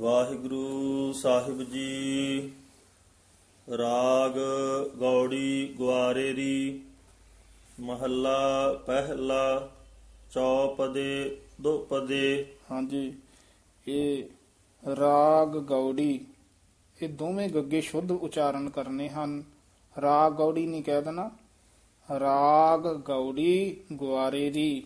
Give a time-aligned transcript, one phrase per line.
[0.00, 2.52] ਵਾਹਿਗੁਰੂ ਸਾਹਿਬ ਜੀ।
[3.78, 4.32] ਰਾਗ
[4.98, 6.82] ਗੌੜੀ ਗੁਆਰੇਰੀ
[7.80, 9.70] ਮਹੱਲਾ ਪਹਿਲਾ,
[10.30, 13.14] ਚੌਪਦੇ, ਦੁਪਦੇ। ਹਾਂਜੀ,
[13.88, 14.24] ਇਹ
[14.96, 16.26] ਰਾਗ ਗੌੜੀ,
[17.02, 19.44] ਇਹ ਦੋਵੇਂ ਗੱਗੇ ਸ਼ੁੱਧ ਉਚਾਰਨ ਕਰਨੇ ਹਨ।
[20.00, 21.30] ਰਾਗ ਗੌੜੀ ਨਹੀਂ ਕਹਿ ਦੇਣਾ।
[22.20, 24.84] ਰਾਗ ਗੌੜੀ ਗੁਆਰੇ ਦੀ,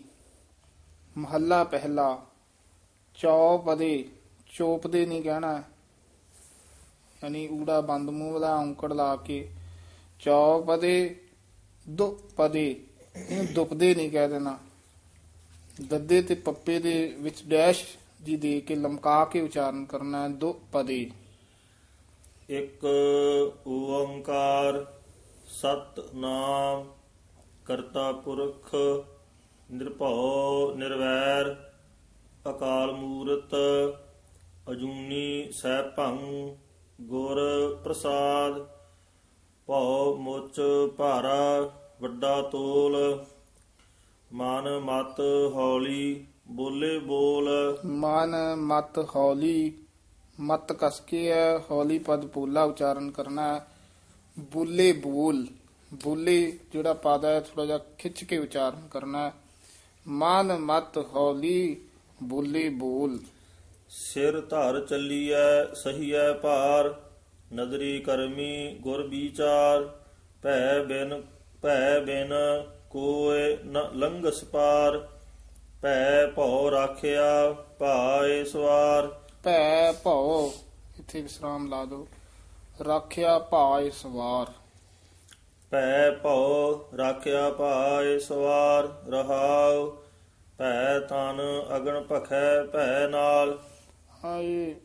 [1.17, 2.25] ਮਹੱਲਾ ਪਹਿਲਾ,
[3.15, 4.09] ਚੌਪਦੇ
[4.53, 5.63] ਚੋਪਦੇ ਨਹੀਂ ਕਹਿਣਾ।
[7.23, 9.49] ਯਾਨੀ ਊੜਾ ਬੰਦ ਮੂੰਹ ਵਾਲਾ ਔਂਕੜ ਲਾ ਕੇ
[10.19, 11.15] ਚੌਪਦੇ,
[11.89, 12.85] ਦੁਪਦੇ।
[13.29, 14.57] ਇਹਨੂੰ ਦੁਪਦੇ ਨਹੀਂ ਕਹਿ ਦੇਣਾ।
[15.81, 17.83] ਦੱਦੇ ਤੇ ਪੱਪੇ ਦੇ ਵਿੱਚ ਡੈਸ਼
[18.23, 21.11] ਜੀ ਦੇ ਕੇ ਲਮਕਾ ਕੇ ਉਚਾਰਨ ਕਰਨਾ ਹੈ ਦੋ ਪਦੇ
[22.49, 22.85] ਇੱਕ
[23.67, 24.85] ਓੰਕਾਰ
[25.47, 26.93] ਸਤ ਨਾਮ
[27.65, 28.75] ਕਰਤਾ ਪੁਰਖ
[29.71, 31.55] ਨਿਰਭਉ ਨਿਰਵੈਰ
[32.49, 33.55] ਅਕਾਲ ਮੂਰਤ
[34.71, 36.17] ਅਜੂਨੀ ਸੈਭੰ
[37.01, 37.37] ਗੁਰ
[37.83, 38.67] ਪ੍ਰਸਾਦ,
[39.65, 40.61] ਭਉ ਮੁਚ
[40.97, 43.25] ਭਾਰਾ ਵੱਡਾ ਤੋਲ,
[44.33, 45.19] ਮਨ ਮਤ
[45.53, 49.73] ਹੌਲੀ ਬੋਲੇ ਬੋਲ। ਮਨ ਮਤ ਹੌਲੀ,
[50.39, 53.67] ਮਤ ਕਸ ਕੇ ਹੈ, ਹੌਲੀ ਪਦ ਪੂਲਾ ਉਚਾਰਨ ਕਰਨਾ ਹੈ।
[54.39, 55.47] ਬੁੱਲੇ ਬੋਲ,
[55.93, 59.33] ਬੁੱਲੇ ਜਿਹੜਾ ਪਦ ਹੈ ਥੋੜਾ ਜਿਹਾ ਖਿੱਚ ਕੇ ਉਚਾਰਨ ਕਰਨਾ ਹੈ।
[60.07, 61.81] ਮਨ ਮਤ ਹੌਲੀ,
[62.23, 63.19] ਬੁੱਲੇ ਬੋਲ।
[63.95, 66.93] ਸਿਰ ਧਰ ਚੱਲੀਐ ਸਹੀਐ ਭਾਰ
[67.53, 69.83] ਨਦਰੀ ਕਰਮੀ ਗੁਰ ਵਿਚਾਰ
[70.43, 71.21] ਭੈ ਬਿਨ
[71.61, 72.33] ਭੈ ਬਿਨ
[72.89, 74.97] ਕੋਏ ਨ ਲੰਘਸ ਪਾਰ
[75.81, 79.07] ਭੈ ਭਉ ਰਾਖਿਆ ਭਾਏ ਸਵਾਰ।
[79.43, 80.51] ਭੈ ਭਉ
[80.99, 82.07] ਇੱਥੇ ਵਿਸਰਾਮ ਲਾ ਦਿਓ
[82.81, 84.51] ਰੱਖਿਆ ਭਾਇ ਸਵਾਰ।
[85.71, 89.89] ਭੈ ਭਉ ਰਾਖਿਆ ਭਾਏ ਸਵਾਰ ਰਹਾਉ
[90.57, 91.41] ਭੈ ਤਨ
[91.75, 93.57] ਅਗਣ ਭਖੈ ਭੈ ਨਾਲ।
[94.25, 94.75] ਹਾਏ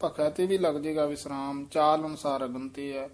[0.00, 3.08] ਭਖੈ ਤੇ ਵੀ ਲੱਗ ਜਾਏਗਾ ਵਿਸਰਾਮ ਚਾਲ ਅਨੁਸਾਰ ਅਗਨ ਤੇ ਹੈ।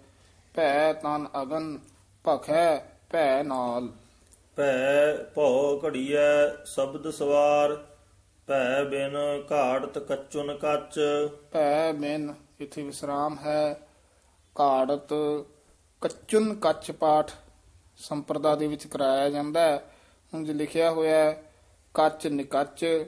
[0.55, 1.79] ਭੈ ਤਨ ਅਗਨ
[2.27, 2.77] ਭਖੈ
[3.11, 3.87] ਭੈ ਨਾਲ।
[4.55, 7.87] ਭੈ ਭਉ ਘੜੀਐ ਸ਼ਬਦ ਸਵਾਰ।
[8.47, 9.15] ਭੈ ਬਿਨ
[9.51, 10.99] ਘਾੜਤ ਕੱਚੁਨ ਕੱਚ।
[11.51, 13.87] ਭੈ ਬਿਨ ਇੱਥੇ ਵਿਸਰਾਮ ਹੈ।
[14.55, 15.13] ਕਾੜਤ
[16.01, 17.31] ਕੱਚੁਨ ਕੱਚ ਪਾਠ
[17.97, 19.91] ਸੰਪਰਦਾ ਦੇ ਵਿੱਚ ਕਰਾਇਆ ਜਾਂਦਾ ਹੈ।
[20.33, 21.43] ਉਂਝ ਲਿਖਿਆ ਹੋਇਆ ਹੈ
[21.93, 23.05] ਕੱਚ ਨਿਕੱਚ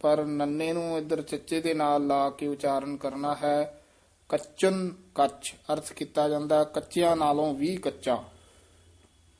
[0.00, 3.82] ਪਰ ਨੰਨੇ ਨੂੰ ਇੱਧਰ ਚੱਚੇ ਦੇ ਨਾਲ ਲਾ ਕੇ ਉਚਾਰਨ ਕਰਨਾ ਹੈ।
[4.30, 8.22] ਕੱਚੁਨ ਕੱਚ ਅਰਥ ਕੀਤਾ ਜਾਂਦਾ ਕੱਚਿਆਂ ਨਾਲੋਂ ਵੀ ਕੱਚਾ।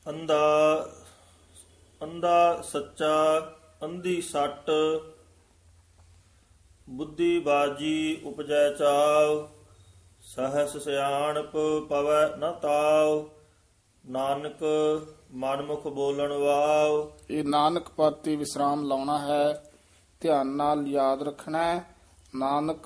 [0.05, 0.39] ਅੰਦਾ
[2.01, 3.39] ਅੰਦਾ ਸੱਚਾ
[3.83, 4.69] ਅੰਧੀ ਸੱਟ
[6.89, 9.47] ਬੁੱਧੀ ਬਾਜੀ ਉਪਜੈ ਚਾਉ
[10.21, 11.57] ਸਹਸ ਸਿਆਣਪ
[11.89, 13.29] ਪਵੈ ਨ ਤਾਉ
[14.03, 14.63] ਨਾਨਕ
[15.31, 19.66] ਮਨਮੁਖ ਬੋਲਣ ਵਾਉ ਇਹ ਨਾਨਕ ਪਾਤੀ ਵਿਸਰਾਮ ਲਾਉਣਾ ਹੈ।
[20.19, 21.95] ਧਿਆਨ ਨਾਲ ਯਾਦ ਰੱਖਣਾ ਹੈ।
[22.35, 22.85] ਨਾਨਕ,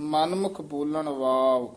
[0.00, 1.74] ਮਨਮੁਖ ਬੋਲਣ ਵਾਵ।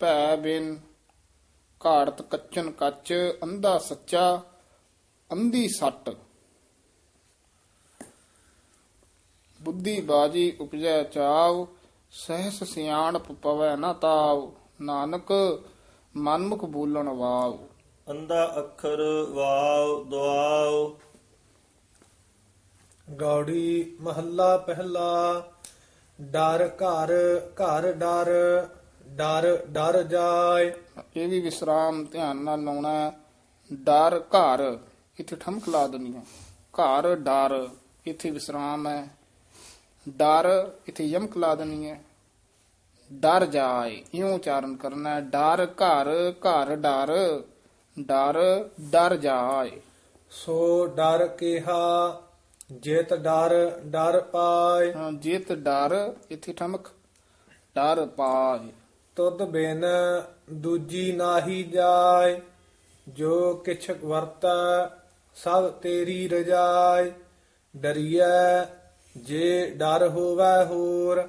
[0.00, 0.80] ਭੈ ਬਿਨ
[1.86, 4.42] ਘਾੜਤ ਕੱਚਨ ਕੱਚ, ਅੰਧਾ ਸੱਚਾ,
[5.32, 6.16] ਅੰਧੀ ਸੱਟ।
[9.62, 11.66] ਬੁੱਧੀ ਬਾਜੀ ਉਪਜੈ ਚਾਵ,
[12.10, 15.32] ਸਹਿਸ ਸਿਆਣਪ ਪਵੈ ਨ ਤਾਵ। ਨਾਨਕ,
[16.16, 17.58] ਮਨਮੁਖ ਬੋਲਣ ਵਾਵ।
[18.10, 20.96] ਅੰਦਾ ਅੱਖਰ ਵਾਉ ਦੁਆਉ।
[23.20, 25.42] ਗੌੜੀ ਮਹੱਲਾ ਪਹਿਲਾ
[26.20, 28.30] ਡਰ ਘਰ ਘਰ ਡਰ
[29.08, 30.72] ਡਰ ਡਰ ਜਾਏ।
[31.16, 33.12] ਇਹ ਵੀ ਵਿਸਰਾਮ ਧਿਆਨ ਨਾਲ ਲਾਉਣਾ ਹੈ।
[33.72, 34.78] ਡਰ ਘਰ
[35.20, 36.22] ਇੱਥੇ ਠਮਕ ਲਾ ਦੇਣੀ ਹੈ।
[36.72, 37.68] ਘਰ ਡਰ
[38.06, 39.08] ਇੱਥੇ ਵਿਸਰਾਮ ਹੈ।
[40.08, 42.04] ਡਰ ਇੱਥੇ ਯਮਕ ਲਾ ਦੇਣੀ ਹੈ।
[43.12, 47.42] ਡਰ ਜਾਏ ਇਉਂ ਉਚਾਰਨ ਕਰਨਾ ਹੈ। ਡਰ ਘਰ ਘਰ ਡਰ।
[48.00, 49.80] ਡਰ ਡਰ ਜਾਏ।
[50.30, 52.22] ਸੋ ਡਰ ਕਿਹਾ
[52.72, 56.88] ਜਿਤ ਡਰ ਡਰ ਪਾਏ। ਹਾਂ, ਜਿਤ ਡਰ ਇੱਥੇ ਠਮਕ।
[57.74, 58.72] ਡਰ ਪਾਏ।
[59.16, 59.84] ਤੁਧ ਬਿਨ
[60.52, 62.40] ਦੂਜੀ ਨਾਹੀ ਜਾਏ।
[63.08, 64.86] ਜੋ ਕਿਛ ਵਰਤੈ
[65.34, 67.12] ਸਭ ਤੇਰੀ ਰਜਾਏ।
[67.76, 68.64] ਡਰੀਐ
[69.16, 71.28] ਜੇ ਡਰ ਹੋਵੈ ਹੋਰ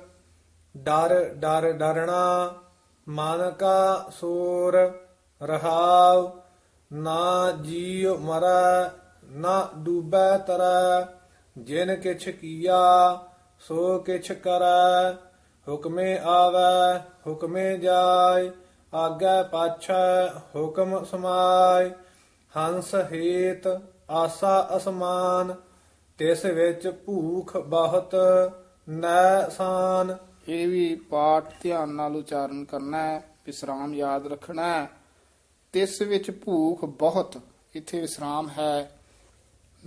[0.77, 2.53] ਡਰ ਡਰ ਡਰਣਾ
[3.07, 4.91] ਮਨ ਕਾ ਸੂਰ
[5.43, 6.42] ਰਹਾਉ।
[6.93, 8.89] ਨਾ ਜੀਉ ਮਰੈ,
[9.31, 11.05] ਨਾ ਡੂਬੈ ਤਰੈ,
[11.57, 13.19] ਜਿਨ ਕਿਛ ਕੀਆ,
[13.59, 15.13] ਸੋ ਕਿਛ ਕਰੈ।
[15.67, 18.51] ਹੁਕਮੇ ਆਵੈ, ਹੁਕਮੇ ਜਾਏ
[18.93, 21.91] ਆਗੈ ਪਾਛੈ, ਹੁਕਮ ਸਮਾਏ
[22.57, 25.55] ਹੰਸ ਹੇਤ ਆਸਾ ਅਸਮਾਨ,
[26.17, 28.15] ਤਿਸ ਵਿੱਚ ਭੂਖ ਬਹੁਤ
[28.89, 30.17] ਨੈ ਸਾਨ।
[30.47, 35.02] ਇਹ ਵੀ ਪਾਠ ਧਿਆਨ ਨਾਲ ਉਚਾਰਨ ਕਰਨਾ ਹੈ ਵਿਸਰਾਮ ਯਾਦ ਰੱਖਣਾ। ਹੈ
[35.73, 37.41] ਤਿਸ ਵਿੱਚ ਭੂਖ ਬਹੁਤ
[37.75, 38.99] ਇੱਥੇ ਵਿਸਰਾਮ ਹੈ।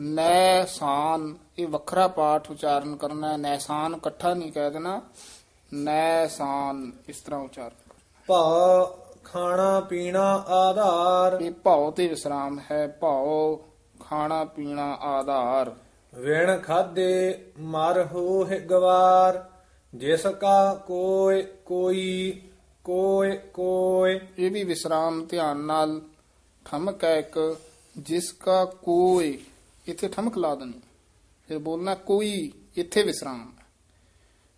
[0.00, 5.03] ਨੈਸਾਨ ਇਹ ਵੱਖਰਾ ਪਾਠ ਉਚਾਰਨ ਕਰਨਾ ਹੈ। ਨੈਸਾਨ ਇਕੱਠਾ ਨਹੀਂ ਕਹਿ ਦੇਣਾ।
[5.75, 7.93] ਨੈਸਾਨ ਇਸ ਤਰ੍ਹਾਂ ਉਚਾਰਨ।
[8.27, 13.56] ਭਾ ਖਾਣਾ ਪੀਣਾ ਆਧਾਰ। ਇਹ ਭਾਉ ਤੇ ਵਿਸਰਾਮ ਹੈ। ਭਾਉ
[14.00, 15.75] ਖਾਣਾ ਪੀਣਾ ਆਧਾਰ।
[16.15, 19.50] ਵਿਣ ਖਾਦੇ ਮਰ ਹੋਹਿ ਗਵਾਰ।
[19.94, 22.43] ਜਿਸ ਕਾ ਕੋਇ ਕੋਈ
[22.87, 26.00] ਕੋਇ ਕੋਇ, ਇਹ ਵੀ ਵਿਸਰਾਮ ਧਿਆਨ ਨਾਲ
[26.65, 27.56] ਠਮਕ ਹੈ ਇੱਕ,
[27.99, 29.44] ਜਿਸ ਕਾ ਕੋਈ
[29.87, 30.81] ਇੱਥੇ ਠਮਕ ਲਾ ਦੇਣੀ।
[31.49, 33.67] ਫਿਰ ਬੋਲਣਾ ਕੋਈ, ਇੱਥੇ ਵਿਸਰਾਮ। ਹੈ।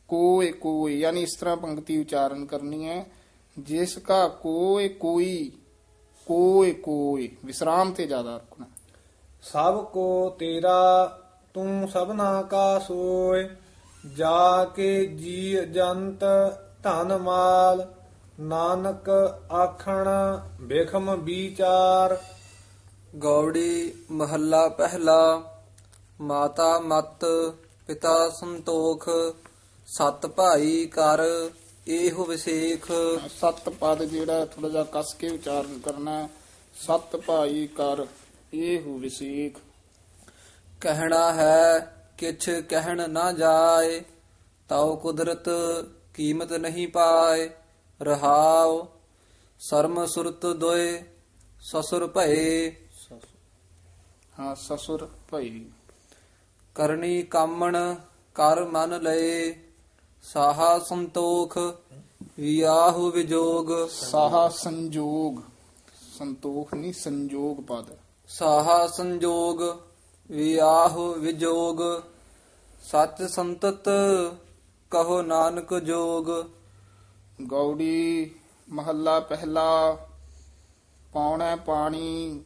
[0.08, 3.06] ਕੋਈ ਕੋਈ ਯਾਨੀ ਇਸ ਤਰ੍ਹਾਂ ਪੰਕਤੀ ਉਚਾਰਨ ਕਰਨੀ ਹੈ।
[3.58, 5.52] ਜਿਸ ਕਾ ਕੋਈ ਕੋਈ
[6.26, 8.66] ਕੋਈ ਕੋਈ ਵਿਸਰਾਮ ਤੇ ਜ਼ਿਆਦਾ ਰੱਖਣਾ।
[9.42, 11.18] ਸਭ ਕੋ ਤੇਰਾ,
[11.54, 13.48] ਤੂੰ ਸਭਨਾ ਕਾ ਸੋਇ,
[14.16, 16.20] ਜਾ ਕੇ ਜੀ ਜੰਤ
[16.82, 17.94] ਧਨ ਮਾਲ
[18.40, 19.08] ਨਾਨਕ
[19.52, 20.08] ਆਖਣ
[20.60, 22.22] ਬੇਖਮ ਵਿਚਾਰ।
[23.16, 25.42] ਗੌੜੀ ਮਹੱਲਾ ਪਹਿਲਾ
[26.20, 27.24] ਮਾਤਾ ਮਤ
[27.86, 29.08] ਪਿਤਾ ਸੰਤੋਖ
[29.86, 31.18] ਸਤ ਭਾਈ ਕਰ
[31.88, 32.92] ਇਹੋ ਵਿਸੇਖ।
[33.28, 36.28] ਸਤ ਪਦ ਜਿਹੜਾ ਥੋੜਾ ਜਿਹਾ ਕਸ ਕੇ ਉਚਾਰਨ ਕਰਨਾ।
[36.74, 38.06] ਸਤ ਭਾਈ ਕਰ
[38.54, 39.58] ਇਹ ਹੋ ਵਿਸੇਖ।
[40.80, 44.00] ਕਹਿਣਾ ਹੈ ਕਿਛ ਕਹਿਣ ਨਾ ਜਾਏ
[44.68, 45.48] ਤਉ ਕੁਦਰਤ
[46.14, 47.50] ਕੀਮਤ ਨਹੀਂ ਪਾਏ।
[48.00, 48.86] ਰਹਾਉ
[49.60, 51.02] ਸਰਮ ਸੁਰਤ ਦੋਏ
[51.60, 52.70] ਸਸੁਰ ਭਏ।
[54.38, 55.64] ਹਾਂ ਸਸੁਰ ਭਈ
[56.74, 57.76] ਕਰਨੀ ਕਾਮਣ
[58.34, 59.54] ਕਰ ਮਨ ਲਏ
[60.22, 61.56] ਸਾਹਾ ਸੰਤੋਖ
[62.38, 65.40] ਵਿਆਹੁ ਵਿਜੋਗ। ਸਾਹਾ ਸੰਜੋਗ
[66.18, 67.96] ਸੰਤੋਖ ਨਹੀਂ ਸੰਜੋਗ ਪਦ।
[68.28, 69.62] ਸਾਹਾ ਸੰਜੋਗ
[70.30, 71.82] ਵਿਆਹੁ ਵਿਜੋਗ
[72.82, 73.88] ਸਤ ਸੰਤਤ
[74.90, 76.30] ਕਹੋ ਨਾਨਕ ਜੋਗ।
[77.46, 78.30] ਗੌੜੀ,
[78.68, 79.96] ਮਹੱਲਾ ਪਹਿਲਾ,
[81.12, 82.44] ਪੌਣਾ ਪਾਣੀ,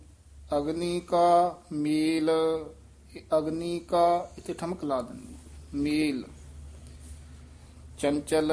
[0.57, 2.31] ਅਗਨੀ ਕਾ ਮੇਲ
[3.17, 5.35] ਇਹ ਅਗਨੀ ਕਾ ਇੱਥੇ ਠਮਕ ਲਾ ਦੇਣੀ
[5.75, 6.25] ਮੇਲ।
[7.99, 8.53] ਚੰਚਲ,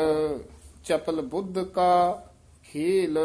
[0.85, 2.23] ਚਪਲ ਬੁੱਧ ਕਾ
[2.63, 3.19] ਖੇਲ।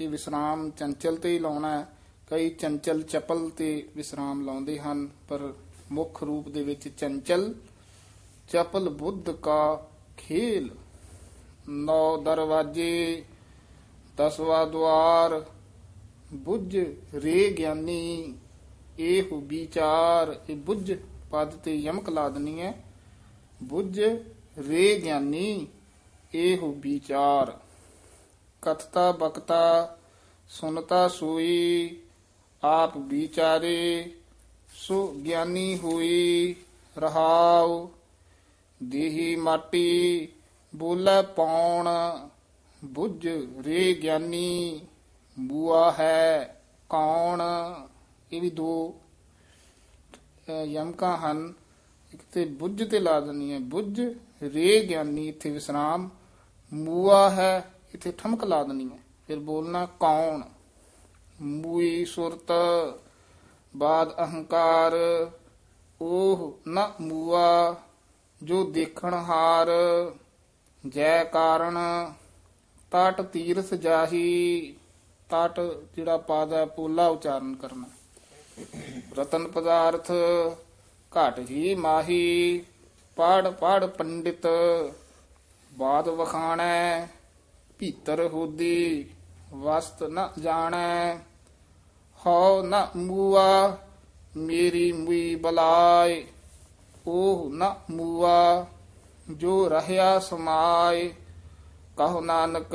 [0.00, 1.88] ਇਹ ਵਿਸਰਾਮ ਚੰਚਲ ਤੇ ਹੀ ਲਾਉਣਾ ਹੈ।
[2.30, 5.52] ਕਈ ਚੰਚਲ ਚਪਲ ਤੇ ਵਿਸਰਾਮ ਲਾਉਂਦੇ ਹਨ, ਪਰ
[5.92, 7.54] ਮੁੱਖ ਰੂਪ ਦੇ ਵਿੱਚ ਚੰਚਲ,
[8.52, 10.70] ਚਪਲ ਬੁੱਧ ਕਾ ਖੇਲ।
[11.70, 13.24] ਨੌ ਦਰਵਾਜੇ,
[14.16, 15.44] ਦਸਵਾ ਦਵਾਰ
[16.32, 16.76] ਬੁੱਝ
[17.14, 18.34] ਰੇ ਗਿਆਨੀ,
[18.98, 20.92] ਇਹ ਵਿਚਾਰ, ਇਹ ਬੁੱਝ
[21.30, 22.84] ਪਦ ਤੇ ਯਮਕ ਲਾ ਦੇਣੀ ਹੈ।
[23.62, 24.00] ਬੁੱਝ
[24.68, 25.66] ਰੇ ਗਿਆਨੀ,
[26.34, 27.58] ਇਹ ਵਿਚਾਰ।
[28.62, 29.96] ਕਥਤਾ ਬਕਤਾ,
[30.48, 31.96] ਸੁਨਤਾ ਸੋਈ,
[32.64, 34.12] ਆਪ ਵਿਚਾਰੇ,
[34.74, 36.56] ਸੋ ਗਿਆਨੀ ਹੋਈ,
[36.98, 37.88] ਰਹਾਉ,
[38.82, 40.28] ਦੇਹੀ ਮਾਟੀ
[40.76, 41.88] ਬੋਲੇ ਪੌਣ
[42.84, 43.28] ਬੁੱਝ
[43.66, 44.80] ਰੇ ਗਿਆਨੀ
[45.40, 47.42] ਬੂਆ ਹੈ ਕੌਣ?
[48.32, 49.00] ਇਹ ਵੀ ਦੋ
[50.48, 51.54] ਅਹ, ਯਮਕਾਂ ਹਨ।
[52.14, 54.00] ਇੱਕ ਤੇ ਬੁੱਝ ਤੇ ਲਾ ਦੇਣੀ ਹੈ। ਬੁੱਝ
[54.42, 56.10] ਰੇ ਗਿਆਨੀ ਇੱਥੇ ਵਿਸਰਾਮ।
[56.72, 60.42] ਮੂਆ ਹੈ ਇੱਥੇ ਠਮਕ ਲਾ ਦੇਣੀ ਹੈ। ਫਿਰ ਬੋਲਣਾ ਕੌਣ?
[61.40, 62.52] ਮੂਈ ਸੁਰਤ
[63.76, 64.92] ਬਾਦ ਅਹੰਕਾਰ।
[66.00, 67.76] ਉਹ ਨ ਮੂਆ
[68.42, 69.68] ਜੋ ਦੇਖਣ ਹਾਰ।
[70.84, 71.76] ਜੈ ਕਾਰਨ
[72.92, 74.76] ਤਟ ਤੀਰਥ ਜਾਹੀ,
[75.30, 75.60] ਤਟ
[75.96, 77.88] ਜਿਹੜਾ ਪਾਦ ਹੈ ਪੋਲਾ ਉਚਾਰਨ ਕਰਨਾ।
[79.18, 80.10] ਰਤਨ ਪਦਾਰਥ
[81.12, 82.64] ਘਟ ਹੀ ਮਾਹੀ,
[83.16, 84.46] ਪੜ ਪੜ ਪੰਡਿਤ,
[85.72, 87.06] ਬਾਦ ਵਖਾਣੈ,
[87.78, 89.10] ਭੀਤਰ ਹੋਦੀ,
[89.54, 91.14] ਵਸਤ ਨ ਜਾਣੈ,
[92.20, 93.76] ਹਉ ਨ ਮੂਆ,
[94.36, 96.24] ਮੇਰੀ ਮੁਈ ਬਲਾਏ
[97.06, 98.66] ਉਹ ਨ ਮੂਆ।
[99.36, 101.14] ਜੋ ਰਹਿਆ ਸਮਾਏ
[101.96, 102.66] ਕਹੋ ਨਾਨਕ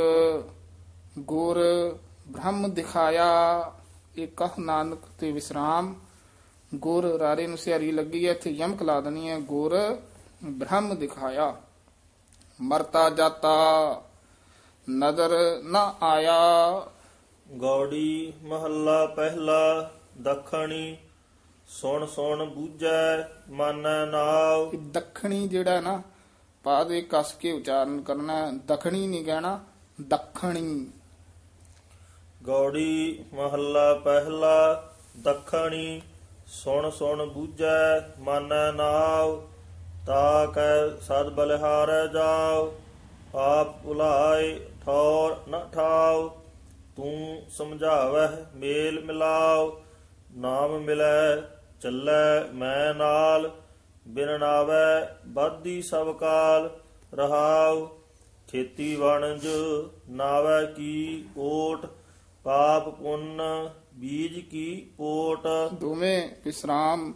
[1.19, 1.59] ਗੁਰ
[2.27, 3.71] ਬ੍ਰਹਮ ਦਿਖਾਇਆ।
[4.17, 5.95] ਇਹ ਕਹ ਨਾਨਕ ਤੇ ਵਿਸਰਾਮ।
[6.75, 10.01] ਗੁਰ ਰਾਰੇ ਨੂੰ ਸਿਆਰੀ ਲੱਗੀ ਹੈ ਇੱਥੇ ਯਮਕ ਲਾ ਦੇਣੀ ਹੈ। ਗੁਰ
[10.43, 11.55] ਬ੍ਰਹਮ ਦਿਖਾਇਆ।
[12.62, 13.55] ਮਰਤਾ ਜਾਤਾ
[14.89, 16.81] ਨਜ਼ਰ ਨਾ ਆਇਆ।
[17.57, 20.97] ਗੌੜੀ ਮਹੱਲਾ ਪਹਿਲਾ ਦੱਖਣੀ
[21.67, 26.01] ਸੁਣ ਸੁਣ ਬੂਝੈ ਮਾਨੈ ਨਾਉ। ਦੱਖਣੀ ਜਿਹੜਾ ਨਾ
[26.65, 29.60] ਪਾਦ ਇਹ ਕਸ ਕੇ ਉਚਾਰਨ ਕਰਨਾ ਹੈ। ਦੱਖਣੀ ਨਹੀਂ ਕਹਿਣਾ,
[30.01, 30.91] ਦੱਖਣੀ
[32.43, 36.01] ਗੌੜੀ ਮਹੱਲਾ ਪਹਿਲਾ, ਦੱਖਣੀ,
[36.48, 39.48] ਸੁਣ ਸੁਣ ਬੂਝੈ, ਮਾਨੈ ਨਾਉ,
[40.05, 42.72] ਤਾ ਕੈ ਸਦ ਬਲਿਹਾਰੈ ਜਾਉ,
[43.36, 46.29] ਆਪ ਭੁਲਾਏ ਠੌਰ ਨ ਠਾਉ,
[46.95, 49.81] ਤੂੰ ਸਮਝਾਵਹਿ ਮੇਲ ਮਿਲਾਉ,
[50.36, 51.36] ਨਾਮ ਮਿਲੈ
[51.81, 53.51] ਚੱਲੈ ਮੈਂ ਨਾਲ
[54.05, 56.69] ਬਿਨ ਨਾਵੈ ਬਾਦੀ ਸਭ ਕਾਲ
[57.13, 57.85] ਰਹਾਉ,
[58.47, 59.47] ਖੇਤੀ ਵਣਜ
[60.09, 61.85] ਨਾਵੈ ਕੀ ਓਟ,
[62.45, 63.41] ਪਾਪ ਪੁੰਨ
[63.93, 67.13] ਬੀਜ ਕੀ ਪੋਟ ਦੋਵੇਂ ਵਿਸਰਾਮ,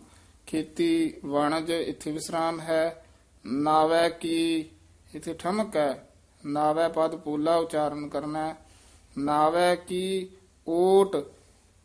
[0.47, 3.03] ਖੇਤੀ ਵਣਜ ਇੱਥੇ ਵਿਸਰਾਮ ਹੈ,
[3.45, 4.69] ਨਾਵੈ ਕੀ
[5.15, 6.07] ਇੱਥੇ ਠਮਕ ਹੈ,
[6.43, 8.55] ਨਾਵੈ ਪਦ ਪੂਲਾ ਉਚਾਰਨ ਕਰਨਾ ਹੈ।
[9.17, 10.29] ਨਾਵੈ ਕੀ
[10.67, 11.15] ਓਟ,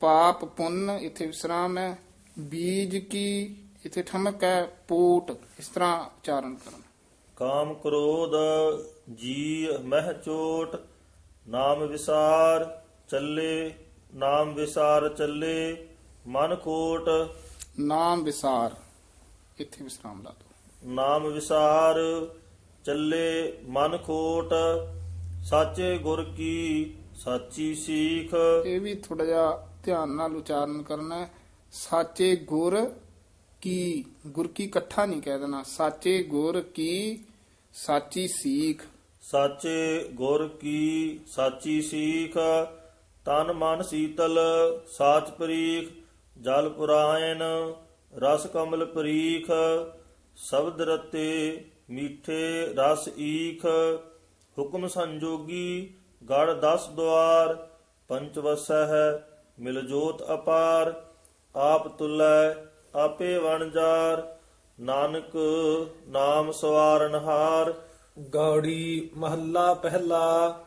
[0.02, 1.96] ਪਾਪ ਪੁੰਨ ਇੱਥੇ ਵਿਸਰਾਮ ਹੈ,
[2.38, 6.78] ਬੀਜ ਕੀ ਇੱਥੇ ਠਮਕ ਹੈ ਪੋਟ ਇਸ ਤਰ੍ਹਾਂ ਉਚਾਰਨ ਕਰਨਾ।
[7.36, 8.32] ਕਾਮ ਕ੍ਰੋਧ
[9.14, 10.76] ਜੀ ਮਹਿ ਚੋਟ
[11.48, 12.64] ਨਾਮ ਵਿਸਾਰ
[13.08, 13.74] ਚੱਲੇ
[14.14, 15.86] ਨਾਮ ਵਿਸਾਰ ਚੱਲੇ
[16.26, 17.08] ਮਨ ਕੋਟ
[17.80, 18.74] ਨਾਮ ਵਿਸਾਰ
[19.60, 21.98] ਇੱਥੇ ਵਿਸਰਾਮ ਲਾ ਦੋ ਨਾਮ ਵਿਸਾਰ
[22.84, 24.52] ਚੱਲੇ ਮਨ ਖੋਟ
[25.44, 28.34] ਸਾਚੇ ਗੁਰ ਕੀ ਸਾਚੀ ਸੀਖ।
[28.66, 31.26] ਇਹ ਵੀ ਥੋੜਾ ਜਿਹਾ ਧਿਆਨ ਨਾਲ ਉਚਾਰਨ ਕਰਨਾ
[31.72, 32.76] ਸਾਚੇ ਗੁਰ
[33.64, 37.24] ਕੀ ਗੁਰ ਕੀ ਇਕੱਠਾ ਨਹੀਂ ਕਹਿ ਦੇਣਾ। ਸਾਚੇ ਗੁਰ ਕੀ,
[37.72, 38.82] ਸਾਚੀ ਸੀਖ।
[39.22, 42.36] ਸਾਚੇ ਗੁਰ ਕੀ, ਸਾਚੀ ਸੀਖ,
[43.24, 44.38] ਤਨ ਮਨ ਸੀਤਲ,
[44.88, 45.88] ਸਾਚ ਪਰੀਖ,
[46.40, 47.42] ਜਲ ਪੁਰਾਇਣ,
[48.18, 49.50] ਰਸ ਕਮਲ ਪਰੀਖ,
[50.36, 53.64] ਸ਼ਬਦ ਰਤੇ, ਮੀਠੇ ਰਸ ਈਖ,
[54.58, 55.94] ਹੁਕਮ ਸੰਜੋਗੀ,
[56.30, 57.68] ਗੜ ਦਸ ਦੁਆਰ,
[58.08, 59.28] ਪੰਚ ਵਸੈ ਹੈ
[59.58, 61.02] ਮਿਲ ਜੋਤ ਅਪਾਰ,
[61.56, 64.36] ਆਪ ਤੁਲੈ ਆਪੇ ਵਣਜਾਰ
[64.80, 65.36] ਨਾਨਕ
[66.08, 67.74] ਨਾਮ ਸਵਾਰਨਹਾਰ
[68.18, 70.60] ਗੌੜੀ ਮਹੱਲਾ ਪਹਿਲਾ,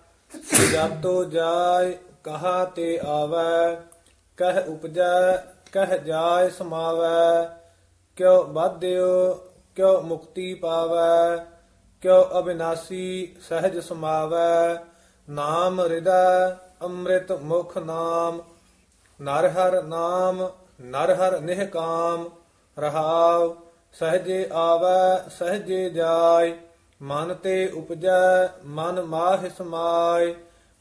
[0.71, 3.75] ਜਾਤੋ ਜਾਏ, ਕਹਾ ਤੇ ਆਵੈ,
[4.37, 5.37] ਕਹਿ ਉਪਜੈ,
[5.71, 7.45] ਕਹਿ ਜਾਏ ਸਮਾਵੈ।
[8.15, 9.33] ਕਿਉ ਬਾਧਿਓ
[9.75, 11.37] ਕਿਉ ਮੁਕਤੀ ਪਾਵੈ,
[12.01, 14.75] ਕਿਉ ਅਬਿਨਾਸੀ ਸਹਿਜ ਸਮਾਵੈ।
[15.29, 16.49] ਨਾਮ ਹਿਰਦੈ
[16.83, 18.41] ਅੰਮ੍ਰਿਤ ਮੁਖ ਨਾਮ
[19.21, 20.49] ਨਰ ਹਰ ਨਾਮ
[20.81, 22.29] ਨਰ ਹਰ ਨਿਹਕਾਮ
[22.79, 23.55] ਰਹਾਉ
[23.93, 26.55] ਸਹਜੇ ਆਵੈ ਸਹਜੇ ਜਾਏ
[27.01, 30.35] ਮਨ ਤੇ ਉਪਜੈ ਮਨ ਮਾਹਿ ਸਮਾਏ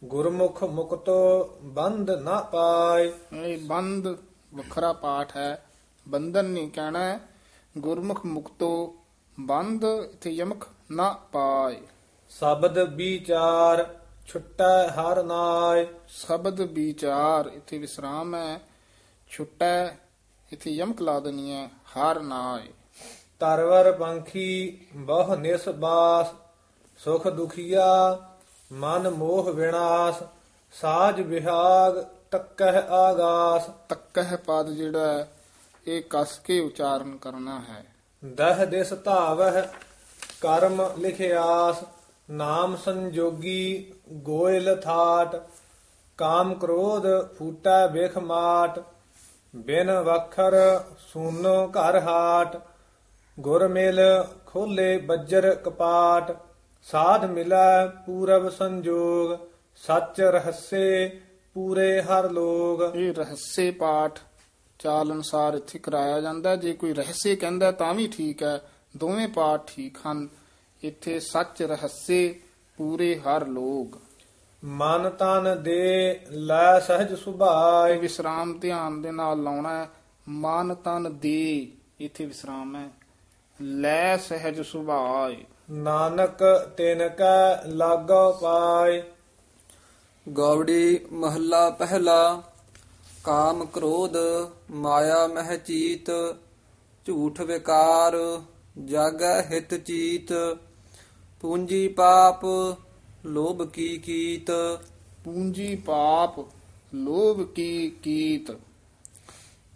[0.05, 4.07] ਗੁਰਮੁਖ ਮੁਕਤੋ ਬੰਧ ਨਾ ਪਾਏ ਇਹ ਬੰਦ
[4.55, 5.63] ਵੱਖਰਾ ਪਾਠ ਹੈ।
[6.09, 7.19] ਬੰਧਨ ਨਹੀਂ ਕਹਿਣਾ।
[7.79, 8.95] ਗੁਰਮੁਖ ਮੁਕਤੋ
[9.41, 11.77] ਬੰਦ ਇੱਥੇ ਯਮਕ ਨਾ ਪਾਏ
[12.31, 13.95] ਸ਼ਬਦ ਵਿਚਾਰ
[14.27, 18.61] ਛੁਟੈ ਹਰ ਨਾਏ ਸ਼ਬਦ ਵਿਚਾਰ ਇੱਥੇ ਵਿਸਰਾਮ ਹੈ।
[19.31, 19.87] ਛੁੱਟੈ
[20.53, 22.73] ਇੱਥੇ ਯਮਕ ਲਾ ਦੇਣੀ ਹੈ ਹਰ ਨਾਏ
[23.41, 26.27] ਤਰਵਰ ਪੰਖੀ ਬਹੁ ਨਿਸ ਬਾਸ
[27.05, 27.87] ਸੁਖ ਦੁਖੀਆ
[28.73, 30.23] ਮਨ ਮੋਹ ਵਿਨਾਸ਼
[30.73, 35.27] ਸਾਜ ਵਿਹਾਗ ਟੱਕਹਿ ਆਗਾਸ। ਤੱਕਹ ਪਦ ਜਿਹੜਾ
[35.87, 37.85] ਇਹ ਕਸ ਕੇ ਉਚਾਰਨ ਕਰਨਾ ਹੈ।
[38.25, 39.63] ਦਹ ਦਿਸ ਧਾਵਹਿ
[40.41, 41.85] ਕਰਮ ਲਿਖਿਆਸ
[42.31, 45.37] ਨਾਮ ਸੰਜੋਗੀ ਗੋਇਲ ਥਾਟ
[46.19, 47.07] ਕਾਮ ਕ੍ਰੋਧ
[47.39, 48.79] ਫੂਟਾ ਵੇਖ ਮਾਟ।
[49.57, 50.55] ਬਿਨ ਵਖਰ
[50.99, 52.61] ਸੂਨੋ ਘਰ ਹਾਟ,
[53.41, 54.01] ਗੁਰ ਮਿਲ
[54.47, 56.37] ਖੋਲੇ ਬੱਜਰ ਕਪਾਟ,
[56.83, 59.39] ਸਾਧ ਮਿਲੈ ਪੂਰਬ ਸੰਜੋਗ,
[59.77, 61.21] ਸੱਚ ਰਹੱਸੇ
[61.55, 64.19] ਪੂਰੇ ਹਰ ਲੋਗ। ਇਹ ਰਹੱਸੇ ਪਾਠ
[64.79, 68.61] ਚਾਲ ਅਨੁਸਾਰ ਇੱਥੇ ਕਰਾਇਆ ਜਾਂਦਾ ਹੈ। ਜੇ ਕੋਈ ਰਹੱਸੇ ਕਹਿੰਦਾ ਤਾਂ ਵੀ ਠੀਕ ਹੈ,
[68.97, 70.29] ਦੋਵੇਂ ਪਾਠ ਠੀਕ ਹਨ।
[70.83, 72.41] ਇੱਥੇ ਸੱਚ ਰਹੱਸੇ
[72.77, 74.01] ਪੂਰੇ ਹਰ ਲੋਕ
[74.67, 79.89] ਮਨ ਤਨ ਦੇ ਲੈ ਸਹਿਜ ਸੁਭਾਏ ਵਿਸਰਾਮ ਧਿਆਨ ਦੇ ਨਾਲ ਲਾਉਣਾ ਹੈ।
[80.29, 82.89] ਮਨ ਤਨ ਦੇ ਇੱਥੇ ਵਿਸਰਾਮ ਹੈ।
[83.63, 85.37] ਲੈ ਸਹਿਜ ਸੁਭਾਏ
[85.71, 86.43] ਨਾਨਕ
[86.77, 89.03] ਤਿਨ ਕੈ ਲਾਗੋ ਪਾਏ
[90.29, 92.43] ਗੌੜੀ ਮਹੱਲਾ ਪਹਿਲਾ
[93.25, 94.17] ਕਾਮ ਕ੍ਰੋਧ
[94.71, 96.11] ਮਾਇਆ ਮਹਿ ਚੀਤ
[97.07, 98.17] ਝੂਠ ਵਿਕਾਰ
[98.85, 100.33] ਜਾਗੈ ਹਿਤ ਚੀਤ
[101.41, 102.41] ਪੂੰਜੀ ਪਾਪ
[103.27, 104.51] ਲੋਭ ਕੀ ਕੀਤ?
[105.25, 106.39] ਪੂੰਜੀ ਪਾਪ
[106.95, 108.51] ਲੋਭ ਕੀ ਕੀਤ?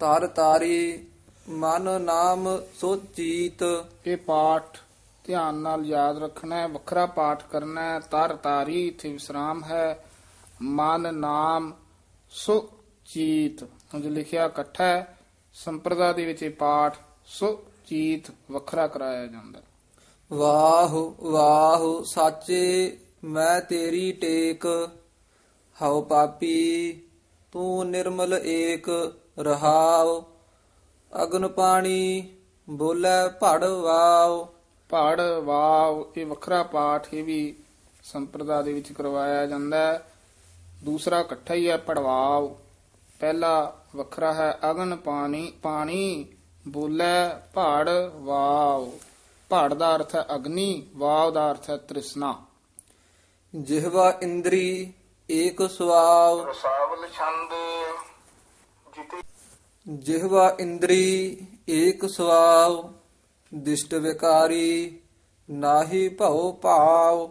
[0.01, 1.07] ਤਰ ਤਾਰੀ
[1.49, 4.79] ਮਨ ਨਾਮ ਸੋਚੀਤ। ਇਹ ਪਾਠ
[5.25, 10.05] ਧਿਆਨ ਨਾਲ ਯਾਦ ਰੱਖਣਾ ਹੈ ਵੱਖਰਾ ਪਾਠ ਕਰਨਾ ਹੈ। ਤਰ ਤਾਰੀ ਇੱਥੇ ਵਿਸਰਾਮ ਹੈ।
[10.63, 11.73] ਮਨ ਨਾਮ
[12.31, 12.69] ਸੁ
[13.07, 15.19] ਚੀਤ ਹੁਣ ਜੋ ਲਿਖਿਆ ਇਕੱਠਾ ਹੈ
[15.55, 19.63] ਸੰਪਰਦਾ ਦੇ ਵਿੱਚ ਇਹ ਪਾਠ ਸੁ ਚੀਤ ਵੱਖਰਾ ਕਰਾਇਆ ਜਾਂਦਾ।
[20.33, 20.89] ਵਾਹ
[21.25, 24.91] ਵਾਹ ਸਾਚੇ ਮੈਂ ਤੇਰੀ ਟੇਕ,
[25.83, 26.93] ਹਉ ਪਾਪੀ,
[27.53, 30.23] ਤੂੰ ਨਿਰਮਲ ਏਕ, ਰਹਾਉ।
[31.23, 32.29] ਅਗਨ ਪਾਣੀ
[32.71, 34.45] ਬੋਲੇ ਭੜ ਵਾਉ।
[34.89, 37.57] ਪੜ ਵਾਵ ਇਹ ਵੱਖਰਾ ਪਾਠ ਇਹ ਵੀ
[38.03, 40.13] ਸੰਪਰਦਾ ਦੇ ਵਿੱਚ ਕਰਵਾਇਆ ਜਾਂਦਾ ਹੈ।
[40.85, 42.57] ਦੂਸਰਾ ਇਕੱਠਾ ਹੀ ਹੈ ਪੜਵਾਵ
[43.21, 46.27] ਪਹਿਲਾ ਵੱਖਰਾ ਹੈ ਅਗਨ ਪਾਣੀ ਪਾਣੀ
[46.69, 48.91] ਬੋਲੇ ਪੜ ਵਾਵ
[49.49, 52.47] ਪੜ ਦਾ ਅਰਥ ਹੈ ਅਗਨੀ ਵਾਵ ਦਾ ਅਰਥ ਹੈ ਤ੍ਰਿਸ਼ਨਾ।
[53.55, 54.93] ਜਿਹਵਾ ਇੰਦਰੀ
[55.31, 57.53] ਏਕ ਸੁਆਵ। ਰਸਾਵਲ ਛੰਦ
[58.95, 59.23] ਜਿਤੇ
[59.87, 62.93] ਜਿਹਵਾ ਇੰਦਰੀ ਏਕ ਸੁਆਵ
[63.55, 65.01] ਦਿਸ਼ਟ ਵਿਕਾਰੀ
[65.51, 67.29] ਨਾਹੀ ਭਉ ਭਾਵ।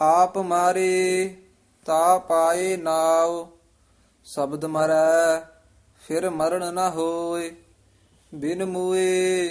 [0.00, 1.36] ਆਪ ਮਾਰੇ
[1.86, 3.46] ਤਾ ਪਾਏ ਨਾਉ
[4.24, 5.40] ਸ਼ਬਦ ਮਰੈ
[6.06, 7.54] ਫਿਰ ਮਰਨ ਨਾ ਹੋਏ।
[8.34, 9.48] ਬਿਨ ਮੂਏ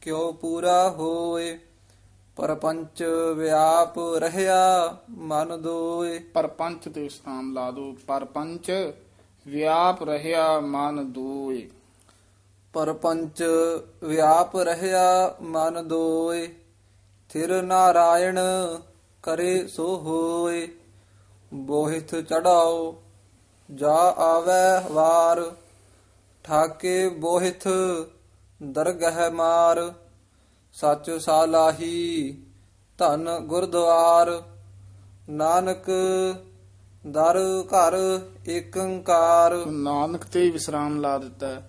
[0.00, 1.58] ਕਿਉ ਪੂਰਾ ਹੋਏ।
[2.40, 3.02] ਪਰਪੰਚ
[3.36, 8.92] ਵਿਆਪ ਰਹਿਆ ਮਨ ਦੋਏ। ਪਰਪੰਚ ਤੇ ਵਿਸਰਾਮ ਲਾ ਦੋ। ਪਰਪੰਚ
[9.46, 11.70] ਵਿਆਪ ਰਹਿਆ ਮਨ ਦੂਏ।
[12.72, 13.44] ਪਰਪੰਚ
[14.04, 16.54] ਵਿਆਪ ਰਹਿਆ ਮਨ ਦੋਏ।
[17.28, 18.38] ਥਿਰ ਨਾਰਾਇਣ
[19.22, 20.68] ਕਰੇ ਸੋ ਹੋਏ।
[21.54, 23.02] ਬੋਹਿਥ ਚੜਾਓ
[23.74, 25.52] ਜਾ ਆਵੈ ਵਾਰ।
[26.44, 27.68] ਠਾਕੇ ਬੋਹਿਥ
[28.62, 29.92] ਦਰਗਹਿ ਮਾਰ।
[30.80, 32.32] ਸੱਚ ਸਾਲਾਹੀ
[32.98, 34.42] ਧਨ ਗੁਰਦੁਆਰ।
[35.30, 35.84] ਨਾਨਕ
[37.06, 41.62] ਦਰ ਘਰ ਏਕੰਕਾਰ। ਨਾਨਕ ਤੇ ਵਿਸਰਾਮ ਲਾ ਦਿੱਤਾ।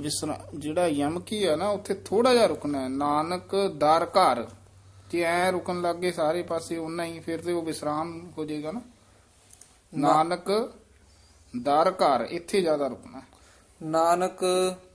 [0.00, 4.46] ਵਿਸਰਾਮ ਜਿਹੜਾ ਯਮਕੀ ਹੈ ਨਾ ਉੱਥੇ ਥੋੜਾ ਜਿਹਾ ਰੁਕਣਾ ਹੈ। ਨਾਨਕ ਦਰ ਘਰ।
[5.10, 8.80] ਜੇ ਐ ਰੁਕਣ ਲੱਗੇ ਸਾਰੇ ਪਾਸੇ ਉਨਾ ਹੀ ਫਿਰ ਤੇ ਉਹ ਵਿਸਰਾਮ ਹੋ ਜਾਏਗਾ ਨਾ।
[9.94, 10.72] ਨਾਨਕ
[11.62, 13.22] ਦਰ ਘਰ ਇੱਥੇ ਜ਼ਿਆਦਾ ਰੁਕਣਾ।
[13.82, 14.44] ਨਾਨਕ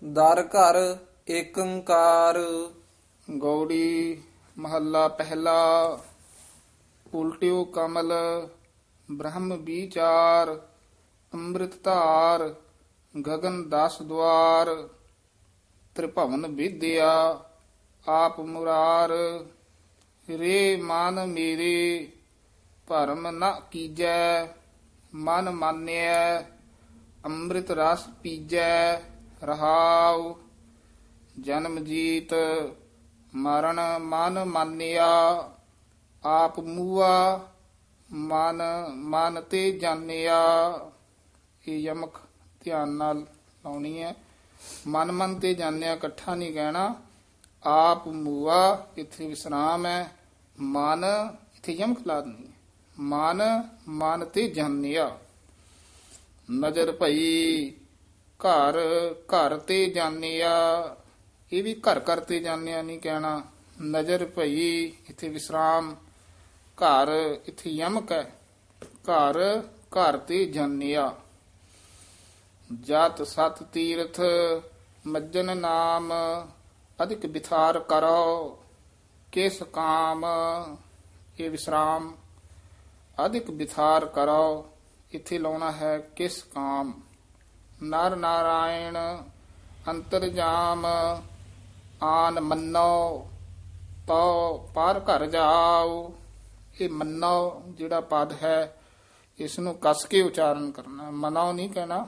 [0.04, 0.98] ਦਰ ਘਰ
[1.30, 2.40] ਏਕੰਕਾਰ।
[3.27, 4.22] ਗੌੜੀ,
[4.58, 6.00] ਮਹੱਲਾ ਪਹਿਲਾ,
[7.13, 8.12] ਉਲਟਿਓ ਕਮਲ,
[9.10, 10.50] ਬ੍ਰਹਮ ਵਿਚਾਰ,
[11.34, 12.53] ਅੰਮ੍ਰਿਤ ਧਾਰ,
[13.15, 14.89] ਗਗਨ ਦਸ ਦਵਾਰ,
[15.96, 17.39] ਤ੍ਰਿਭਵਨ ਵਿਦਿਆ,
[18.06, 19.12] ਆਪ ਮੁਰਾਰ,
[20.27, 22.12] ਰੇ ਮਨ ਮੇਰੇ,
[22.88, 24.48] ਭਰਮ ਨ ਕੀਜੈ,
[25.13, 26.39] ਮਨ ਮਾਨਿਐ,
[27.25, 29.01] ਅੰਮ੍ਰਿਤ ਰਸ ਪੀਜੈ,
[29.44, 30.36] ਰਹਾਉ,
[31.39, 32.34] ਜਨਮ ਜੀਤ
[33.36, 35.10] ਮਰਨ ਮਨ ਮਾਨਿਆ,
[36.25, 37.42] ਆਪ ਮੂਆ,
[38.12, 40.40] ਮਨ ਮਨ ਤੇ ਜਾਣਿਆ।
[41.68, 42.16] ਇਹ ਯਮਕ
[42.63, 43.18] ਧਿਆਨ ਨਾਲ
[43.66, 44.16] ਲਾਉਣੀ ਹੈ।
[44.88, 46.96] ਮਨ ਮਨ ਤੇ ਜਾਣਿਆ, ਇਕੱਠਾ ਨਹੀਂ ਕਹਿਣਾ
[47.63, 50.12] ਆਪ ਮੂਆ, ਇੱਥੇ ਵਿਸਰਾਮ ਹੈ।
[50.60, 51.06] ਮਨ,
[51.56, 52.54] ਇੱਥੇ ਯਮਕ ਲਾ ਦੇਣੀ ਹੈ।
[53.00, 55.18] ਮਨ ਮਨ ਤੇ ਜਾਣਿਆ।
[56.52, 57.70] ਨਜ਼ਰ ਭਈ,
[58.40, 58.78] ਘਰ
[59.13, 60.52] ਘਰ ਤੇ ਜਾਣਿਆ।
[61.53, 63.43] ਇਹ ਵੀ ਘਰ ਘਰ ਤੇ ਜਾਣਿਆ ਨਹੀਂ ਕਹਿਣਾ।
[63.81, 65.95] ਨਜ਼ਰ ਭਈ, ਇੱਥੇ ਵਿਸਰਾਮ।
[66.78, 68.36] ਘਰ ਇੱਥੇ ਯਮਕ ਹੈ।
[68.86, 71.15] ਘਰ ਘਰ ਤੇ ਜਾਣਿਆ
[72.82, 74.21] ਜਤ ਸਤ ਤੀਰਥ
[75.08, 76.13] ਮੱਜਨ ਨਾਮ,
[77.04, 78.60] ਅਧਿਕ ਵਿਥਾਰ ਕਰੋ।
[79.32, 80.25] ਕਿਸ ਕਾਮ?
[81.39, 82.13] ਇਹ ਵਿਸਰਾਮ।
[83.25, 84.69] ਅਧਿਕ ਵਿਥਾਰ ਕਰੋ।
[85.12, 87.01] ਇੱਥੇ ਲਾਉਣਾ ਹੈ ਕਿਸ ਕਾਮ?
[87.84, 88.97] ਨਰ ਨਾਰਾਇਣ
[89.88, 90.86] ਅੰਤਰਜਾਮ
[92.04, 93.28] ਆਨ ਮੰਨੋ,
[94.08, 96.13] ਤੋ ਪਾਰ ਘਰ ਜਾਓ।
[96.82, 98.82] ਇਹ ਮੰਨੋ ਜਿਹੜਾ ਪਦ ਹੈ
[99.39, 102.08] ਇਸ ਨੂੰ ਕਸ ਕੇ ਉਚਾਰਨ ਕਰਨਾ। ਮਨੋ ਨਹੀਂ ਕਹਿਣਾ।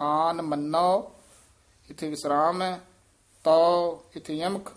[0.00, 1.12] ਆਨ ਮੰਨੋ,
[1.90, 2.80] ਇੱਥੇ ਵਿਸਰਾਮ ਹੈ।
[3.44, 4.68] ਤੋ ਇੱਥੇ ਯਮਕ,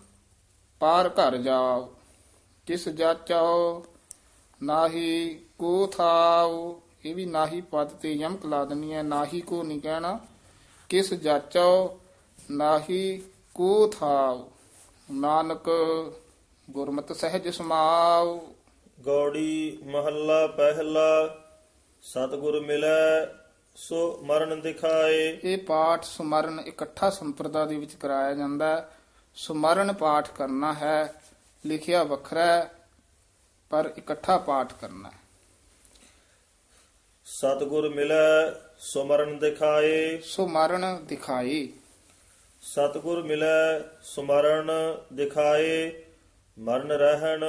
[0.80, 1.94] ਪਾਰ ਘਰ ਜਾਓ।
[2.66, 3.86] ਕਿਸ ਜਾਚੋ,
[4.64, 9.82] ਨਾਹੀ ਕੋ ਥਾਉ ਇਹ ਵੀ ਨਾਹੀ ਪਦ ਤੇ ਯਮਕ ਲਾ ਦੇਣੀ ਹੈ। ਨਾਹੀ ਕੋ ਨਹੀਂ
[9.82, 10.20] ਕਹਿਣਾ।
[10.90, 12.00] ਕਿਸ ਜਾਚੋ,
[12.52, 13.24] ਨਾਹੀ
[13.60, 14.50] ਕੋ ਥਾਉ
[15.12, 15.70] ਨਾਨਕ
[16.70, 18.54] ਗੁਰਮਤਿ ਸਹਿਜ ਸਮਾਉ।
[19.06, 21.38] ਗੌੜੀ ਮਹੱਲਾ ਪਹਿਲਾ
[22.02, 23.26] ਸਤਿਗੁਰ ਮਿਲੈ
[23.76, 28.98] ਸੋ ਮਰਨ ਦਿਖਾਏ। ਇਹ ਪਾਠ ਸੁਮਰਨ ਇਕੱਠਾ ਸੰਪਰਦਾ ਦੇ ਵਿੱਚ ਕਰਾਇਆ ਜਾਂਦਾ ਹੈ।
[29.36, 31.22] ਸੁਮਰਨ ਪਾਠ ਕਰਨਾ ਹੈ
[31.66, 32.70] ਲਿਖਿਆ ਵੱਖਰਾ
[33.70, 35.12] ਪਰ ਇਕੱਠਾ ਪਾਠ ਕਰਨਾ
[37.26, 41.74] ਸਤਿਗੁਰ ਮਿਲੈ ਸੋ ਮਰਨ ਦਿਖਾਏ। ਸੁਮਰਨ ਦਿਖਾਈ।
[42.62, 44.72] ਸਤਿਗੁਰ ਮਿਲੈ ਸੁਮਰਨ
[45.14, 45.92] ਦਿਖਾਏ
[46.60, 47.44] ਮਰਨ ਰਹਿਣ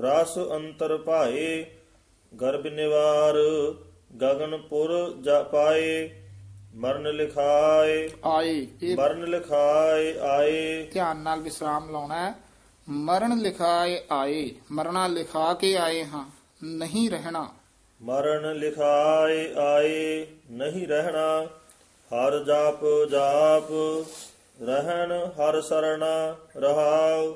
[0.00, 1.66] ਰਸ ਅੰਤਰ ਭਾਏ
[2.40, 3.34] ਗਰਭ ਨਿਵਾਰ
[4.22, 6.10] ਗਗਨਪੁਰ ਜਾ ਪਾਏ
[6.74, 12.34] ਮਰਨ ਲਿਖਾਏ ਆਏ ਮਰਨ ਲਿਖਾਏ ਆਏ। ਧਿਆਨ ਨਾਲ ਵਿਸਰਾਮ ਲਾਉਣਾ ਹੈ।
[12.88, 16.30] ਮਰਨ ਲਿਖਾਏ ਆਏ। ਮਰਨਾ ਲਿਖਾ ਕੇ ਆਏ ਹਾਂ
[16.64, 17.54] ਨਹੀਂ ਰਹਿਣਾ।
[18.02, 21.48] ਮਰਨ ਲਿਖਾਏ ਆਏ ਨਹੀਂ ਰਹਿਣਾ।
[22.10, 22.80] ਹਰ ਜਾਪ
[23.10, 23.72] ਜਾਪ
[24.62, 27.34] ਰਹਿਣ ਹਰ ਸਰਣਾ ਰਹਾਉ।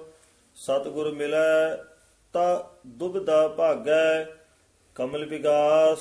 [0.54, 1.76] ਸਤਿਗੁਰ ਮਿਲੈ
[2.32, 4.24] ਤਾ ਦੁਬਦਾ ਭਾਗੈ
[4.94, 5.98] ਕਮਲ ਵਿਗਾਸ।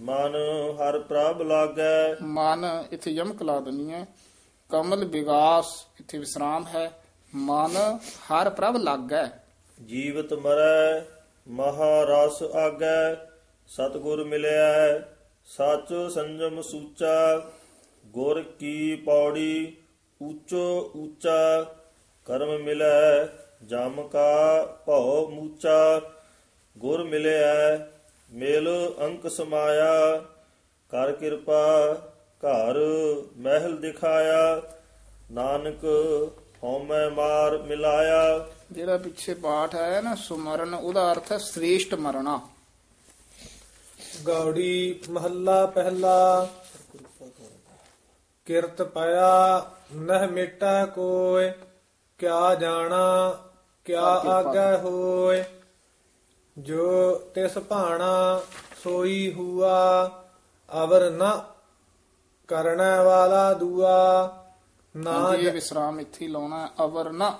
[0.00, 0.34] ਮਨ
[0.76, 4.06] ਹਰ ਪ੍ਰਭ ਲਾਗੈ। ਮਨ ਇੱਥੇ ਯਮਕ ਲਾ ਦੇਣੀ ਹੈ
[4.70, 6.90] ਕਮਲ ਵਿਗਾਸ ਇੱਥੇ ਵਿਸਰਾਮ ਹੈ।
[7.34, 9.24] ਮਨ ਹਰ ਪ੍ਰਭ ਲਾਗੈ।
[9.86, 11.04] ਜੀਵਤ ਮਰੈ
[11.48, 13.14] ਮਹਾਰਸ ਆਗੈ।
[13.68, 14.98] ਸਤਿਗੁਰ ਮਿਲਿਆ
[15.46, 17.50] ਸੱਚ ਸੰਜਮ ਸੂਚਾ।
[18.06, 19.76] ਗੁਰ ਕੀ ਪੌੜੀ
[20.24, 21.62] ਉੱਚੋ ਉੱਚਾ
[22.26, 23.24] ਕਰਮ ਮਿਲੈ
[23.66, 26.00] ਜਮ ਕਾ ਭਉ ਮੂਚਾ
[26.76, 27.78] ਗੁਰ ਮਿਲਿਆ
[28.30, 28.68] ਮੇਲ
[29.00, 30.16] ਅੰਕ ਸਮਾਇਆ
[30.92, 31.62] ਕਰ ਕਿਰਪਾ
[32.42, 32.78] ਘਰ
[33.36, 34.62] ਮਹਿਲ ਦਿਖਾਇਆ
[35.32, 35.84] ਨਾਨਕ
[36.64, 42.40] ਹਉਮੈ ਮਾਰ ਮਿਲਾਇਆ। ਜਿਹੜਾ ਪਿੱਛੇ ਪਾਠ ਆਇਆ ਨਾ ਸੁਮਰਨ ਉਹਦਾ ਅਰਥ ਹੈ ਸ੍ਰੇਸ਼ਟ ਮਰਨਾ।
[44.26, 46.48] ਗੌੜੀ ਮਹੱਲਾ ਪਹਿਲਾ
[48.46, 49.58] ਕਿਰਤ ਪਿਆ
[49.94, 51.50] ਨਹਿ ਮਿਟੈ ਕੋਇ
[52.18, 53.38] ਕਿਆ ਜਾਣਾ
[53.84, 55.44] ਕਿਆ ਆਗੈ ਹੋਇ
[56.58, 58.40] ਜੋ ਤਿਸ ਭਾਣਾ
[58.82, 60.06] ਸੋਈ ਹੁਆ
[60.82, 61.40] ਅਵਰ ਨ
[62.48, 64.26] ਕਰਣਾ ਵਾਲਾ ਦੂਆ
[64.96, 67.32] ਨਾ ਇਹ ਜ- ਵਿਸਰਾਮ ਇੱਥੇ ਲਾਉਣਾ। ਅਵਰ ਨ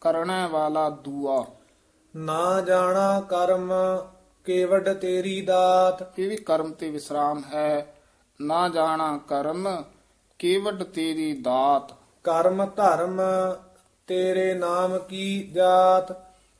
[0.00, 1.46] ਕਰਣਾ ਵਾਲਾ ਦੂਆ।
[2.16, 3.72] ਨਾ ਜਾਣਾ ਕਰਮ
[4.44, 7.94] ਕੇਵਡ ਤੇਰੀ ਦਾਤ। ਇਹ ਵੀ ਕਰਮ ਤੇ ਵਿਸਰਾਮ ਹੈ।
[8.40, 9.84] ਨਾ ਜਾਣਾ ਕਰਮ
[10.40, 11.92] ਕੇਵਡ ਤੇਰੀ ਦਾਤ।
[12.24, 13.20] ਕਰਮ ਧਰਮ
[14.06, 16.12] ਤੇਰੇ ਨਾਮ ਕੀ ਜਾਤ?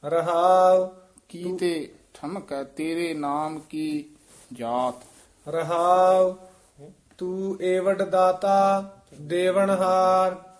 [0.04, 0.88] ਰਹਾਉ
[1.28, 4.16] ਕੀ ਤੇ ਠਮਕ ਤੇਰੇ ਨਾਮ ਕੀ
[4.52, 4.94] ਜਾਤ?
[5.48, 6.34] ਰਹਾਉ
[7.18, 8.58] ਤੂੰ ਏਵਡ ਦਾਤਾ
[9.20, 10.58] ਦੇਵਨਹਾਰ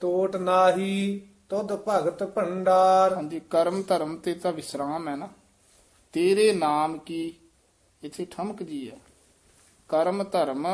[0.00, 5.28] ਟੋਟ ਨਾਹੀ ਤੁਧ ਭਗਤ ਭੰਡਾਰ। ਹਾਂਜੀ ਕਰਮ ਧਰਮ ਤੇ ਤਾਂ ਵਿਸਰਾਮ ਹੈ ਨਾ।
[6.12, 7.34] ਤੇਰੇ ਨਾਮ ਕੀ?
[8.02, 8.96] ਇੱਥੇ ਠਮਕ ਜੀ ਹੈ।
[9.88, 10.66] ਕਰਮ ਧਰਮ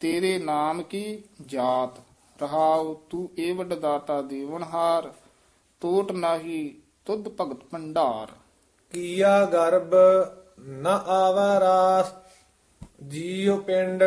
[0.00, 1.98] ਤੇਰੇ ਨਾਮ ਕੀ ਜਾਤ,
[2.38, 5.10] ਰਹਾਉ ਤੂੰ ਏਵਡ ਦਾਤਾ ਦੇਵਨਹਾਰ
[5.82, 8.32] ਟੋਟ ਨਾਹੀ ਤੁਧ ਭਗਤ ਭੰਡਾਰ।
[8.92, 9.94] ਕੀਆ ਗਰਭ
[10.60, 12.12] ਨ ਆਵੈ ਰਾਸ,
[13.08, 14.02] ਜੀਉ ਪਿੰਡ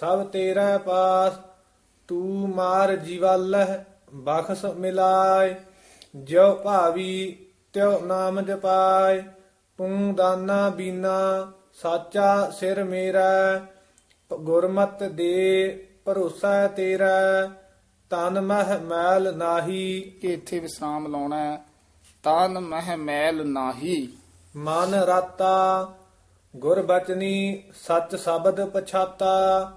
[0.00, 1.32] ਸਭ ਤੇਰਾ ਪਾਸ,
[2.08, 3.76] ਤੂੰ ਮਾਰ ਜੀਵਾਲਹ
[4.14, 5.54] ਬਖਸ ਮਿਲਾਏ
[6.16, 7.36] ਜੋ ਭਾਵੀ
[7.72, 9.22] ਤਿਉ ਨਾਮ ਜਪਾਏ,
[9.78, 13.60] ਤੂੰ ਦਾਨਾ ਬੀਨਾ, ਸਾਚਾ ਸਿਰ ਮੇਰਾ
[14.38, 17.10] ਗੁਰਮਤ ਦੇ ਭਰੋਸਾ ਤੇਰਾ
[18.10, 21.64] ਤਨ ਮਹਿ ਮੈਲ ਨਾਹੀ। ਕਿ ਇੱਥੇ ਵਿਸਰਾਮ ਲਾਉਣਾ ਹੈ।
[22.22, 24.08] ਤਨ ਮਹਿ ਮੈਲ ਨਾਹੀ।
[24.56, 25.92] ਮਨ ਰਾਤਾ
[26.56, 29.72] ਗੁਰ ਬਚਨੀ ਸੱਚ ਸ਼ਬਦ ਪਛਾਤਾ।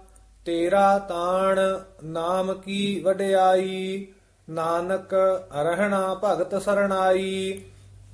[0.46, 1.60] ਤੇਰਾ ਤਾਣ
[2.04, 4.08] ਨਾਮ ਕੀ ਵਡਿਆਈ
[4.50, 5.14] ਨਾਨਕ
[5.62, 7.62] ਰਹਿਣਾ ਭਗਤ ਸਰਣਾਈ।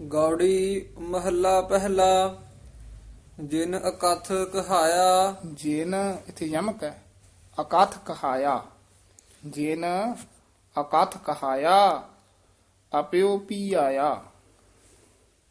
[0.04, 2.36] ਗੌੜੀ ਮਹੱਲਾ ਪਹਿਲਾ
[3.40, 7.04] ਜਿਨ ਅਕਥ ਕਹਾਇਆ ਜਿਨ ਇੱਥੇ ਯਮਕ ਹੈ।
[7.62, 8.64] ਅਕਥ ਕਹਾਇਆ
[9.46, 9.86] ਜਿਨ
[10.80, 12.10] ਅਕਥ ਕਹਾਇਆ
[13.00, 14.24] ਅਪਿਓ ਪੀ ਆਇਆ।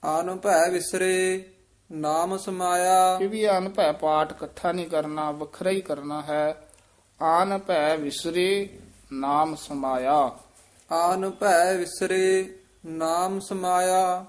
[0.04, 1.50] ਆਨ ਭੈ ਵਿਸਰੇ
[1.92, 6.68] ਨਾਮ ਸਮਾਇਆ। ਇਹ ਵੀ ਅਨਭੈ ਪਾਠ ਇਕੱਠਾ ਨਹੀਂ ਕਰਨਾ ਵੱਖਰਾ ਹੀ ਕਰਨਾ ਹੈ।
[7.22, 8.78] ਆਨ ਭੈ ਵਿਸਰੇ
[9.12, 10.38] ਨਾਮ ਸਮਾਇਆ।
[10.92, 14.24] ਆਨ ਭੈ ਵਿਸਰੇ ਨਾਮ ਸਮਾਇਆ।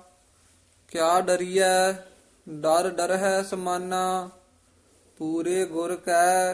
[0.88, 2.09] ਕਿਆ ਡਰੀਐ?
[2.52, 4.30] ਡਰ ਡਰ ਹੈ ਸਮਾਨਾ,
[5.18, 6.54] ਪੂਰੇ ਗੁਰ ਕੈ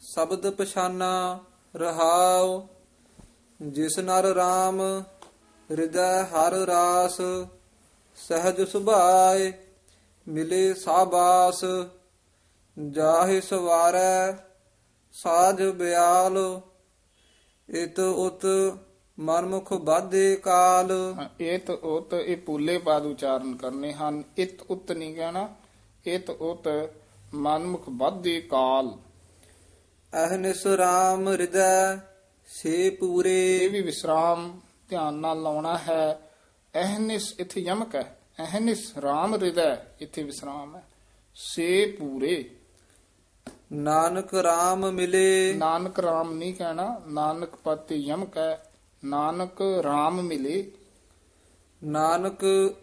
[0.00, 1.40] ਸ਼ਬਦ ਪਛਾਨਾ,
[1.76, 2.66] ਰਹਾਉ।
[3.62, 4.80] ਜਿਸ ਨਰ RAM
[5.70, 7.16] ਹਿਰਦੈ ਹਰ ਰਾਸ,
[8.16, 9.52] ਸਹਿਜ ਸੁਭਾਏ,
[10.28, 11.64] ਮਿਲੇ ਸਾਬਾਸ।
[12.90, 14.32] ਜਾਹਿ ਸਵਾਰੈ,
[15.12, 16.60] ਸਾਜ ਬਿਆਲ,
[17.68, 18.46] ਇਤ ਉਤ
[19.20, 25.54] ਮਨਮੁਖ ਬਾਧੇ ਕਾਲ। ਇਤ ਉਤ ਇਹ ਪੂਲੇ ਬਾਦ ਉਚਾਰਨ ਕਰਨੇ ਹਨ। ਇਤ ਉਤ ਨਹੀਂ ਕਹਿਣਾ
[26.06, 26.90] ਇਤ ਉਤ
[27.34, 28.98] ਮਨਮੁਖ ਬਾਧੇ ਕਾਲ।
[30.24, 31.96] ਅਹਨਿਸ ਰਾਮ ਹਿਰਦੈ
[32.46, 36.30] ਸੇ ਪੂਰੇ। ਇਹ ਵੀ ਵਿਸਰਾਮ ਧਿਆਨ ਨਾਲ ਲਾਉਣਾ ਹੈ।
[36.74, 40.84] ਅਹਨਿਸ ਇੱਥੇ ਯਮਕ ਹੈ। ਅਹਨਿਸ RAM ਹਿਰਦੈ ਇੱਥੇ ਵਿਸਰਾਮ ਹੈ।
[41.34, 42.50] ਸੇ ਪੂਰੇ।
[43.72, 48.65] ਨਾਨਕ RAM ਮਿਲੇ। ਨਾਨਕ RAM ਨਹੀਂ ਕਹਿਣਾ ਨਾਨਕ ਪਦ ਤੇ ਯਮਕ ਹੈ।
[49.06, 50.72] ਨਾਨਕ RAM ਮਿਲੇ।
[51.84, 52.38] ਨਾਨਕ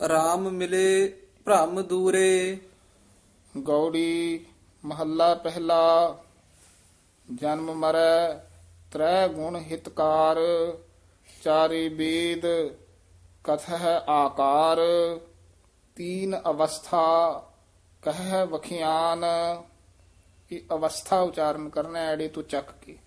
[0.06, 1.08] RAM ਮਿਲੇ
[1.46, 2.58] ਭ੍ਰਮ ਦੂਰੇ।
[3.58, 4.46] ਗੌੜੀ
[4.86, 6.18] ਮਹੱਲਾ ਪਹਿਲਾ।
[7.36, 8.34] ਜਨਮ ਮਰੈ
[8.92, 10.38] ਤ੍ਰੈ ਗੁਣ ਹਿਤਕਾਰ।
[11.44, 12.46] ਚਾਰੇ ਵੇਦ
[13.44, 14.78] ਕਥਹ ਆਕਾਰ।
[15.96, 17.32] ਤੀਨ ਅਵਸਥਾ
[18.02, 19.26] ਕਹਿ ਵਖਿਆਨ।
[20.52, 22.98] ਇਹ ਅਵਸਥਾ ਉਚਾਰਨ ਕਰਨਾ ਐੜੇ ਤੋਂ ਚੱਕ ਕੇ।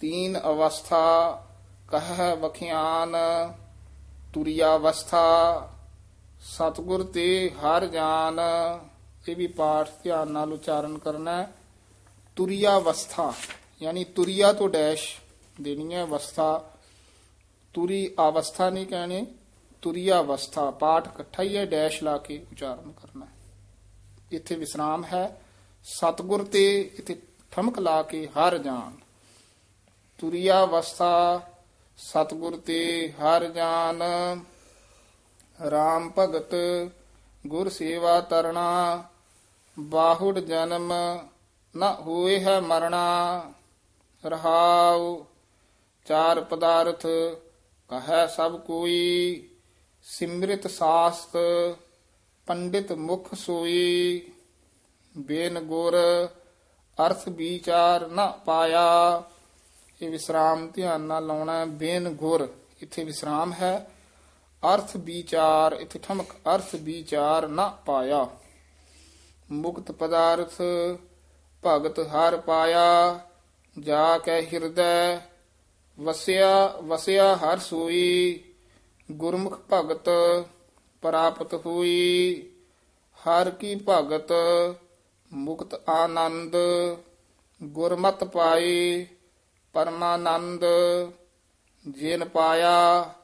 [0.00, 1.46] ਤੀਨ ਅਵਸਥਾ
[1.90, 3.16] ਕਹਿ ਵਖਿਆਨ
[4.34, 5.24] ਤੁਰਿਆ ਅਵਸਥਾ
[6.40, 8.40] ਸਤਗੁਰ ਤੇ ਹਰ ਜਾਨ,
[9.28, 11.52] ਇਹ ਵੀ ਪਾਠ ਧਿਆਨ ਨਾਲ ਉਚਾਰਨ ਕਰਨਾ ਹੈ।
[12.36, 13.32] ਤੁਰਿਆ ਅਵਸਥਾ
[13.82, 15.16] ਯਾਨੀ ਤੁਰਿਆ ਤੋਂ ਡੈਸ਼
[15.60, 16.70] ਦੇਣੀ ਹੈ ਅਵਸਥਾ।
[17.74, 19.26] ਤੁਰੀ ਅਵਸਥਾ ਨਹੀਂ ਕਹਿਣੀ
[19.82, 23.32] ਤੁਰਿਆ ਅਵਸਥਾ ਪਾਠ ਇਕੱਠਾ ਹੀ ਹੈ, ਡੈਸ਼ ਲਾ ਕੇ ਉਚਾਰਨ ਕਰਨਾ ਹੈ।
[24.32, 25.40] ਇੱਥੇ ਵਿਸਰਾਮ ਹੈ।
[25.84, 28.92] ਸਤਗੁਰ ਤੇ ਇੱਥੇ ਠਮਕ ਲਾ ਕੇ ਹਰ ਜਾਨ।
[30.18, 31.40] ਤੁਰਿਆ ਅਵਸਥਾ
[32.00, 34.02] ਸਤਗੁਰ ਤੇ ਹਰ ਜਾਨ।
[35.68, 36.54] RAM ਭਗਤ
[37.46, 39.04] ਗੁਰ ਸੇਵਾ ਤਰਣਾ,
[39.78, 40.92] ਬਾਹੁੜ ਜਨਮ
[41.76, 43.52] ਨ ਹੋਏ ਹੈ ਮਰਣਾ।
[44.24, 45.24] ਰਹਾਉ
[46.06, 47.06] ਚਾਰ ਪਦਾਰਥ
[47.90, 49.48] ਕਹੈ ਸਭ ਕੋਈ,
[50.02, 51.36] ਸਿਮਰਿਤ ਸਾਸਤ
[52.46, 54.30] ਪੰਡਿਤ ਮੁਖ ਸੋਈ।
[55.18, 55.96] ਬੇਨ ਗੁਰ
[56.98, 59.22] ਅਰਥ ਵਿਚਾਰ ਨ ਪਾਇਆ
[60.02, 62.48] ਇਹ ਵਿਸਰਾਮ ਧਿਆਨ ਨਾਲ ਲਾਉਣਾ ਹੈ। ਬੇਨ ਗੁਰ
[62.82, 63.90] ਇੱਥੇ ਵਿਸਰਾਮ ਹੈ।
[64.74, 68.28] ਅਰਥ ਵਿਚਾਰ, ਇੱਥੇ ਠਮਕ, ਅਰਥ ਵਿਚਾਰ ਨਾ ਪਾਇਆ।
[69.50, 70.52] ਮੁਕਤ ਪਦਾਰਥ,
[71.66, 73.20] ਭਗਤ ਹਰ ਪਾਇਆ।
[73.78, 75.18] ਜਾ ਕੇ ਹਿਰਦੈ,
[76.00, 78.40] ਵਸਿਆ ਵਸਿਆ ਹਰ ਸੋਈ।
[79.12, 80.08] ਗੁਰਮੁਖ ਭਗਤ
[81.02, 82.42] ਪ੍ਰਾਪਤ ਹੋਈ।
[83.18, 84.32] ਹਰ ਕੀ ਭਗਤ
[85.32, 86.56] ਮੁਕਤ ਆਨੰਦ,
[87.62, 89.06] ਗੁਰਮਤ ਪਾਈ।
[89.72, 90.64] ਪਰਮਾਨੰਦ,
[91.88, 93.14] ਜਿਨ ਪਾਇਆ,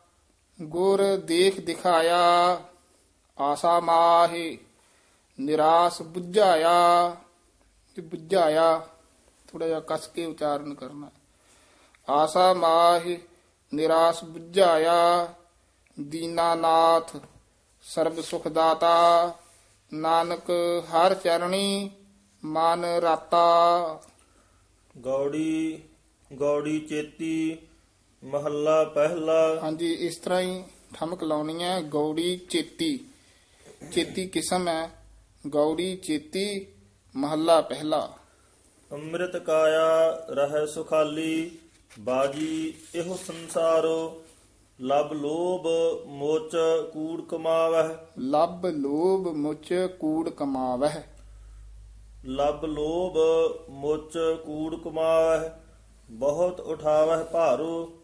[0.63, 2.61] ਗੁਰ ਦੇਖ ਦਿਖਾਇਆ,
[3.39, 4.59] ਆਸਾ ਮਾਹੀ,
[5.41, 7.17] ਨਿਰਾਸ 부ਝਾਇਆ
[7.95, 8.89] ਕਿ 부ਝਾਇਆ
[9.49, 11.11] ਥੋੜਾ ਜਿਹਾ ਕਸ ਕੇ ਉਚਾਰਨ ਕਰਨਾ।
[12.09, 13.19] ਆਸਾ ਮਾਹੀ,
[13.75, 15.29] ਨਿਰਾਸ 부ਝਾਇਆ
[16.01, 17.17] ਦੀਨਾਨਾਥ
[17.83, 19.35] ਸਰਬ ਸੁਖ ਦਾਤਾ,
[19.93, 20.51] ਨਾਨਕ
[20.85, 21.91] ਹਰ ਚਰਣੀ,
[22.45, 24.01] ਮਨ ਰਾਤਾ।
[25.01, 25.83] ਗੌੜੀ
[26.33, 27.59] ਗੌੜੀ ਚੇਤੀ
[28.25, 33.01] ਮਹੱਲਾ ਪਹਿਲਾ। ਹਾਂਜੀ ਇਸ ਤਰ੍ਹਾਂ ਹੀ ਠਮਕ ਲਾਉਣੀ ਹੈ ਗੌੜੀ ਚੇਤੀ।
[33.93, 34.91] ਚੇਤੀ ਕਿਸਮ ਹੈ?
[35.49, 36.67] ਗੌੜੀ ਚੇਤੀ
[37.17, 38.17] ਮਹੱਲਾ ਪਹਿਲਾ।
[38.93, 41.59] ਅੰਮ੍ਰਿਤ ਕਾਇਆ ਰਹਿ ਸੁਖਾਲੀ
[41.99, 44.23] ਬਾਜੀ ਇਹੋ ਸੰਸਾਰੋ।
[44.81, 45.67] ਲਬ ਲੋਭ
[46.07, 46.57] ਮੋਚ
[46.93, 51.03] ਕੂੜ ਕਮਾਵਹਿ। ਲੱਭ ਲੋਭ ਮੁਚ ਕੂੜ ਕਮਾਵਹਿ।
[52.27, 53.17] ਲਬ ਲੋਭ
[53.71, 55.66] ਮੁਚ ਕੂੜ ਕਮਾਵਹਿ।
[56.11, 57.99] ਬਹੁਤ ਉਠਾਵਹਿ ਭਾਰੋ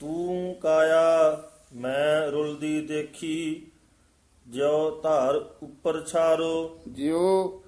[0.00, 1.42] ਤੂੰ ਕਾਇਆ
[1.74, 3.66] ਮੈਂ ਰੁਲਦੀ ਦੇਖੀ
[4.48, 7.62] ਜਿਉ ਧਾਰ ਉੱਪਰ ਛਾਰੋ। ਜਿਉ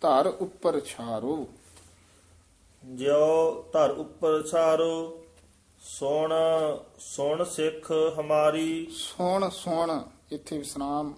[0.00, 1.48] ਧਰ ਉੱਪਰ ਛਾਰੋ।
[2.84, 5.24] ਜਿਉ ਧਰ ਉੱਪਰ ਛਾਰੋ
[5.80, 6.32] ਸੁਣ
[6.98, 11.14] ਸੁਣ ਸਿੱਖ ਹਮਾਰੀ। ਸੋਣ ਸੋਣ ਇੱਥੇ ਵਿਸਰਾਮ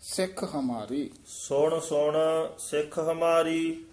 [0.00, 2.16] ਸਿੱਖ ਹਮਾਰੀ। ਸੁਣ ਸੁਣ
[2.58, 3.84] ਸਿੱਖ ਹਮਾਰੀ।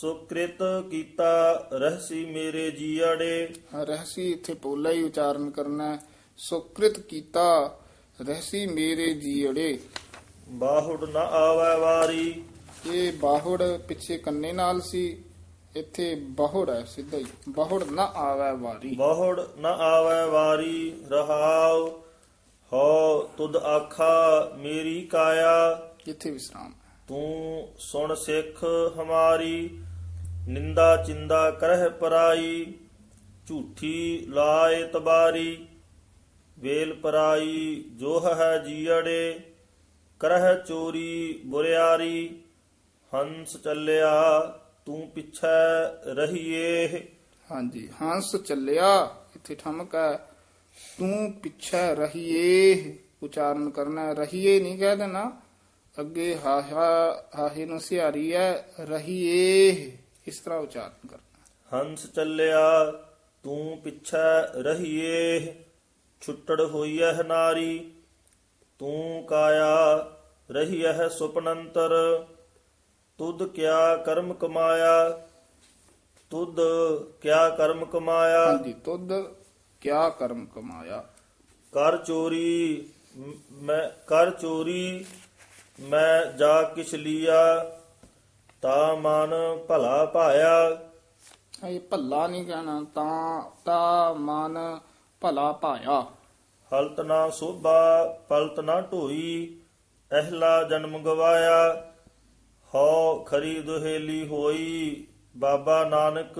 [0.00, 0.58] ਸੁਕ੍ਰਿਤ
[0.90, 3.48] ਕੀਤਾ ਰਹਿਸੀ ਮੇਰੇ ਜੀੜੇ
[3.84, 5.98] ਰਹਿਸੀ ਇੱਥੇ ਪੋਲਾ ਹੀ ਉਚਾਰਨ ਕਰਨਾ ਹੈ।
[6.38, 7.78] ਸੁਕ੍ਰਿਤ ਕੀਤਾ
[8.26, 9.78] ਰਹਿਸੀ ਮੇਰੇ ਜੀੜੇ
[10.48, 12.44] ਬਾਹੁੜ ਨ ਆਵੈ ਵਾਰੀ।
[12.86, 15.24] ਇਹ ਬਾਹੁੜ ਪਿੱਛੇ ਕੰਨੇ ਨਾਲ ਸੀ
[15.76, 21.88] ਇੱਥੇ ਬਾਹੁੜ ਹੈ ਸਿੱਧਾ ਹੀ। ਬਾਹੁੜ ਨਾ ਆਵੇ ਵਾਰੀ। ਬਾਹੁੜ ਨ ਆਵੈ ਵਾਰੀ ਰਹਾਉ
[22.72, 26.72] ਹੋ ਤੁਧ ਆਖਾ ਮੇਰੀ ਕਾਇਆ। ਇੱਥੇ ਵਿਸਰਾਮ।
[27.08, 28.64] ਤੂੰ ਸੁਣ ਸਿੱਖ
[29.00, 29.84] ਹਮਾਰੀ,
[30.48, 32.74] ਨਿੰਦਾ ਚਿੰਦਾ ਕਰਹਿ ਪਰਾਈ,
[33.48, 35.66] ਝੂਠੀ ਲਾਏ ਤਬਾਰੀ,
[36.58, 39.40] ਵੇਲ ਪਰਾਈ ਜੋ ਹੈ ਜੀੜੇ
[40.20, 42.42] ਕਰਹਿ ਚੋਰੀ ਬੁਰਿਆਰੀ,
[43.14, 44.40] ਹੰਸ ਚੱਲਿਆ
[44.86, 46.86] ਤੂੰ ਪਿਛੈ ਰਹੀਏ
[47.50, 50.28] ਹਾਂਜੀ, ਹੰਸ ਚੱਲਿਆ, ਇੱਥੇ ਠਮਕ ਹੈ,
[50.98, 55.32] ਤੂੰ ਪਿੱਛੇ ਰਹੀਏ, ਉਚਾਰਨ ਕਰਨਾ ਹੈ। ਰਹੀਏ ਨਹੀਂ ਕਹਿ ਦੇਣਾ
[56.00, 56.88] ਅੱਗੇ ਹਾਹਾ
[57.38, 59.70] ਹਾਹੇ ਨੂੰ ਸਿਹਾਰੀ ਹੈ ਰਹੀਏ
[60.26, 62.92] ਇਸ ਤਰ੍ਹਾਂ ਉਚਾਰਨ ਕਰਨਾ। ਹੰਸ ਚੱਲਿਆ
[63.44, 65.54] ਤੂੰ ਪਿਛੈ ਰਹੀਏ
[66.22, 67.92] ਛੁੱਟੜ ਹੋਈਐ ਨਾਰੀ
[68.78, 69.74] ਤੂੰ ਕਾਇਆ
[70.50, 71.92] ਰਹੀਐ ਸੁਪਨੰਤਰ
[73.18, 75.10] ਤੁਧ ਕਿਆ ਕਰਮ ਕਮਾਇਆ
[76.30, 76.60] ਤੁਧ
[77.20, 79.12] ਕਿਆ ਕਰਮ ਕਮਾਇਆ। ਹਾਂਜੀ ਤੁਧ
[79.80, 81.04] ਕਿਆ ਕਰਮ ਕਮਾਇਆ।
[81.72, 82.88] ਕਰ ਚੋਰੀ
[83.52, 85.04] ਮੈਂ ਕਰ ਚੋਰੀ
[85.80, 87.70] ਮੈਂ ਜਾ ਕਿਛ ਲੀਆ
[88.62, 89.30] ਤਾ ਮਨ
[89.68, 90.78] ਭਲਾ ਪਾਇਆ
[91.68, 94.58] ਇਹ ਭੱਲਾ ਨਹੀਂ ਕਹਿਣਾ ਤਾਂ ਤਾ ਮਨ
[95.20, 96.00] ਭਲਾ ਪਾਇਆ
[96.72, 99.56] ਹਲਤ ਨਾ ਸੋਭਾ ਪਲਤ ਨਾ ਢੋਈ
[100.12, 101.86] ਅਹਲਾ ਜਨਮ ਗਵਾਇਆ।
[102.74, 106.38] ਹਉ ਖਰੀ ਦੁਹੇਲੀ ਹੋਈ ਬਾਬਾ ਨਾਨਕ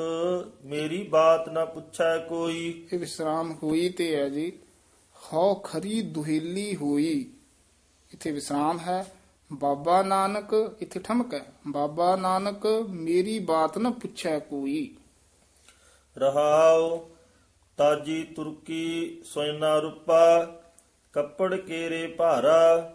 [0.64, 4.52] ਮੇਰੀ ਬਾਤ ਨਾ ਪੁੱਛੈ ਕੋਈ। ਇਹ ਵਿਸਰਾਮ ਹੋਈ ਤੇ ਹੈ ਜੀ।
[5.16, 7.30] ਹਉ ਖਰੀ ਦੁਹੇਲੀ ਹੋਈ
[8.12, 9.15] ਇੱਥੇ ਵਿਸਰਾਮ ਹੈ।
[9.52, 14.96] ਬਾਬਾ ਨਾਨਕ ਇੱਥੇ ਠਮਕ ਹੈ। ਬਾਬਾ ਨਾਨਕ ਮੇਰੀ ਬਾਤ ਨਾ ਪੁੱਛੈ ਕੋਈ।
[16.18, 17.08] ਰਹਾਉ
[17.76, 20.44] ਤਾਜੀ ਤੁਰਕੀ ਸੋਇਨਾ ਰੂਪਾ
[21.12, 22.92] ਕੱਪੜ ਕੇਰੇ ਭਾਰਾ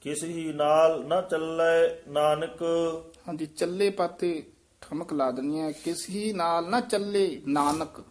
[0.00, 2.62] ਕਿਸ ਹੀ ਨਾਲ ਨਾ ਚੱਲੇ ਨਾਨਕ।
[3.28, 4.42] ਹਾਂਜੀ ਚੱਲੇ ਪਾਤੇ
[4.80, 8.02] ਠਮਕ ਲਾ ਦਨੀ ਹੈ ਕਿਸ ਹੀ ਨਾਲ ਨਾ ਚੱਲੇ ਨਾਨਕ।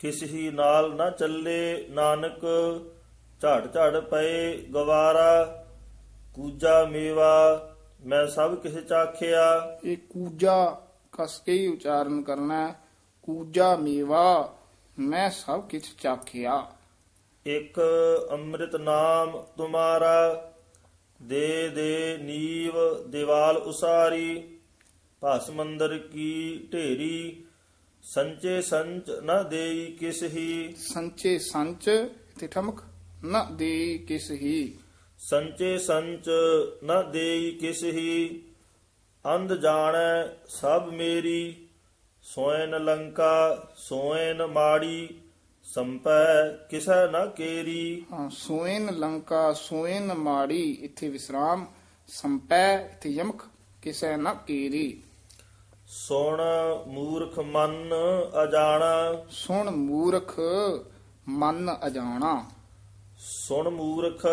[0.00, 2.40] ਕਿਸ ਹੀ ਨਾਲ ਨਾ ਚੱਲੇ ਨਾਨਕ
[3.40, 5.61] ਝੜ ਝੜ ਪਏ ਗਵਾਰਾ
[6.34, 7.68] ਕੂਜਾ ਮੇਵਾ
[8.06, 12.74] ਮੈਂ ਸਭ ਕਿਸ ਚਾਖਿਆ। ਇਹ ਕੂਜਾ ਕਸ ਕੇ ਹੀ ਉਚਾਰਨ ਕਰਨਾ ਹੈ।
[13.22, 14.58] ਕੂਜਾ ਮੇਵਾ
[14.98, 16.72] ਮੈਂ ਸਭ ਕੁਝ ਚਾਖਿਆ।
[17.46, 17.80] ਇੱਕ
[18.30, 20.52] ਅੰਮ੍ਰਿਤ ਨਾਮ ਤੁਮਾਰਾ
[21.22, 22.72] ਦੇ ਦੇ ਨੀਵ
[23.10, 24.58] ਦੀਵਾਲ ਉਸਾਰੀ
[25.24, 27.44] ਭਸ ਮੰਦਰ ਕੀ ਢੇਰੀ
[28.02, 31.90] ਸੰਚੇ ਸੰਚ ਨ ਦੇਈ ਕਿਸ ਹੀ। ਸੰਚੇ ਸੰਚ
[32.40, 32.80] ਤੇ ਠਮਕ
[33.24, 34.78] ਨਾ ਦੇ ਕਿਸ ਹੀ।
[35.30, 36.30] ਸੰਚੇ ਸੰਚ
[36.84, 38.42] ਨ ਦੇਈ ਕਿਸ ਹੀ
[39.26, 41.68] ਅੰਧ ਜਾਣੈ ਸਭ ਮੇਰੀ
[42.22, 45.20] ਸੋਇਨ ਲੰਕਾ ਸੋਇਨ ਮਾੜੀ
[45.64, 51.66] ਸੰਪੈ ਕਿਸੈ ਨ ਕੇਰੀ। ਹਾਂ, ਸੋਇਨ ਲੰਕਾ ਸੋਇਨ ਮਾੜੀ ਇੱਥੇ ਵਿਸਰਾਮ
[52.08, 53.42] ਸੰਪੈ ਇੱਥੇ ਯਮਕ
[53.82, 55.02] ਕਿਸੈ ਨਾ ਕੀਰੀ।
[55.86, 56.40] ਸੁਣ
[56.86, 57.94] ਮੂਰਖ ਮਨ
[58.42, 60.40] ਅਜਾਣਾ। ਸੁਣ ਮੂਰਖ
[61.28, 62.50] ਮਨ ਅਜਾਣਾ।
[63.24, 64.26] ਸੁਣ ਮੂਰਖ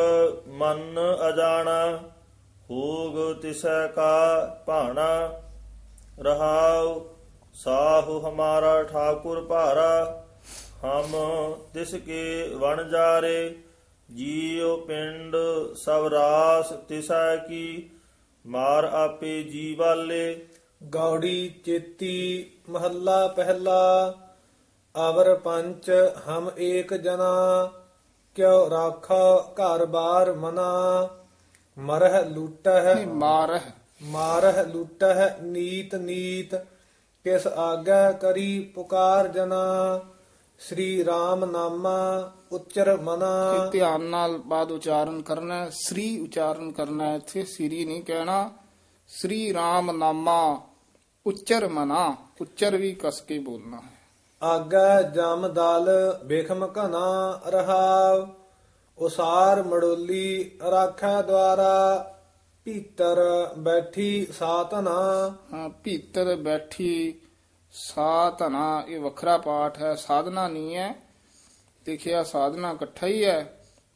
[0.47, 0.99] ਮਨ
[1.29, 1.97] ਅਜਾਣਾ,
[2.69, 5.41] ਹੋਗ ਤਿਸੈ ਕਾ ਭਾਣਾ।
[6.19, 7.05] ਰਹਾਉ
[7.53, 10.25] ਸਾਹੁ ਹਮਾਰਾ ਠਾਕੁਰ ਭਾਰਾ,
[10.85, 11.15] ਹਮ
[11.73, 13.55] ਤਿਸ ਕੇ ਵਣ ਜਾਰੇ।
[14.15, 15.35] ਜੀਉ ਪਿੰਡ
[15.75, 17.89] ਸਭ ਰਾਸ ਤਿਸੈ ਕੀ,
[18.45, 20.47] ਮਾਰ ਆਪੇ ਜੀ ਵਾਲੇ।
[20.83, 24.13] ਗੌੜੀ ਚੇਤੀ ਮਹੱਲਾ ਪਹਿਲਾ
[25.09, 25.91] ਅਵਰ ਪੰਚ
[26.29, 27.71] ਹਮ ਏਕ ਜਨਾ।
[28.35, 31.09] ਕਿਉ ਰਾਖੋ ਘਰ ਬਾਰ ਮਨਾ
[31.77, 33.59] ਮਰਹ ਲੂਟਹ ਮਾਰਹ।
[34.03, 36.55] ਮਾਰਹ ਲੂਟਹ ਨੀਤ ਨੀਤ
[37.25, 39.99] ਕਿਸ ਆਗੈ ਕਰੀ ਪੁਕਾਰ ਜਨਾ
[40.59, 47.15] ਸ੍ਰੀ ਰਾਮ ਨਾਮਾ ਉਚਰ ਮਨਾ। ਧਿਆਨ ਨਾਲ ਬਾਅਦ ਉਚਾਰਨ ਕਰਨਾ ਹੈ ਸ੍ਰੀ ਉਚਾਰਨ ਕਰਨਾ ਹੈ
[47.15, 48.51] ਇੱਥੇ ਸ੍ਰੀ ਨਹੀਂ ਕਹਿਣਾ
[49.09, 50.61] ਸ੍ਰੀ ਰਾਮ ਨਾਮਾ
[51.25, 53.98] ਉਚਰ ਮਨਾ ਉਚਰ ਵੀ ਕਸ ਕੇ ਬੋਲਣਾ ਹੈ।
[54.41, 55.89] ਆਗੈ ਜਮ ਦਲ
[56.25, 58.27] ਬੇਖਮ ਘਨਾ ਰਹਾਵ
[58.97, 62.15] ਉਸਾਰ ਮੜੋਲੀ ਰਾਖੈ ਦਵਾਰਾ
[62.65, 63.19] ਭੀਤਰ
[63.57, 64.91] ਬੈਠੀ ਸਾਤਨਾ
[65.53, 67.19] ਹਾਂ, ਭੀਤਰ ਬੈਠੀ
[67.73, 70.93] ਸਾਧਨਾ ਇਹ ਵੱਖਰਾ ਪਾਠ ਹੈ ਸਾਧਨਾ ਨਹੀਂ ਹੈ।
[71.85, 73.53] ਦੇਖਿਆ ਸਾਧਨਾ ਇਕੱਠਾ ਹੀ ਹੈ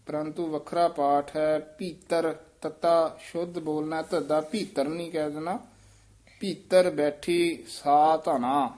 [0.07, 5.57] ਪਰੰਤੂ ਵੱਖਰਾ ਪਾਠ ਹੈ ਭੀਤਰ ਤਤਾ ਸ਼ੁੱਧ ਬੋਲਣਾ ਤਦਾ ਭੀਤਰ ਨਹੀਂ ਕਹਿ ਦੇਣਾ।
[6.39, 8.69] ਭੀਤਰ ਬੈਠੀ ਸਾਧਨਾ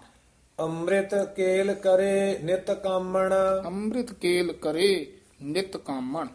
[0.60, 3.34] ਅੰਮ੍ਰਿਤ ਕੇਲ ਕਰੇ ਨਿਤ ਕਾਮਣ।
[3.66, 6.28] ਅੰਮ੍ਰਿਤ ਕੇਲ ਕਰੇ ਨਿਤ ਕਾਮਣ।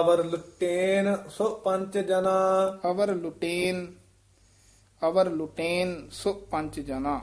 [0.00, 3.94] ਅਵਰ ਲੁਟੇਨ ਸੋ ਪੰਚ ਜਨਾ। ਅਵਰ ਲੁਟੇਨ
[5.08, 7.20] ਅਵਰ ਲੁਟੇਨ ਸੋ ਪੰਜ ਜਨਾ।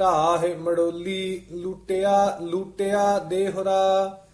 [0.00, 4.24] ਢਾਹ ਮੜੋਲੀ ਲੂਟਿਆ ਲੂਟਿਆ ਦੇਹੁਰਾ।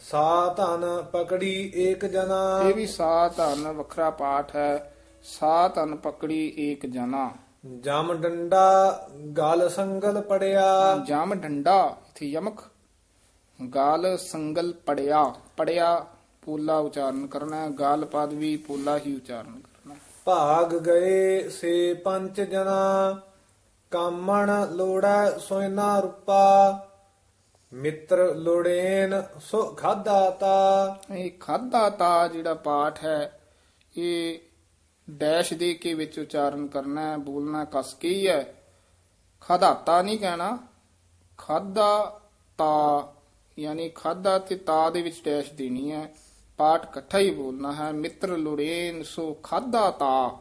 [0.00, 6.54] ਸਾ ਧਨ ਪਕੜੀ ਏਕ ਜਨਾ। ਇਹ ਵੀ ਸਾ ਧਨ ਵੱਖਰਾ ਪਾਠ ਹੈ। ਸਾ ਧਨ ਪਕੜੀ
[6.58, 7.30] ਏਕ ਜਨਾ।
[7.64, 12.60] ਜਮ ਡੰਡਾ ਗਲ ਸੰਗਲ ਪੜਿਆ। ਜਮ ਡੰਡਾ ਇਥੇ ਯਮਕ
[13.74, 16.06] ਗਾਲ ਸੰਗਲ ਪੜਿਆ। ਪੜਿਆ
[16.42, 19.94] ਪੂਲਾ ਉਚਾਰਨ ਕਰਨਾ ਗਾਲ ਪਦ ਵੀ ਪੂਲਾ ਹੀ ਉਚਾਰਨ ਕਰਨਾ।
[20.24, 23.20] ਭਾਗ ਗਏ ਸੇ ਪੰਚ ਜਨਾ
[23.90, 26.86] ਕਾਮਣ ਲੋੜੈ ਸੋਇਨਾ ਰੂਪਾ।
[27.72, 33.40] ਮਿੱਤਰ ਲੋੜੇਨ ਸੋ ਖਾਦਾ ਤਾ। ਇਹ ਖਾਦਾ ਤਾ ਜਿਹੜਾ ਪਾਠ ਹੈ
[33.96, 34.38] ਇਹ
[35.12, 38.54] ਡੈਸ਼ ਦੇ ਕੇ ਵਿੱਚ ਉਚਾਰਨ ਕਰਨਾ ਹੈ ਬੋਲਣਾ ਕਸ ਕੇ ਹੀ ਹੈ।
[39.40, 40.58] ਖਾਦਾਤਾ ਨਹੀਂ ਕਹਿਣਾ।
[41.38, 42.20] ਖਾਦਾ
[42.58, 43.14] ਤਾ
[43.58, 46.14] ਯਾਨੀ ਖਾਦਾ ਤੇ ਤਾ ਦੇ ਵਿੱਚ ਡੈਸ਼ ਦੇਣੀ ਹੈ।
[46.56, 50.38] ਪਾਠ ਇਕੱਠਾ ਹੀ ਬੋਲਣਾ ਹੈ। ਮਿੱਤਰ ਲੋੜੇਨ ਸੋ ਖਾਦਾ ਤਾ।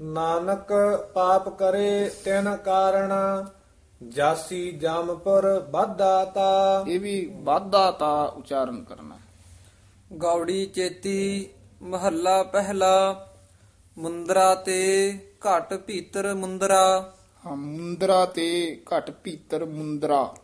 [0.00, 0.68] ਨਾਨਕ
[1.14, 3.12] ਪਾਪ ਕਰੇ ਤਿਨ ਕਾਰਣ
[4.08, 9.18] ਜਾਸੀ ਜਮਪੁਰ ਬਾਧਾ ਤਾ। ਇਹ ਵੀ ਵਾਧਾ ਤਾ ਉਚਾਰਨ ਕਰਨਾ।
[10.16, 11.48] ਗੌੜੀ ਚੇਤੀ
[11.82, 13.25] ਮਹੱਲਾ ਪਹਿਲਾ।
[13.98, 17.14] ਮੁੰਦਰਾ ਤੇ ਘਟ ਭੀਤਰ ਮੁੰਦਰਾ।
[17.46, 20.34] ਹਾਂ ਮੁੰਦਰਾ ਤੇ ਘਟ ਭੀਤਰ ਮੁੰਦਰਾ।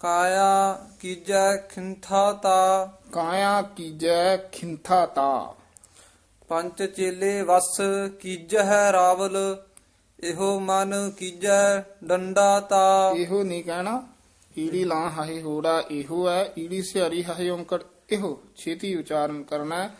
[0.00, 5.54] ਕਾਇਆ ਕੀਜੈ ਖਿੰਥਾ ਤਾ। ਕਾਇਆ ਕੀਜੈ ਖਿੰਥਾ ਤਾ।
[6.48, 7.80] ਪੰਚ ਚੇਲੇ ਵਸ
[8.20, 9.62] ਕੀਜੈ ਰਾਵਲ
[10.20, 14.02] ਇਹੋ ਮਨ ਕੀਜੈ ਡੰਡਾ ਤਾ। ਇਹੋ ਨਹੀਂ ਕਹਿਣਾ
[14.58, 19.94] ਈੜੀ ਲਾਂ ਹਾਹੇ ਹੋੜਾ ਇਹੋ ਹੈ ਈੜੀ ਸਿਹਾਰੀ ਹਾਹੇ ਓੰਕੜ ਇਹੋ ਛੇਤੀ ਉਚਾਰਨ ਕਰਨਾ ਹੈ।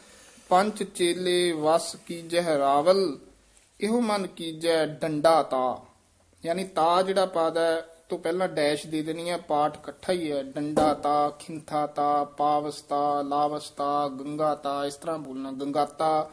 [0.53, 3.19] ਪੰਜ ਚੇਲੇ ਵਸ ਕੀਜੈ ਰਾਵਲ
[3.81, 5.83] ਇਹੋ ਮਨ ਕੀਜੈ ਡੰਡਾ ਤਾ।
[6.45, 7.59] ਯਾਨੀ ਤਾ ਜਿਹੜਾ ਪਦ
[8.09, 13.23] ਤੋਂ ਪਹਿਲਾਂ ਡੈਸ਼ ਦੇ ਦੇਣੀ ਹੈ ਪਾਠ ਇਕੱਠਾ ਹੀ ਹੈ। ਡੰਡਾ ਤਾ ਖਿੰਥਾ ਤਾ ਪਾਵਸਤਾ
[13.23, 16.31] ਲਾਵਸਤਾ ਗੰਗਾਤਾ ਇਸ ਤਰ੍ਹਾਂ ਬੋਲਣਾ। ਗੰਗਾਤਾ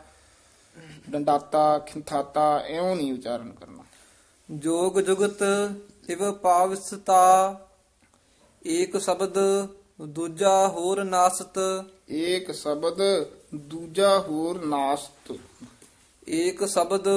[1.09, 3.83] ਡੰਡਾਤਾ ਖਿੰਥਾਤਾ ਐਉਂ ਨਹੀਂ ਉਚਾਰਨ ਕਰਨਾ।
[4.49, 5.43] ਜੋਗ ਜੁਗਤ
[6.09, 7.21] ਇਵ ਪਾਵਸਤਾ
[8.67, 9.37] ਏਕ ਸ਼ਬਦ
[10.01, 11.59] ਦੂਜਾ ਹੋਰ ਨਾਸਤ।
[12.09, 13.01] ਏਕ ਸ਼ਬਦ
[13.55, 15.37] ਦੂਜਾ ਹੋਰ ਨਾਸਤ।
[16.29, 17.07] ਏਕ ਸ਼ਬਦ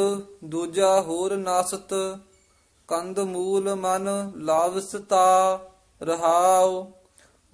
[0.45, 2.19] ਦੂਜਾ ਹੋਰ ਨਾਸਤ
[2.89, 5.59] ਕੰਦ ਮੂਲ ਮਨ ਲਾਵਸਤਾ
[6.03, 6.91] ਰਹਾਉ।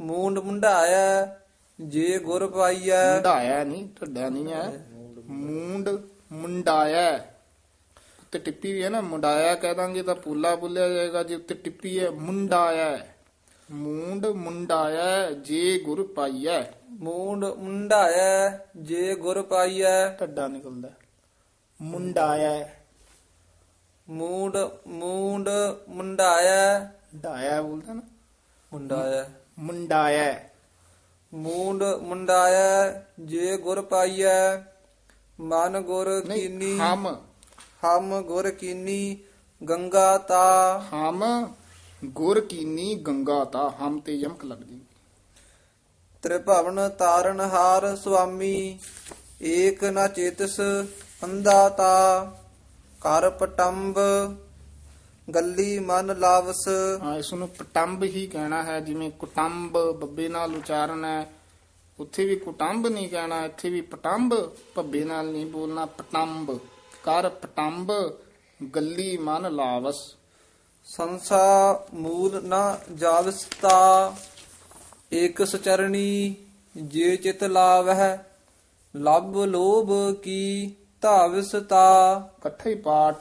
[0.01, 1.38] ਮੂੰਡ ਮੁੰਡਾਇਆ
[1.81, 4.87] ਜੇ ਗੁਰ ਪਾਈਐ। ਮੁੰਡਾਇਆ ਨਹੀਂ ਢੱਡਿਆ ਨਹੀਂ ਹੈ।
[5.25, 5.88] ਮੂੰਡ
[6.33, 7.14] ਮੁੰਡਾਇਆ
[8.19, 12.00] ਉੱਤੇ ਟਿੱਪੀ ਵੀ ਹੈ ਨਾ ਮੁੰਡਾਇਆ ਕਹਿ ਦਾਂਗੇ ਤਾਂ ਪੂਲਾ ਬੋਲਿਆ ਜਾਏਗਾ, ਜੇ ਉੱਤੇ ਟਿੱਪੀ
[12.00, 12.98] ਹੈ ਮੁੰਡਾਇਆ
[13.71, 20.88] ਮੂੰਡ ਮੁੰਡਾਇਆ ਜੇ ਗੁਰ ਪਾਈਐ। ਮੂੰਡ ਮੁੰਡਾਇਆ ਜੇ ਗੁਰ ਪਾਈਐ। ਢੱਡਾ ਨਿਕਲਦਾ।
[21.83, 22.69] ਮੁੰਡਾਇਆ।
[24.08, 24.56] ਮੂੰਡ
[24.87, 25.48] ਮੂੰਡ
[25.88, 26.90] ਮੁੰਡਾਇਆ।
[27.25, 28.02] ਢਾਇਆ ਬੋਲਦਾ ਨਾ।
[28.73, 30.40] ਮੁੰਡਾਇਆ। ਮੁੰਡਾਇਆ।
[31.35, 34.58] ਮੂੰਡ ਮੁੰਡਾਇਆ ਜੇ ਗੁਰ ਪਾਈਐ।
[35.40, 37.25] ਮਨ ਗੁਰ ਕੀਨੀ। ਹਮ।
[37.85, 39.19] ਹਮ ਗੁਰ ਕੀਨੀ।
[39.69, 41.54] ਗੰਗਾ ਤਾ। ਹਮ।
[42.05, 44.81] ਗੁਰ ਕੀਨੀ ਗੰਗਾ ਤਾ ਹਮ ਤੇ ਯਮਕ ਲੱਗਦੀ।
[46.23, 48.79] ਤ੍ਰਿਭਵਨ ਤਾਰਨ ਹਾਰ ਸੁਆਮੀ
[49.42, 50.61] ਏਕ ਨਾ ਚੇਤਸ
[51.25, 52.37] ਅੰਦਾ ਤਾ
[53.01, 53.99] ਕਰ ਪਟੰਬ
[55.35, 56.69] ਗੱਲੀ ਮਨ ਲਾਵਸ।
[57.03, 61.31] ਹਾਂ ਇਸ ਨੂੰ ਪਟੰਬ ਹੀ ਕਹਿਣਾ ਹੈ ਜਿਵੇਂ ਕੁਟੰਬ ਬੱਬੇ ਨਾਲ ਉਚਾਰਨ ਹੈ।
[61.99, 64.35] ਉੱਥੇ ਵੀ ਕੁਟੰਬ ਨਹੀਂ ਕਹਿਣਾ ਇੱਥੇ ਵੀ ਪਟੰਬ
[64.75, 66.59] ਭੱਬੇ ਨਾਲ ਨਹੀਂ ਬੋਲਣਾ ਪਟੰਬ
[67.05, 67.92] ਕਰ ਪਟੰਬ
[68.75, 70.17] ਗੱਲੀ ਮਨ ਲਾਵਸ।
[70.97, 74.15] ਸੰਸਾ ਮੂਲ ਨਾ ਜਾਵਸਤਾ
[75.13, 76.37] ਏਕ ਸਚਰਣੀ
[76.77, 78.17] ਜੇ ਚਿਤ ਲਾਵਹਿ
[78.97, 81.85] ਲੱਭ ਲੋਭ ਕੀ ਧਾਵਸਤਾ।
[82.39, 83.17] ਇਕੱਠੇ ਪਾਠ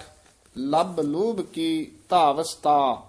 [0.58, 3.04] ਲੱਭ ਲੋਭ ਕੀ ਧਾਵਸਤਾ।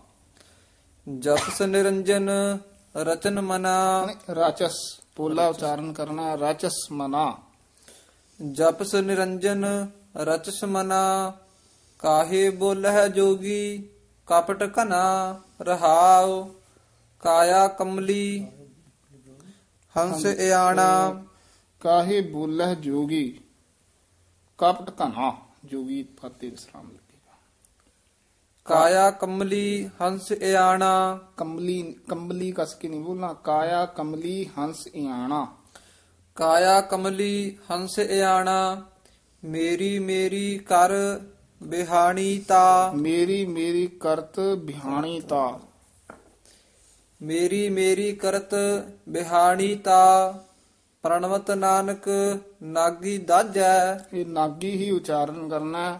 [1.19, 2.31] ਜਪਸ ਨਿਰੰਜਨ
[2.97, 4.75] ਰਚਨ ਮਨਾ। ਰਾਚਸ
[5.17, 7.37] ਪੋਲਾ ਉਚਾਰਨ ਕਰਨਾ ਰਾਚਸ ਮਨਾ।
[8.53, 9.65] ਜਪਸ ਨਿਰੰਜਨ
[10.17, 11.33] ਰਚਸ ਮਨਾ
[11.99, 13.89] ਕਾਹੇ ਬੋਲਹਿ ਜੋਗੀ
[14.29, 16.51] ਕਪਟ ਘਨਾ ਰਹਾਉ
[17.21, 18.47] ਕਾਇਆ ਕਮਲੀ
[19.97, 21.25] ਹੰਸ ਇਆਣਾ।
[21.81, 23.41] ਕਾਹੇ ਬੋਲਹਿ ਜੋਗੀ
[24.59, 27.33] ਕਪਟ ਧਨਾ ਜੋਗੀ ਫਤਿਹ ਵਿਸਰਾਮ ਲੱਗੇਗਾ।
[28.65, 35.57] ਕਾਇਆ ਕਮਲੀ ਹੰਸ ਇਆਣਾ। ਕਮਲੀ ਕਮਲੀ ਕਸ ਕੇ ਨਹੀਂ ਬੋਲਣਾ ਕਾਇਆ ਕਮਲੀ ਹੰਸ ਇਆਣਾ।
[36.35, 38.87] ਕਾਇਆ ਕਮਲੀ ਹੰਸ ਇਆਣਾ
[39.45, 40.91] ਮੇਰੀ ਮੇਰੀ ਕਰ
[41.61, 45.59] ਬਿਹਾਣੀ ਤਾ। ਮੇਰੀ ਮੇਰੀ ਕਰਤ ਬਿਹਾਣੀ ਤਾ।
[47.21, 48.55] ਮੇਰੀ ਮੇਰੀ ਕਰਤ
[49.09, 49.99] ਬਿਹਾਣੀ ਤਾ।
[51.05, 52.09] ਪ੍ਰਣਵਤ ਨਾਨਕ
[52.63, 53.73] ਨਾਗੀ ਦਾਜੈ
[54.13, 55.99] ਇਹ ਨਾਗੀ ਹੀ ਉਚਾਰਨ ਕਰਨਾ।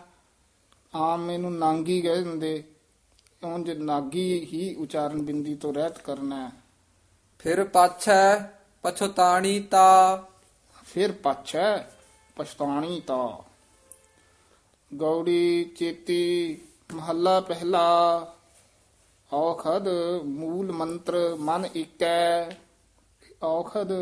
[0.95, 2.63] ਆਮ ਇਹਨੂੰ ਨਾਂਗੀ ਕਹਿ ਦਿੰਦੇ।
[3.43, 6.51] ਉਂਝ ਨਾਗੀ ਹੀ ਉਚਾਰਨ ਬਿੰਦੀ ਤੋਂ ਰਹਿਤ ਕਰਨਾ।
[7.41, 8.39] ਫਿਰ ਪਾਛੈ
[8.85, 9.87] ਪਛਤਾਣੀ ਤਾ।
[10.87, 11.77] ਫਿਰ ਪਛੈ
[12.37, 13.19] ਪਛਤਾਣੀ ਤਾ।
[14.91, 16.61] ਗੌੜੀ ਚੇਤੀ
[16.93, 17.81] ਮਹੱਲਾ ਪਹਿਲਾ
[19.31, 19.89] ਔਖਦ
[20.27, 22.51] ਮੂਲ ਮੰਤਰ ਮਨ ਏਕੈ
[23.43, 23.93] ਔਖਦ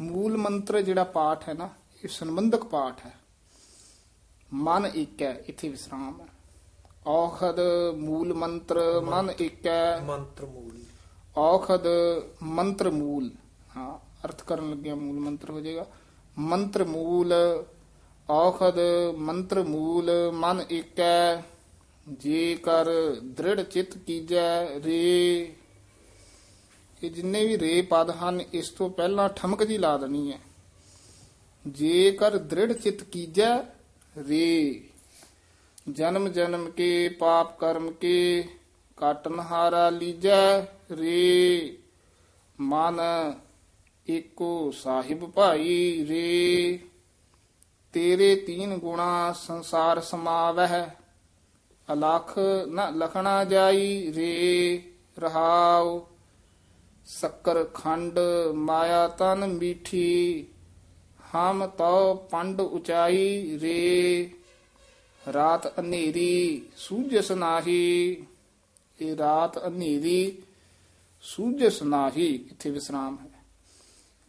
[0.00, 1.68] ਮੂਲ ਮੰਤਰ ਜਿਹੜਾ ਪਾਠ ਹੈ ਨਾ
[2.04, 3.14] ਇਹ ਸੰਬੰਧਕ ਪਾਠ ਹੈ
[4.52, 6.26] ਮਨ ਏਕੈ ਇੱਥੇ ਵਿਸਰਾਮ ਹੈ
[7.06, 7.60] ਔਖਦ
[7.98, 10.80] ਮੂਲ ਮੰਤਰ ਮਨ ਏਕੈ ਮੰਤਰ ਮੂਲ
[11.38, 11.86] ਔਖਦ
[12.44, 13.30] ਮੰਤਰ ਮੂਲ
[13.76, 13.92] ਹਾਂ
[14.24, 15.86] ਅਰਥ ਕਰਨ ਲੱਗਿਆ ਮੂਲ ਮੰਤਰ ਹੋ ਜਾਏਗਾ
[16.36, 17.32] ਮੰਤਰ ਮੂਲ
[18.30, 18.74] ਔਖਦ
[19.16, 21.42] ਮੰਤਰ ਮੂਲ ਮਨ ਏਕੈ,
[22.08, 22.86] ਜੇ ਕਰ
[23.22, 25.36] ਦ੍ਰਿੜ ਚਿਤ ਕੀਜੈ ਰੇ।
[27.02, 30.38] ਇਹ ਜਿੰਨੇ ਵੀ ਰੇ ਪਦ ਹਨ, ਇਸ ਤੋਂ ਪਹਿਲਾਂ ਠਮਕ ਜੀ ਲਾ ਦੇਣੀ ਹੈ।
[31.66, 33.58] ਜੇ ਕਰ ਦ੍ਰਿੜ ਚਿਤ ਕੀਜੈ
[34.28, 34.80] ਰੇ।
[35.90, 38.44] ਜਨਮ ਜਨਮ ਕੇ, ਪਾਪ ਕਰਮ ਕੇ
[38.96, 40.60] ਕਾਟਨ ਹਾਰਾ ਲੀਜੈ
[40.90, 41.78] ਰੇ।
[42.60, 43.00] ਮਨ
[44.08, 46.78] ਏਕੋ ਸਾਹਿਬ ਭਾਈ ਰੇ।
[47.96, 50.88] ਤੇਰੇ ਤੀਨ ਗੁਣਾ ਸੰਸਾਰ ਸਮਾਵਹਿ।
[51.92, 54.82] ਅਲਖ ਨ ਲਖਣਾ ਜਾਈ ਰੇ
[55.18, 56.06] ਰਹਾਉ।
[57.06, 58.18] ਸ਼ੱਕਰ ਖੰਡ
[58.54, 60.46] ਮਾਇਆ ਤਨ ਮੀਠੀ।
[61.34, 64.30] ਹਮ ਤਉ ਪੰਡ ਉਚਾਈ ਰੇ।
[65.32, 68.24] ਰਾਤ ਹਨੇਰੀ ਸੂਝਸ ਨਾਹੀ।
[69.00, 70.42] ਇਹ ਰਾਤ ਹਨੇਰੀ
[71.20, 73.44] ਸੂਝਸ ਨਾਹੀ। ਇੱਥੇ ਵਿਸਰਾਮ ਹੈ?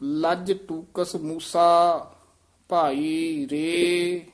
[0.04, 2.00] ਲੱਜ ਟੂਕਸ ਮੂਸਾ
[2.70, 4.26] ਭਾਈ ਰੇ,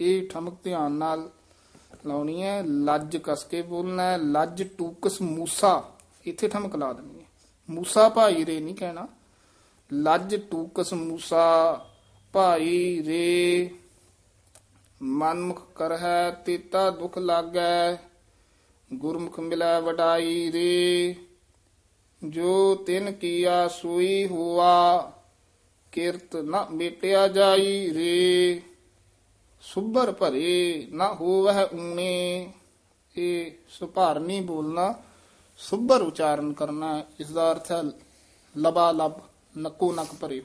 [0.00, 1.30] ਇਹ ਠਮਕ ਧਿਆਨ ਨਾਲ
[2.06, 5.92] ਲਾਉਣੀ ਹੈ। ਲੱਜ ਕਸ ਕੇ ਬੋਲਣਾ ਹੈ। ਲੱਜ ਟੂਕਸ ਮੂਸਾ,
[6.24, 7.26] ਇੱਥੇ ਠਮਕ ਲਾ ਦੇਣੀ ਹੈ।
[7.70, 9.08] ਮੂਸਾ ਭਾਈ ਰੇ ਨਹੀਂ ਕਹਿਣਾ।
[9.92, 11.80] ਲੱਜ ਟੂਕਸ ਮੂਸਾ,
[12.32, 13.70] ਭਾਈ ਰੇ।
[15.02, 17.96] ਮਨਮੁਖ ਕਰਹਿ, ਤੇਤਾ ਦੁਖ ਲਾਗੈ।
[18.94, 21.14] ਗੁਰਮੁਖ ਮਿਲੈ ਵਡਾਈ ਰੇ।
[22.28, 25.12] ਜੋ ਤਿਨ ਕੀਆ ਸੋਈ ਹੋਆ
[25.92, 28.62] ਕਿਰਤ ਨ ਮੇਟਿਆ ਜਾਈ ਰੇ।
[29.62, 32.52] ਸੁਭਰ ਭਰੇ ਨਾ ਹੋਵਹਿ ਊਣੇ।
[33.16, 34.94] ਇਹ ਸੁਭਾਰ ਨਹੀਂ ਬੋਲਣਾ,
[35.58, 37.82] ਸੁਭਰ ਉਚਾਰਨ ਕਰਨਾ ਹੈ। ਇਸ ਦਾ ਅਰਥ ਹੈ
[38.54, 39.12] ਲਬਾ ਲਬ,
[39.58, 40.42] ਨਕੋ ਨਕ ਭਰੇ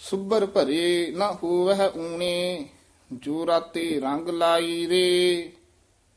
[0.00, 2.68] ਸੁਭਰ ਭਰੇ ਨਾ ਹੋਵਹਿ ਊਣੇ,
[3.12, 5.52] ਜੋ ਰਾਤੇ ਰੰਗ ਲਾਈ ਰੇ।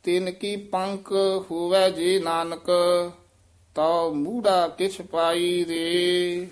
[0.03, 1.11] ਤਿਨ ਕੀ ਪੰਖ
[1.51, 2.69] ਹੋਵੈ ਜੇ ਨਾਨਕ,
[3.75, 6.47] ਤਉ ਮੂੜਾ ਕਿਛ ਪਾਈ ਰੇ।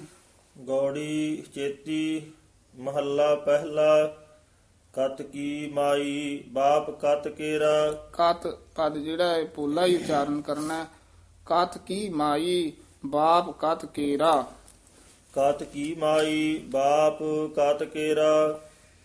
[0.60, 2.22] ਗੌੜੀ ਚੇਤੀ
[2.76, 4.16] ਮਹੱਲਾ ਪਹਿਲਾ
[4.93, 10.86] ਕਤ ਕੀ ਮਾਈ ਬਾਪ ਕਤ ਕੇਰਾ। ਕਤ ਪਦ ਜਿਹੜਾ ਹੈ ਪੋਲਾ ਹੀ ਉਚਾਰਨ ਕਰਨਾ।
[11.45, 12.74] ਕਤ ਕੀ ਮਾਈ
[13.05, 14.45] ਬਾਪ ਕਤ ਕੇਰਾ।
[15.34, 17.20] ਕਤ ਕੀ ਮਾਈ ਬਾਪ
[17.55, 18.60] ਕਤ ਕੇਰਾ।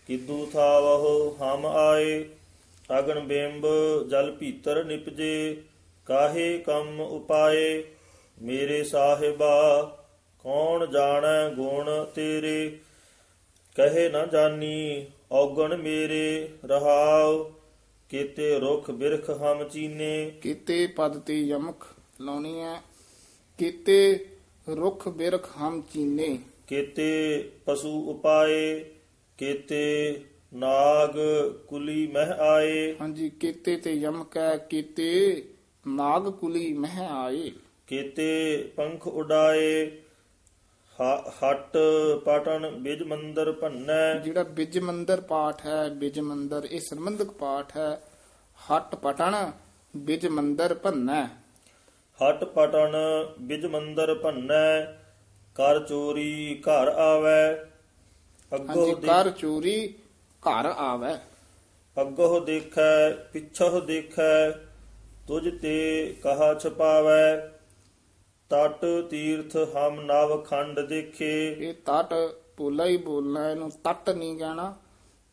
[0.07, 2.25] ਕਿਦੂ ਥਾਵਹੁ ਹਮ ਆਏ
[2.99, 3.67] ਅਗਨ ਬਿੰਬ
[4.09, 5.63] ਜਲ ਭੀਤਰ ਨਿਪਜੇ
[6.07, 7.85] ਕਾਹੇ ਕੰਮ ਉਪਾਏ
[8.43, 9.94] ਮੇਰੇ ਸਾਹਿਬਾ
[10.45, 12.79] ਕੌਣ ਜਾਣੈ ਗੁਣ ਤੇਰੇ?
[13.77, 17.51] ਕਹੇ ਨਾ ਜਾਨੀ ਔਗਣ ਮੇਰੇ ਰਹਾਉ।
[18.11, 21.85] ਕੀਤੇ ਰੁਖ ਬਿਰਖ ਹਮ ਚੀਨੇ। ਕੀਤੇ ਪਦ ਤੇ ਯਮਕ
[22.21, 22.83] ਲਾਉਣੀ ਹੈ।
[23.59, 24.27] ਕੀਤੇ
[24.69, 28.85] ਰੁਖ ਬਿਰਖ ਹਮ ਚੀਨੇ। ਕੀਤੇ ਪਸ਼ੂ ਉਪਾਏ।
[29.39, 30.21] ਕੀਤੇ
[30.55, 31.11] ਨਾਗ
[31.69, 35.43] ਕੁਲੀ ਮਹਿ ਆਏ। ਹਾਂਜੀ ਕੀਤੇ ਤੇ ਯਮਕ ਹੈ। ਕੀਤੇ
[35.87, 37.53] ਨਾਗ ਕੁਲੀ ਮਹਿ ਆਏ।
[37.87, 39.91] ਕੀਤੇ ਪੰਖ ਉਡਾਏ।
[41.01, 41.77] ਹੱਟ
[42.25, 48.01] ਪਟਨ ਬਿਜ ਮੰਦਰ ਭੰਨੈ। ਜਿਹੜਾ ਬਿਜ ਮੰਦਰ ਪਾਠ ਹੈ ਬਿਜ ਮੰਦਰ ਇਹ ਸੰਬੰਧਕ ਪਾਠ ਹੈ।
[48.59, 49.51] ਹੱਟ ਪਟਣ
[49.97, 51.27] ਬਿਜ ਮੰਦਰ ਭੰਨੈ।
[52.19, 52.93] ਹਟ ਪਟਨ
[53.41, 54.85] ਬਿਜ ਮੰਦਰ ਭੰਨੈ
[55.55, 57.55] ਕਰ ਚੋਰੀ ਘਰ ਆਵੈ।
[58.55, 59.95] ਅੱਗੋ ਕਰ ਚੋਰੀ
[60.43, 61.15] ਘਰ ਆਵੇ।
[62.01, 64.51] ਅੱਗੋ ਦੇਖੈ ਪਿਛੋ ਦੇਖੈ
[65.27, 67.54] ਤੁਝ ਤੇ ਕਹਾ ਛਪਾਵੈ।
[68.51, 72.15] ਤਟ ਤੀਰਥ ਹਮ ਨਵ ਖੰਡ ਦੇਖੇ। ਇਹ ਤਟ
[72.57, 74.75] ਪੋਲਾ ਹੀ ਬੋਲਣਾ ਇਹਨੂੰ ਤਟ ਨਹੀਂ ਕਹਿਣਾ।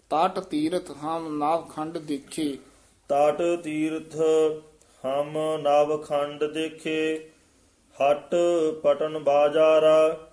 [0.09, 2.57] ਤਟ ਤੀਰਥ ਹਮ ਨਾਵ ਖੰਡ ਦੇਖੇ।
[3.09, 4.15] ਤਾਟ ਤੀਰਥ
[5.05, 7.29] ਹਮ ਨਵ ਖੰਡ ਦੇਖੇ।
[7.95, 8.35] ਹਟ
[8.83, 10.27] ਪਟਨ ਬਾਜਾਰਾ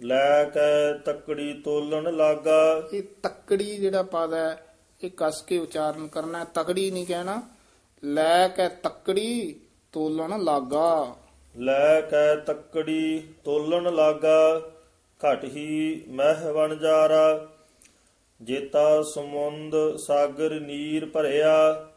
[0.00, 6.44] ਲੈ ਕੇ ਤਕੜੀ ਤੋਲਣ ਲਾਗਾ। ਇਹ ਤੱਕੜੀ ਜਿਹੜਾ ਪਦ ਹੈ ਇਹ ਕਸ ਕੇ ਉਚਾਰਨ ਕਰਨਾ
[6.44, 7.42] ਤਕੜੀ ਨਹੀਂ ਕਹਿਣਾ।
[8.04, 9.60] ਲੈ ਕੇ ਤੱਕੜੀ
[9.92, 11.16] ਤੋਲਣ ਲਾਗਾ।
[11.56, 14.60] ਲੈ ਕੇ ਤੱਕੜੀ ਤੋਲਣ ਲਾਗਾ
[15.20, 17.48] ਘਟ ਹੀ ਮਹਿ ਵਣ ਜਾਰਾ।
[18.40, 21.88] ਜੇਤਾ ਸਮੁੰਦ ਸਾਗਰ ਨੀਰ ਭਰਿਆ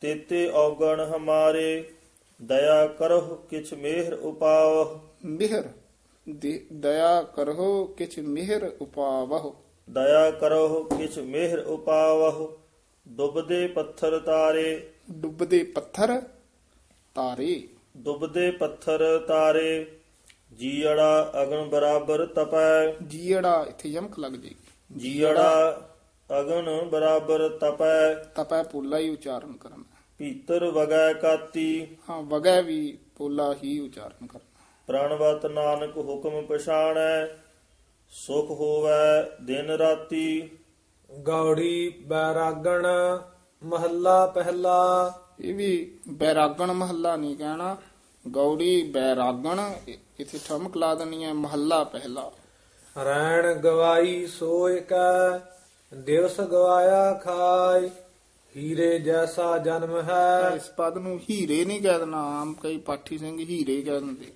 [0.00, 1.90] ਤੇਤੇ ਔਗਣ ਹਮਾਰੇ
[2.42, 3.20] ਦਇਆ ਕਰੋ
[3.50, 5.68] ਕਿਛ ਮਿਹਰ ਉਪਾਵ ਮਿਹਰ
[6.28, 9.54] ਦਇਆ ਕਰੋ ਕਿਛ ਮਿਹਰ ਉਪਾਵਹੁ।
[9.88, 12.52] ਦਇਆ ਕਰੋ ਕਿਛ ਮਿਹਰ ਉਪਾਵ
[13.08, 16.20] ਡੁੱਬਦੇ ਪੱਥਰ ਤਾਰੇ। ਡੁੱਬਦੇ ਪੱਥਰ
[17.14, 17.68] ਤਾਰੇ।
[17.98, 19.98] ਡੁੱਬਦੇ ਪੱਥਰ ਤਾਰੇ
[20.54, 25.80] ਜੀੜਾ ਅਗਨ ਬਰਾਬਰ ਤਪੈ। ਜੀੜਾ ਇੱਥੇ ਯਮਕ ਲੱਗ ਜਾਏਗੀ ਜੀੜਾ
[26.40, 29.84] ਅਗਨ ਬਰਾਬਰ ਤਪੈ। ਤਪੈ ਪੋਲਾ ਹੀ ਉਚਾਰਨ ਕਰਨਾ।
[30.18, 37.26] ਭੀਤਰ ਵਗੈ ਕਾਤੀ। ਹਾਂ ਵਗੈ ਵੀ ਪੋਲਾ ਹੀ ਉਚਾਰਨ ਕਰਨਾ। ਪ੍ਰਣਵਤ ਨਾਨਕ ਹੁਕਮ ਪਛਾਣੈ
[38.10, 40.50] ਸੁਖ ਹੋਵੈ ਦਿਨ ਰਾਤੀ।
[41.18, 42.86] ਗੌੜੀ ਬੈਰਾਗਣ
[43.62, 47.76] ਮਹੱਲਾ ਪਹਿਲਾ। ਇਹ ਵੀ ਬੈਰਾਗਣ ਮਹੱਲਾ ਨਹੀਂ ਕਹਿਣਾ।
[48.26, 49.72] ਗੌੜੀ ਬੈਰਾਗਣ
[50.18, 52.30] ਇੱਥੇ ਠਮਕ ਲਾ ਦੇਣੀ ਹੈ ਮਹੱਲਾ ਪਹਿਲਾ।
[53.04, 55.38] ਰੈਣ ਗਵਾਈ ਸੋਇ ਕੈ
[55.94, 57.88] ਦਿਵਸ ਗਵਾਇਆ ਖਾਇ
[58.56, 63.38] ਹੀਰੇ ਜੈਸਾ ਜਨਮ ਹੈ। ਇਸ ਪਦ ਨੂੰ ਹੀਰੇ ਨਹੀਂ ਕਹਿ ਦੇਣਾ ਆਮ ਕਈ ਪਾਠੀ ਸਿੰਘ
[63.38, 64.32] ਹੀਰੇ ਕਹਿ ਦਿੰਦੇ।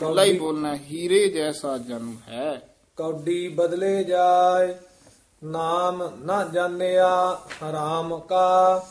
[0.00, 4.74] ਪੋਲਾ ਹੀ ਬੋਲਣਾ ਹੀਰੇ ਜੈਸਾ ਜਨਮ ਹੈ। ਕੌਡੀ ਬਦਲੇ ਜਾਏ
[5.44, 8.86] ਨਾਮ ਨਾ ਜਾਣਿਆ ਹਰਾਮ ਕਾ।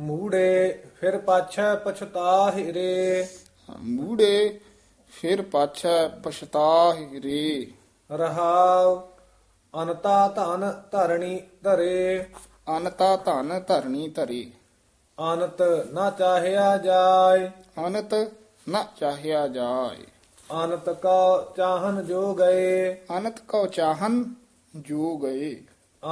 [0.00, 3.28] ਮੂੜੇ ਫਿਰ ਪਾਛੈ ਪਛਤਾ ਰੇ
[3.70, 4.60] ਮੂੜੇ
[5.20, 7.66] ਫਿਰ ਪਾਛੈ ਪਛਤਾਹਿ ਰੇ।
[8.12, 9.08] ਰਹਾਉ
[9.82, 12.26] ਅਨਤਾ ਧਨ ਧਰਣੀ ਧਰੇ।
[12.76, 14.50] ਅਨਤਾ ਧਨ ਧਰਣੀ ਧਰੇ।
[15.32, 15.62] ਅਨਤ
[15.92, 17.50] ਨਾ ਚਾਹਿਆ ਜਾਏ।
[17.86, 18.14] ਅਨਤ
[18.68, 20.06] ਨ ਚਾਹਿਆ ਜਾਏ।
[20.64, 24.34] ਅਨਤ ਕਾ ਚਾਹਨ ਜੋ ਗਏ। ਅਨਤ ਕਉ ਚਾਹਨ
[24.76, 25.64] ਜੋ ਗਏ।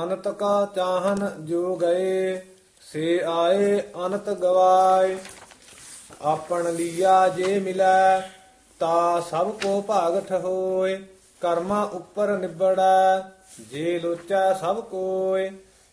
[0.02, 2.40] ਅਨਤ ਕਾ ਚਾਹਨ ਜੋ ਗਏ।
[2.92, 5.18] ਸੇ ਆਏ ਅਨਤ ਗਵਾਏ।
[6.20, 8.20] ਆਪਣ ਲੀਆ ਜੇ ਮਿਲੈ
[8.80, 11.06] ਤਾ ਸਭ ਕੋ ਭਾਗਠ ਹੋਏ।
[11.40, 13.20] ਕਰਮਾਂ ਉੱਪਰ ਨਿਬੜੈ
[13.70, 15.50] ਜੇ ਲੋਚੈ ਸਭ ਕੋਏ।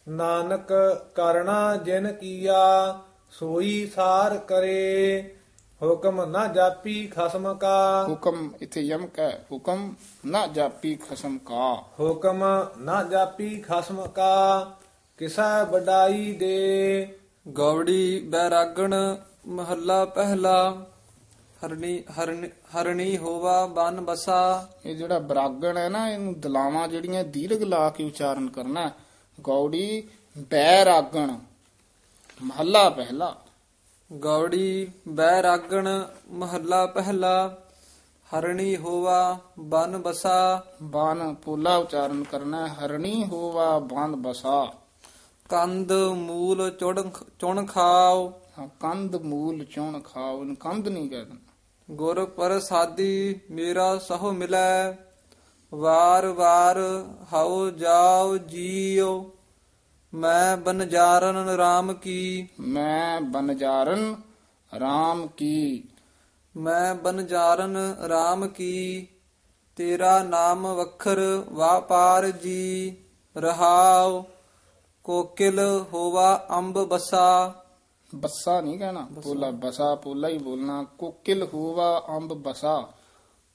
[0.10, 0.74] ਨਾਨਕ
[1.16, 3.00] ਕਰਣਾ ਜਿਨ ਕੀਆ
[3.32, 5.36] ਸੋਈ ਸਾਰ ਕਰੇ।
[5.84, 9.96] ਹੁਕਮ ਨਾ ਜਾਪੀ ਖਸਮ ਕਾ। ਹੁਕਮ ਇਥੇ ਯਮਕ ਹੈ ਹੁਕਮ
[10.26, 14.72] ਨਾ ਜਾਪੀ ਖਸਮ ਕਾ। ਹੁਕਮ ਨਾ ਜਾਪੀ ਖਸਮ ਕਾ
[15.18, 19.16] ਕਿਸਾ ਵਡਾਈ ਦੇ। ਗੌੜੀ ਬੈਰਾਗਣ
[19.50, 20.86] ਮਹੱਲਾ ਪਹਿਲਾ
[21.66, 27.66] ਹਰਣੀ ਹਰਣੀ ਹਰਣੀ ਹੋਵਾ ਬਨ ਬਸਾ ਇਹ ਜਿਹੜਾ ਬਰਾਗਣ ਹੈ ਨਾ ਇਹਨੂੰ ਦਲਾਵਾਂ ਜਿਹੜੀਆਂ ਦੀਰਘ
[27.66, 28.94] ਲਾ ਕੇ ਉਚਾਰਨ ਕਰਨਾ ਹੈ।
[29.42, 31.38] ਗੌੜੀ ਬੈਰਾਗਣ
[32.44, 33.36] ਮਹੱਲਾ ਪਹਿਲਾ
[34.14, 37.58] ਗੌੜੀ ਬੈਰਾਗਣ ਮਹੱਲਾ ਪਹਿਲਾ
[38.36, 44.74] ਹਰਣੀ ਹੋਵਾ ਬਨ ਬਸਾ ਬਾਨ ਪੋਲਾ ਉਚਾਰਨ ਕਰਨਾ ਹੈ। ਹਰਣੀ ਹੋਵਾ ਬੰਦ ਬਸਾ
[45.50, 52.26] ਕੰਦ ਮੂਲ ਚੁਣ ਚੁਣ ਖਾਓ ਹਾਂ, ਕੰਦ ਮੂਲ ਚੁਣ ਇਹਨੂੰ ਕੰਦ ਨਹੀਂ ਕਹਿ ਦੇਣਾ ਗੁਰ
[52.26, 54.98] ਪ੍ਰਸਾਦੀ ਮੇਰਾ ਸਹੁ ਮਿਲੈ
[55.74, 56.78] ਵਾਰ ਵਾਰ
[57.34, 59.32] ਹਉ ਜਾਉ ਜੀਉ
[60.14, 64.16] ਮੈਂ ਬਨਜਾਰਨ RAM ਕੀ। ਮੈਂ ਬਨਜਾਰਨ
[64.84, 65.84] RAM ਕੀ।
[66.58, 69.08] ਮੈਂ ਬਨਜਾਰਨ RAM ਕੀ
[69.76, 72.98] ਤੇਰਾ ਨਾਮ ਵਖਰ ਵਾਪਾਰ ਜੀ
[73.38, 74.24] ਰਹਾਉ
[75.04, 75.60] ਕੋਕਿਲ
[75.94, 77.54] ਹੋਵਾ ਅੰਬ ਬਸਾ।
[78.16, 82.90] ਬੱਸਾ ਨਹੀਂ ਕਹਿਣਾ ਪੋਲਾ ਬਸਾ ਪੋਲਾ ਹੀ ਬੋਲਣਾ। ਕੋਕਿਲ ਹੋਵਾ ਅੰਬ ਬਸਾ।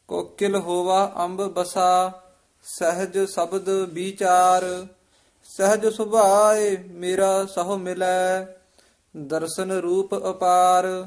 [0.08, 2.22] ਕੋਕਿਲ ਹੋਵਾ ਅੰਬ ਬਸਾ
[2.62, 4.86] ਸਹਿਜ ਸ਼ਬਦ ਵਿਚਾਰ।
[5.42, 8.44] ਸਹਿਜ ਸੁਭਾਏ ਮੇਰਾ ਸਹੁ ਮਿਲੈ
[9.16, 11.06] ਦਰਸ਼ਨ ਰੂਪ ਅਪਾਰ।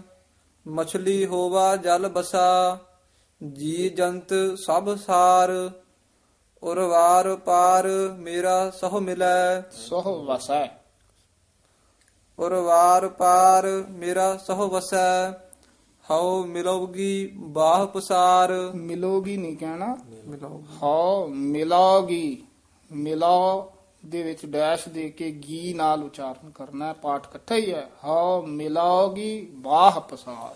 [0.68, 2.80] ਮਛਲੀ ਹੋਵਾ ਜਲ ਬਸਾ
[3.54, 4.34] ਜੀ ਜੰਤ
[4.66, 5.72] ਸਭ ਸਾਰ।
[6.64, 7.88] ਔਰ ਵਾਰ ਪਾਰ
[8.18, 10.77] ਮੇਰਾ ਸਹੁ ਮਿਲੈ। ਸੋਹ ਵਸੈ।
[12.40, 15.32] ਔਰ ਵਾਰ ਪਾਰ ਮੇਰਾ ਸਹੁ ਵਸੈ
[16.12, 22.44] ਹਉ ਮਿਲੋਗੀ ਬਾਹ ਪਸਾਰ। ਮਿਲੋਗੀ ਨਹੀਂ ਕਹਿਣਾ। ਮਿਲੋ ਹੋ ਮਿਲੋਗੀ
[22.92, 23.72] ਮਿਲੋ
[24.06, 28.42] ਦੇ ਵਿੱਚ ਡੈਸ਼ ਦੇ ਕੇ ਗੀ ਨਾਲ ਉਚਾਰਨ ਕਰਨਾ ਹੈ ਪਾਠ ਇਕੱਠਾ ਹੀ ਹੈ। ਹੋ
[28.42, 30.56] ਮਿਲੋਗੀ ਬਾਹ ਪਸਾਰ।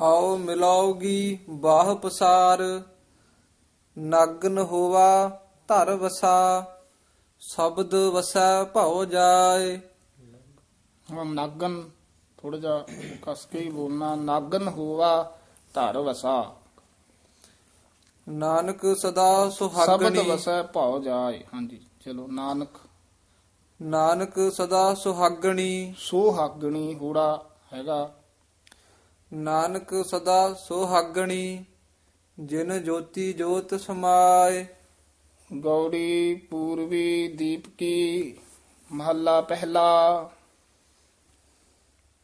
[0.00, 2.62] ਹਉ ਮਿਲੋਗੀ ਬਾਹ ਪਸਾਰ
[3.98, 6.64] ਨਗਨ ਹੋਵਾ ਧਰ ਵਸਾ
[7.40, 9.78] ਸ਼ਬਦ ਵਸੈ ਭਉ ਜਾਏ।
[11.12, 11.90] ਹੁਣ ਨਾਗਨ
[12.38, 12.84] ਥੋੜਾ ਜਿਹਾ
[13.22, 15.38] ਕਸ ਕੇ ਹੀ ਬੋਲਣਾ ਨਾਗਨ ਹੋਵਾ
[15.74, 16.56] ਧਰ ਵਸਾ।
[18.28, 22.68] ਨਾਨਕ ਸਦਾ ਸ਼ਬਦ ਸੁਹਾਗਣੀ ਵਸੈ ਭਾਉ ਜਾਏ। ਹਾਂਜੀ ਚਲੋ ਨਾਨਕ।
[23.82, 28.14] ਨਾਨਕ ਸਦਾ ਸੁਹਾਗਣੀ। ਸੋ ਹਾਗਣੀ ਹੋੜਾ ਹੈਗਾ।
[29.32, 31.64] ਨਾਨਕ ਸਦਾ ਸੁਹਾਗਣੀ
[32.40, 34.66] ਜਿਨ ਜੋਤੀ ਜੋਤ ਸਮਾਏ।
[35.58, 38.36] ਗੌੜੀ ਪੂਰਬੀ ਦੀਪਕੀ
[38.92, 40.30] ਮਹੱਲਾ ਪਹਿਲਾ।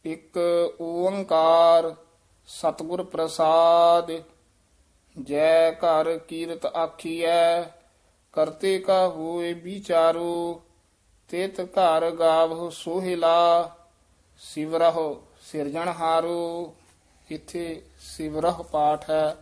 [0.05, 0.37] ਇੱਕ
[0.81, 1.95] ਓੰਕਾਰ
[2.47, 4.11] ਸਤਿਗੁਰ ਪ੍ਰਸਾਦ,
[5.21, 7.61] ਜੈ ਘਰ ਕੀਰਤ ਆਖੀਐ,
[8.33, 10.61] ਕਰਤੇ ਕਾ ਹੋਏ ਵਿਚਾਰੋ,
[11.29, 13.75] ਤਿਤ ਘਰ ਗਾਵਹੁ ਸੋਹਿਲਾ
[14.37, 16.75] ਸਿਵਰਹੁ ਸਿਰਜਣਹਾਰੋ
[17.31, 19.35] ਇੱਥੇ ਸਿਵਰਹੁ ਪਾਠ ਹੈ।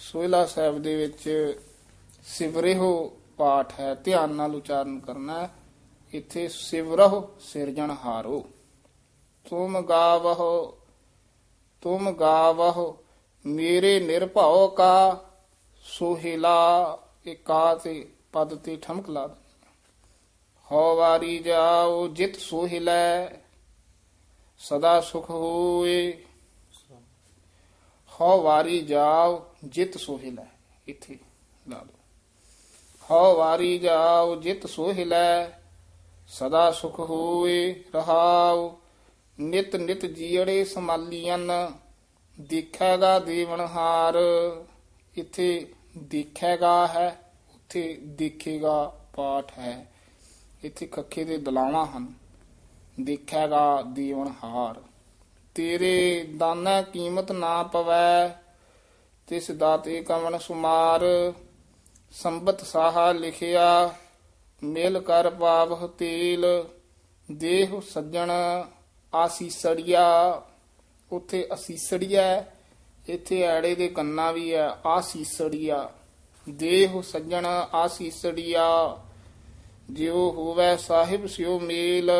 [0.00, 1.58] ਸੋਹਿਲਾ ਸਾਹਿਬ ਦੇ ਵਿੱਚ
[2.26, 5.50] ਸਿਵਰਿਹੁ ਪਾਠ ਹੈ, ਧਿਆਨ ਨਾਲ ਉਚਾਰਨ ਕਰਨਾ ਹੈ।
[6.12, 8.44] ਇੱਥੇ ਸਿਵਰਹੁ ਸਿਰਜਣਹਾਰੋ
[9.46, 10.72] ਤੁਮ ਗਾਵਹੁ
[11.82, 12.96] ਤੁਮ ਗਾਵਹੁ,
[13.44, 15.24] ਮੇਰੇ ਨਿਰਭਉ ਕਾ
[15.84, 19.42] ਸੋਹਿਲਾ ਇਹ ਕਾ ਤੇ ਪਦ ਤੇ ਠਮਕ ਲਾ ਦੇਣੀ।
[20.68, 23.28] ਹਉ ਵਾਰੀ ਜਾਓ ਜਿਤ ਸੋਹਿਲੈ,
[24.60, 26.12] ਸਦਾ ਸੁਖ ਹੋਏ।
[28.12, 30.46] ਹਉ ਵਾਰੀ ਜਾਓ ਜਿਤ ਸੋਹਿਲੈ,
[30.86, 31.18] ਇੱਥੇ
[31.68, 31.92] ਲਾ ਦੋ
[33.10, 35.48] ਹਉ ਵਾਰੀ ਜਾਓ ਜਿਤ ਸੋਹਿਲੈ,
[36.28, 38.70] ਸਦਾ ਸੁਖ ਹੋਏ ਰਹਾਉ।
[39.38, 41.38] ਨਿਤ ਨਿਤ ਜੀੜੇ ਸਮਾਲੀਆਂ
[42.38, 44.14] ਦੇਖੇਗਾ ਦੇਵਨਹਾਰ
[45.16, 45.66] ਇੱਥੇ
[45.98, 47.08] ਦੇਖੇਗਾ ਹੈ,
[47.54, 49.86] ਉੱਥੇ ਦੇਖੇਗਾ ਪਾਠ ਹੈ।
[50.64, 52.12] ਇੱਥੇ ਖੱਖੇ ਦੇ ਦਲਾਵਾਂ ਹਨ,
[53.00, 54.80] ਦੇਖੇਗਾ ਦੇਵਨਹਾਰ
[55.54, 58.28] ਤੇਰੇ ਦਾਨਾ ਕੀਮਤ ਨਾ ਪਵੈ,
[59.28, 61.02] ਤਿਸ ਦਾਤੇ ਕਵਣ ਸੁਮਾਰ।
[62.12, 63.94] ਸੰਬਤ ਸਾਹਾ ਲਿਖਿਆ,
[64.62, 66.46] ਮਿਲ ਕਰ ਪਾਵਹ ਤੇਲ,
[67.28, 68.30] ਦੇਹ ਸੱਜਣ
[69.14, 70.42] ਆਸੀਸੜੀਆ
[71.12, 72.56] ਉਥੇ ਅਸੀਸੜੀਆ ਹੈ,
[73.08, 75.90] ਇੱਥੇ ਐੜੇ ਦੇ ਕੰਨਾ ਵੀ ਹੈ ਆਸੀਸੜੀਆ
[76.48, 78.98] ਦੇਹ ਸੱਜਣ ਆਸੀਸੜੀਆ
[79.90, 82.10] ਜਿਉ ਹੋਵੇ ਸਾਹਿਬ ਸਿਉ ਮੇਲ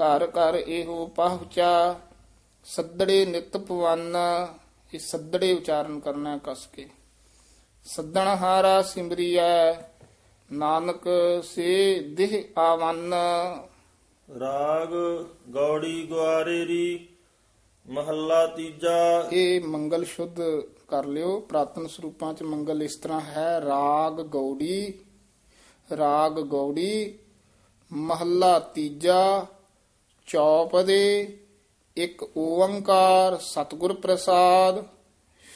[0.00, 2.00] ਘਰ ਘਰ ਇਹੋ ਪਹੁੰਚਾ।
[2.64, 4.16] ਸੱਦੜੇ ਨਿਤ ਪਵਨ
[4.94, 6.88] ਇਹ ਸੱਦੜੇ ਉਚਾਰਨ ਕਰਨਾ ਹੈ ਕਸ ਕੇ।
[7.84, 9.72] ਸੱਦਣ ਹਾਰਾ ਸਿਮਰੀਐ
[10.52, 11.04] ਨਾਨਕ
[11.44, 13.14] ਸੇ ਦੇਹ ਆਵਨ।
[14.28, 14.90] ਰਾਗ
[15.50, 17.08] ਗੌੜੀ ਗੁਆਰੇਰੀ
[17.86, 20.40] ਮਹੱਲਾ ਤੀਜਾ। ਇਹ ਮੰਗਲ ਸ਼ੁੱਧ
[20.88, 24.94] ਕਰ ਲਿਓ, ਪ੍ਰਾਤਨ ਸਰੂਪਾਂ ਚ ਮੰਗਲ ਇਸ ਤਰ੍ਹਾਂ ਹੈ, ਰਾਗ ਗੌੜੀ
[25.90, 27.18] ਰਾਗ ਗੌੜੀ,
[27.90, 29.46] ਮਹੱਲਾ ਤੀਜਾ,
[30.28, 31.38] ਚੌਪਦੇ,
[31.96, 34.84] ਇੱਕ ਓੰਕਾਰ, ਸਤਿਗੁਰ ਪ੍ਰਸਾਦ,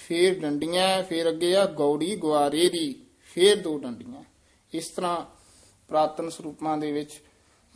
[0.08, 2.94] ਫੇਰ ਡੰਡੀਆਂ, ਫੇਰ ਅੱਗੇ ਆ ਗੌੜੀ ਗੁਆਰੇ ਦੀ
[3.34, 4.22] ਫੇਰ ਦੋ ਡੰਡੀਆਂ।
[4.72, 5.24] ਇਸ ਤਰ੍ਹਾਂ
[5.90, 7.20] ਪ੍ਰਾਤਨ ਸਰੂਪਾਂ ਦੇ ਵਿੱਚ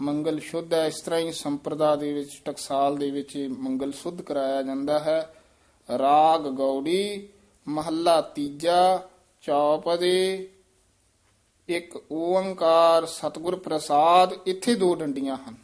[0.01, 4.63] ਮੰਗਲ ਸ਼ੁੱਧ ਹੈ। ਇਸ ਤਰ੍ਹਾਂ ਹੀ ਸੰਪਰਦਾ ਦੇ ਵਿੱਚ ਟਕਸਾਲ ਦੇ ਵਿੱਚ ਮੰਗਲ ਸ਼ੁੱਧ ਕਰਾਇਆ
[4.63, 5.21] ਜਾਂਦਾ ਹੈ।
[5.89, 7.29] ਰਾਗ ਗੌੜੀ
[7.67, 9.09] ਮਹੱਲਾ ਤੀਜਾ
[9.43, 10.49] ਚੌਪਦੇ
[11.69, 15.57] ਇੱਕ ਓੰਕਾਰ ਸਤਿਗੁਰ ਪ੍ਰਸਾਦ ਇੱਥੇ ਦੋ ਡੰਡੀਆਂ ਹਨ।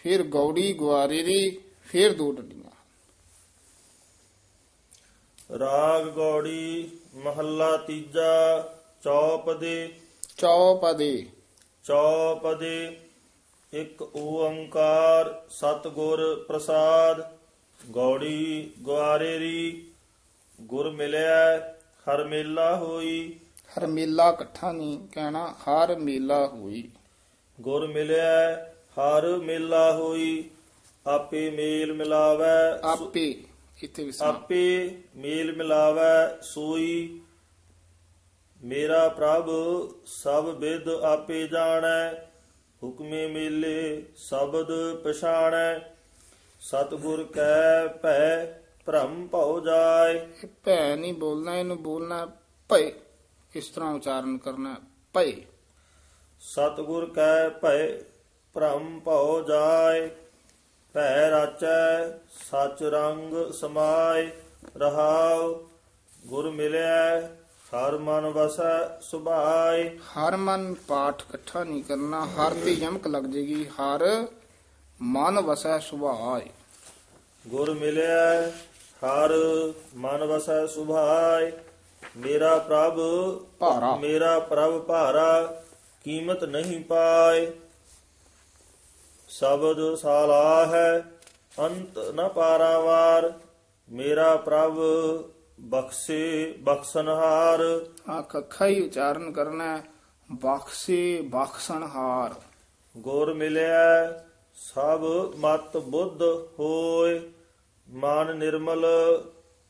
[0.00, 2.58] ਫਿਰ ਗੌੜੀ ਗੁਆਰੇ ਦੀ ਫਿਰ ਦੋ ਡੰਡੀਆਂ
[5.58, 8.60] ਰਾਗ ਗੌੜੀ ਮਹੱਲਾ ਤੀਜਾ
[9.02, 9.88] ਚੌਪਦੇ
[11.84, 12.96] ਚੌਪ ਦੇ
[13.72, 17.38] ਇੱਕ ਓੰਕਾਰ ਸਤਿਗੁਰ ਪ੍ਰਸਾਦ
[17.90, 19.90] ਗੌੜੀ ਗੁਆਰੇਰੀ
[20.60, 21.58] ਗੁਰ ਮਿਲਿਆ
[22.06, 23.40] ਹਰ ਮੇਲਾ ਹੋਈ।
[23.78, 26.90] ਹਰ ਮੇਲਾ ਇਕੱਠਾ ਨਹੀਂ ਕਹਿਣਾ ਹਰ ਮੇਲਾ ਹੋਈ।
[27.60, 28.64] ਗੁਰ ਮਿਲਿਆ
[28.98, 30.50] ਹਰ ਮੇਲਾ ਹੋਈ।
[31.06, 33.44] ਆਪੇ ਮੇਲ ਮਿਲਾਵੈ ਆਪੇ
[33.82, 37.20] ਇੱਥੇ ਵਿਸਰਾਮ ਆਪੇ ਮੇਲ ਮਿਲਾਵੈ ਸੋਈ।
[38.64, 39.50] ਮੇਰਾ ਪ੍ਰਭ
[40.06, 42.29] ਸਭ ਵਿਦ ਆਪੇ ਜਾਣੈ।
[42.82, 44.70] ਹੁਕਮੇ ਮੇਲੇ ਸ਼ਬਦ
[45.04, 45.78] ਪਛਾਣੈ
[46.60, 48.44] ਸਤਿਗੁਰ ਕੈ ਭੈ
[48.86, 50.18] ਭ੍ਰਮ ਭਉ ਜਾਏ।
[50.64, 52.24] ਭੈ ਨਹੀਂ ਬੋਲਣਾ ਇਹਨੂੰ ਬੋਲਣਾ
[52.70, 52.80] ਭੈ
[53.52, 54.74] ਇਸ ਤਰ੍ਹਾਂ ਉਚਾਰਨ ਕਰਨਾ
[55.14, 55.24] ਭੈ
[56.42, 57.86] ਸਤਿਗੁਰ ਕੈ ਭੈ
[58.54, 60.08] ਭ੍ਰਮ ਭਉ ਜਾਏ
[60.94, 62.08] ਭੈ ਰਾਚੈ
[62.40, 64.30] ਸਚ ਰੰਗ ਸਮਾਏ
[64.76, 65.52] ਰਹਾਉ
[66.26, 67.20] ਗੁਰ ਮਿਲਿਆ
[67.74, 73.64] ਹਰ ਮਨ ਵਸੈ ਸੁਭਾਏ। ਹਰ ਮਨ ਪਾਠ ਇਕੱਠਾ ਨਹੀਂ ਕਰਨਾ ਹਰ ਤੇ ਯਮਕ ਲੱਗ ਜੇਗੀ
[73.64, 74.26] ਹਰ
[75.00, 76.48] ਮਨ ਵਸੈ ਸੁਭਾਏ।
[77.48, 78.50] ਗੁਰ ਮਿਲਿਆ
[79.04, 79.34] ਹਰ
[79.94, 81.52] ਮਨ ਵਸੈ ਸੁਭਾਏ।
[82.16, 83.00] ਮੇਰਾ ਪ੍ਰਭ
[83.58, 85.62] ਭਾਰਾ। ਮੇਰਾ ਪ੍ਰਭ ਭਾਰਾ
[86.04, 87.52] ਕੀਮਤ ਨਹੀਂ ਪਾਏ।
[89.28, 91.12] ਸ਼ਬਦ ਸਾਲਾ ਹੈ
[91.58, 93.32] ਅੰਤ ਨ ਪਾਰਾਵਾਰ।
[93.90, 94.78] ਮੇਰਾ ਪ੍ਰਭ
[95.60, 99.82] ਬਖਸ਼ੇ ਬਖਸ਼ਨਹਾਰ। ਆ ਕੱਖਾ ਹੀ ਉਚਾਰਨ ਕਰਨਾ ਹੈ।
[100.32, 102.34] ਬਖਸ਼ੇ ਬਖਸ਼ਣਹਾਰ
[102.96, 104.14] ਗੁਰ ਮਿਲਿਆ
[104.54, 105.00] ਸਭ
[105.36, 106.22] ਮਤ ਬੁੱਧ
[106.58, 107.30] ਹੋਏ।
[107.88, 108.86] ਮਨ ਨਿਰਮਲ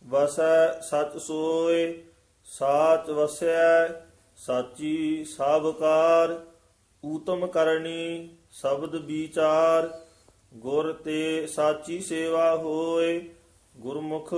[0.06, 2.04] ਵਸੈ ਸਚ ਸੋਏ।
[2.44, 3.88] ਸਾਚ ਵਸੈ
[4.36, 6.46] ਸਾਚੀ ਸਾਬਕਾਰ
[7.06, 10.00] ਊਤਮ ਕਰਨੀ ਸ਼ਬਦ ਵਿਚਾਰ।
[10.54, 13.30] ਗੁਰ ਤੇ ਸਾਚੀ ਸੇਵਾ ਹੋਏ।
[13.80, 14.34] ਗੁਰਮੁਖ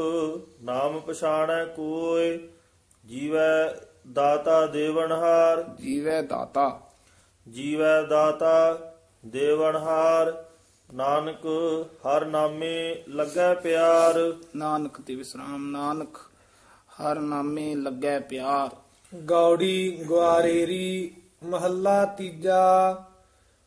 [0.63, 2.49] ਨਾਮ ਪਛਾਣੈ ਕੋਏ
[3.07, 3.75] ਜੀਵੈ
[4.13, 6.81] ਦਾਤਾ ਦੇਵਨਹਾਰ ਜੀਵੈ ਦਾਤਾ।
[7.51, 8.79] ਜੀਵੈ ਦਾਤਾ
[9.27, 10.45] ਦੇਵਨਹਾਰ
[10.95, 11.47] ਨਾਨਕ
[11.97, 16.17] ਹਰ ਨਾਮੇ ਲੱਗੈ ਪਿਆਰ। ਨਾਨਕ ਤੇ ਵਿਸਰਾਮ ਨਾਨਕ
[16.93, 18.77] ਹਰ ਨਾਮੇ ਲੱਗੈ ਪਿਆਰ।
[19.17, 23.05] ਗੌੜੀ ਗੁਆਰੇਰੀ ਮਹੱਲਾ ਤੀਜਾ।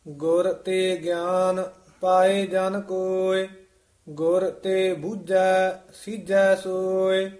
[0.08, 1.70] ਗੁਰ ਤੇ ਗਿਆਨ
[2.00, 3.48] ਪਾਏ ਜਨ ਕੋਇ।
[4.08, 7.30] ਗੁਰ ਤੇ ਬੂਝੈ ਸੀਜੈ ਸੋਇ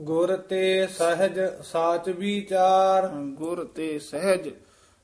[0.00, 4.48] ਗੁਰ ਤੇ ਸਹਿਜ ਸਾਚ ਵਿਚਾਰ। ਗੁਰ ਤੇ ਸਹਿਜ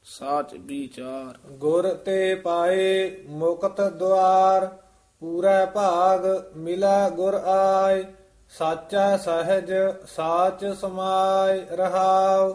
[0.04, 4.66] ਸਾਚ ਵਿਚਾਰ। ਗੁਰ ਤੇ ਪਾਏ ਮੁਕਤ ਦੁਆਰ
[5.20, 6.20] ਪੂਰਾ ਭਾਗ
[6.56, 8.04] ਮਿਲਾ ਗੁਰ ਆਏ
[8.58, 9.72] ਸਾਚਾ ਸਹਿਜ
[10.06, 12.54] ਸਾਚ ਸਮਾਇ ਰਹਾਉ।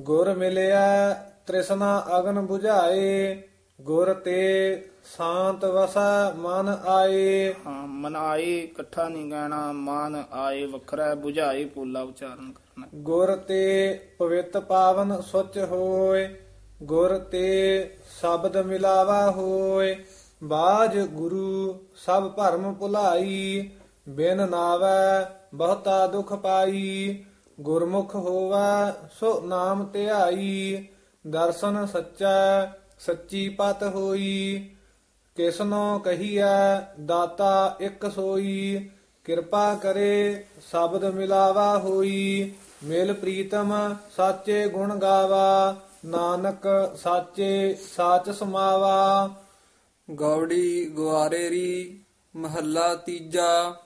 [0.00, 1.14] ਗੁਰ ਮਿਲਿਆ
[1.46, 3.42] ਤ੍ਰਿਸ਼ਨਾ ਅਗਨ 부ਝਾਏ
[3.80, 11.64] ਗੁਰ ਤੇ ਸ਼ਾਂਤ ਵਸੈ ਮਨ ਆਏ। ਹਾਂ ਮਨਾਏ ਇਕੱਠਾ ਨਹੀਂ ਗਾਣਾ ਮਨ ਆਏ ਵੱਖਰਾ 부ਝਾਏ
[11.64, 16.40] ਪੋਲਾ ਉਚਾਰਨ ਕਰਨਾ। ਗੁਰ ਤੇ ਪਵਿੱਤ ਪਾਵਨ ਸੁਚ ਹੋਏ।
[16.82, 20.04] ਗੁਰ ਤੇ ਸ਼ਬਦ ਮਿਲਾਵਾ ਹੋਏ।
[20.44, 23.70] ਬਾਜ ਗੁਰੂ ਸਭ ਭਰਮ ਭੁਲਾਈ।
[24.08, 27.24] ਬਿਨ ਨਾਵੈ ਬਹੁਤਾ ਦੁਖ ਪਾਈ।
[27.60, 30.86] ਗੁਰਮੁਖ ਹੋਵੈ ਸੋ ਨਾਮ ਧਿਆਈ।
[31.26, 34.70] ਦਰਸ਼ਨ ਸੱਚਾ ਸੱਚੀ ਪਤ ਹੋਈ।
[35.36, 38.90] ਕਿਸਨੋ ਕਹੀਐ ਦਾਤਾ ਇੱਕ ਸੋਈ
[39.24, 42.52] ਕਿਰਪਾ ਕਰੇ ਸ਼ਬਦ ਮਿਲਾਵਾ ਹੋਈ।
[42.84, 49.30] ਮਿਲ ਪ੍ਰੀਤਮ ਸਾਚੇ ਗੁਣ ਗਾਵਾ ਨਾਨਕ ਸਾਚੇ ਸਾਚ ਸਮਾਵਾ।
[50.14, 52.00] ਗੌੜੀ ਗੁਆਰੇਰੀ
[52.36, 53.76] ਮਹੱਲਾ ਤੀਜਾ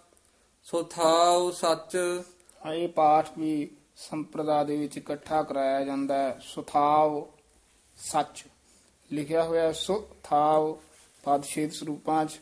[0.64, 2.22] ਸੋ ਥਾਉ ਸੱਚ।
[2.66, 7.26] ਹਾਂ, ਇਹ ਪਾਠ ਵੀ ਸੰਪਰਦਾ ਦੇ ਵਿੱਚ ਇਕੱਠਾ ਕਰਾਇਆ ਜਾਂਦਾ ਹੈ। ਸੁਥਾਵ
[7.96, 8.44] ਸੱਚ।
[9.12, 9.72] ਲਿਖਿਆ ਹੋਇਆ ਹੈ
[11.20, 12.40] ਸੁਥਾਵ ਪਦ ਛੇਦ ਸਰੂਪਾਂ ਚ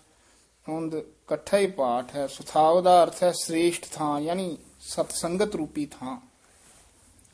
[0.69, 6.21] ਹੁੰਦ ਇਕੱਠਾ ਹੀ ਪਾਠ ਹੈ। ਸੁਥਾਵ ਦਾ ਅਰਥ ਹੈ ਸ੍ਰੇਸ਼ਟ ਥਾਂ, ਯਾਨੀ ਸਤਸੰਗਤ ਰੂਪੀ ਥਾਂ।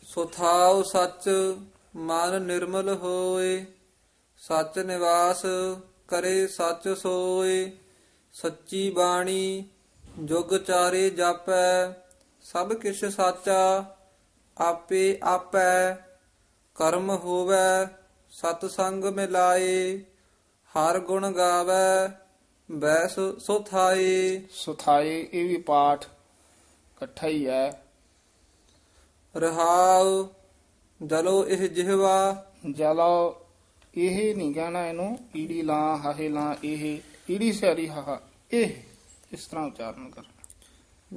[0.02, 1.30] ਸੋ ਥਾਉ ਸੱਚ,
[1.96, 3.66] ਮਨ ਨਿਰਮਲ ਹੋਏ।
[4.38, 5.42] ਸੱਚ ਨਿਵਾਸ
[6.08, 7.72] ਕਰੇ ਸੱਚ ਸੋਏ।
[8.32, 9.64] ਸੱਚੀ ਬਾਣੀ
[10.24, 11.92] ਜੁਗ ਚਾਰੇ ਜਾਪੈ।
[12.42, 13.96] ਸਭ ਕਿਛ ਸਾਚਾ
[14.58, 15.94] ਆਪੇ ਆਪੈ।
[16.74, 17.84] ਕਰਮ ਹੋਵੈ
[18.30, 20.04] ਸਤ ਸੰਗ ਮਿਲਾਏ।
[20.74, 22.08] ਹਰ ਗੁਣ ਗਾਵੈ
[22.70, 27.82] ਬੈਸ ਸੋ ਥਾਏ ਸੁਥਾਏ ਇਹ ਵੀ ਪਾਠ ਇਕੱਠਾ ਹੀ ਹੈ।
[29.36, 30.28] ਰਹਾਉ
[31.06, 33.44] ਜਲੋ ਇਹ ਜਿਹਵਾ। ਜਲੋ
[33.94, 36.98] ਇਹ ਨਹੀਂ ਕਹਿਣਾ ਇਹਨੂੰ ਈੜੀ ਲਾਂ ਹਾਹੇ ਲਾਂ ਇਹ
[37.30, 38.20] ਈੜੀ ਸਿਆਰੀ ਹਾਹਾ
[38.52, 38.70] ਇਹ
[39.32, 40.22] ਇਸ ਤਰ੍ਹਾਂ ਉਚਾਰਨ ਕਰ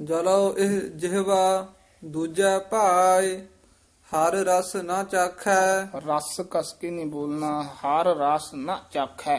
[0.04, 1.72] ਜਲੋ ਇਹ ਜਿਹਵਾ
[2.04, 3.46] ਦੂਜਾ ਭਾਏ
[4.14, 9.38] ਹਰ ਰਸ ਨਾ ਚਾਖੈ। ਰਸ ਕਸ ਕੇ ਨਹੀਂ ਬੋਲਣਾ ਹਰ ਰਸ ਨਾ ਚਾਖੈ।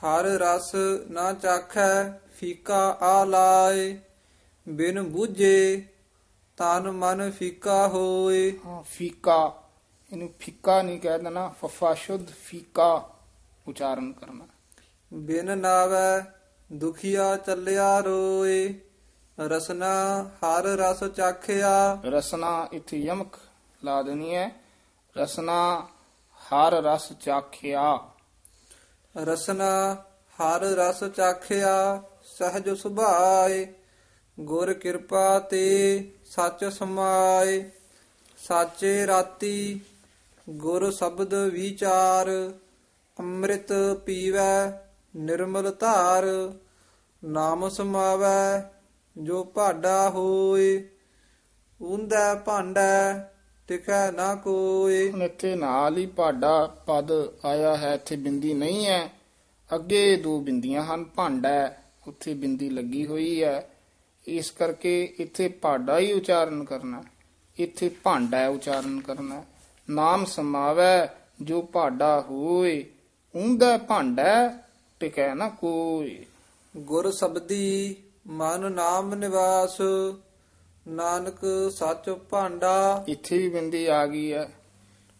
[0.00, 0.72] ਹਰ ਰਸ
[1.10, 3.98] ਨਾ ਚਾਖੈ ਫੀਕਾ ਆ ਲਾਏ।
[4.68, 5.86] ਬਿਨ ਬੂਝੇ
[6.56, 9.62] ਤਨ ਮਨ ਫੀਕਾ ਹੋਏ। ਹਾਂ ਫੀਕਾ
[10.12, 13.10] ਇਹਨੂੰ ਫਿੱਕਾ ਨਹੀਂ ਕਹਿ ਦੇਣਾ ਫਫਾ ਸ਼ੁੱਧ ਫੀਕਾ
[13.68, 14.44] ਉਚਾਰਨ ਕਰਨਾ।
[15.12, 16.20] ਬਿਨ ਨਾਵੈ
[16.72, 18.74] ਦੁਖੀਆ ਚੱਲਿਆ ਰੋਏ।
[19.40, 23.34] ਰਸਨਾ ਹਰ ਰਸ ਚਾਖਿਆ। ਰਸਨਾ ਇੱਥੇ ਯਮਕ
[23.84, 24.50] ਲਾ ਦੇਣੀ ਹੈ।
[25.16, 25.88] ਰਸਨਾ,
[26.34, 27.98] ਹਰ ਰਸ ਚਾਖਿਆ।
[29.16, 33.74] ਰਸਨਾ, ਹਰ ਰਸ ਚਾਖਿਆ, ਸਹਿਜ ਸੁਭਾਏ।
[34.40, 37.70] ਗੁਰ ਕਿਰਪਾ ਤੇ ਸੱਚ ਸਮਾਏ।
[38.38, 39.80] ਸਾਚੇ ਰਾਤੀ
[40.50, 42.52] ਗੁਰ ਸ਼ਬਦ ਵਿਚਾਰ।
[43.18, 43.72] ਅੰਮ੍ਰਿਤ
[44.06, 46.54] ਪੀਵੈ, ਨਿਰਮਲ ਧਾਰ।
[47.24, 48.72] ਨਾਮ ਸਮਾਵੈ,
[49.18, 50.88] ਜੋ ਭਾਡਾ ਹੋਏ।
[51.82, 53.29] ਉਂਦਾ ਭਾਂਡਾ
[53.70, 57.12] ਟਿਕੈ ਨਾ ਕੋਏ ਹੁਣ ਇੱਥੇ ਨਾਲ ਹੀ ਭਾਡਾ ਪਦ
[57.44, 59.12] ਆਇਆ ਹੈ ਇੱਥੇ ਬਿੰਦੀ ਨਹੀਂ ਹੈ।
[59.74, 61.74] ਅੱਗੇ ਦੋ ਬਿੰਦੀਆਂ ਹਨ ਭਾਂਡਾ
[62.06, 63.70] ਉੱਥੇ ਬਿੰਦੀ ਲੱਗੀ ਹੋਈ ਹੈ।
[64.28, 67.02] ਇਸ ਕਰਕੇ ਇੱਥੇ ਭਾਡਾ ਹੀ ਉਚਾਰਨ ਕਰਨਾ
[67.58, 69.44] ਇੱਥੇ ਭਾਂਡਾ ਉਚਾਰਨ ਕਰਨਾ।
[69.90, 71.08] ਨਾਮ ਸਮਾਵੈ
[71.42, 72.84] ਜੋ ਭਾਡਾ ਹੋਏ
[73.34, 74.58] ਉਂਦਾ ਭਾਂਡਾ
[75.00, 76.26] ਟਿਕੈ ਨਾ ਕੋਈ।
[76.76, 77.96] ਗੁਰ ਸਬਦੀ
[78.26, 79.78] ਮਨ ਨਾਮ ਨਿਵਾਸ।
[80.88, 84.48] ਨਾਨਕ ਸੱਚ ਭਾਂਡਾ। ਇੱਥੇ ਵੀ ਬਿੰਦੀ ਆ ਗਈ ਹੈ।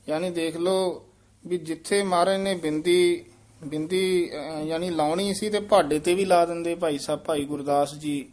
[0.08, 1.06] ਯਾਨੀ ਦੇਖ ਲਓ
[1.46, 3.24] ਵੀ ਜਿੱਥੇ ਮਹਾਰਾਜ ਨੇ ਬਿੰਦੀ
[3.64, 7.94] ਬਿੰਦੀ ਅਹ, ਯਾਨੀ ਲਾਉਣੀ ਸੀ ਤੇ ਭਾਡੇ ਤੇ ਵੀ ਲਾ ਦਿੰਦੇ ਭਾਈ ਸਾਹਿਬ ਭਾਈ ਗੁਰਦਾਸ
[7.94, 8.28] ਜੀ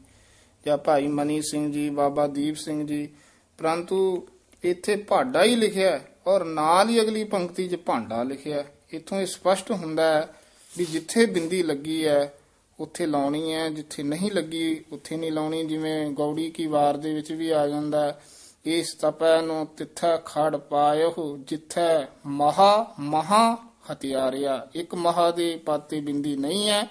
[0.66, 3.10] ਜਾਂ ਭਾਈ ਮਨੀ ਸਿੰਘ ਜੀ ਬਾਬਾ ਦੀਪ ਸਿੰਘ ਜੀ।
[3.58, 4.28] ਪਰੰਤੂ
[4.64, 9.22] ਇੱਥੇ ਭਾਡਾ ਹੀ ਲਿਖਿਆ ਹੈ ਔਰ ਨਾਲ ਹੀ ਅਗਲੀ ਪੰਕਤੀ 'ਚ ਭਾਂਡਾ ਲਿਖਿਆ ਹੈ। ਇੱਥੋਂ
[9.22, 10.36] ਇਹ ਸਪਸ਼ਟ ਹੁੰਦਾ ਹੈ
[10.78, 12.37] ਵੀ ਜਿੱਥੇ ਬਿੰਦੀ ਲੱਗੀ ਹੈ
[12.80, 17.32] ਉੱਥੇ ਲਾਉਣੀ ਹੈ ਜਿੱਥੇ ਨਹੀਂ ਲੱਗੀ ਉੱਥੇ ਨਹੀਂ ਲਾਉਣੀ ਜਿਵੇਂ ਗੌੜੀ ਕੀ ਵਾਰ ਦੇ ਵਿੱਚ
[17.32, 18.22] ਵੀ ਆ ਜਾਂਦਾ ਹੈ,
[18.66, 23.58] ਇਸ ਤਪੈ ਨੂੰ ਤਿੱਥੈ ਖੜ ਪਾਇਓ ਜਿੱਥੈ ਮਹਾ ਮਹਾ
[23.92, 26.88] ਹਤਿਆਰਿਆ। ਇੱਕ ਮਹਾ ਦੇ ਪਾਤੇ ਬਿੰਦੀ ਨਹੀਂ ਹੈ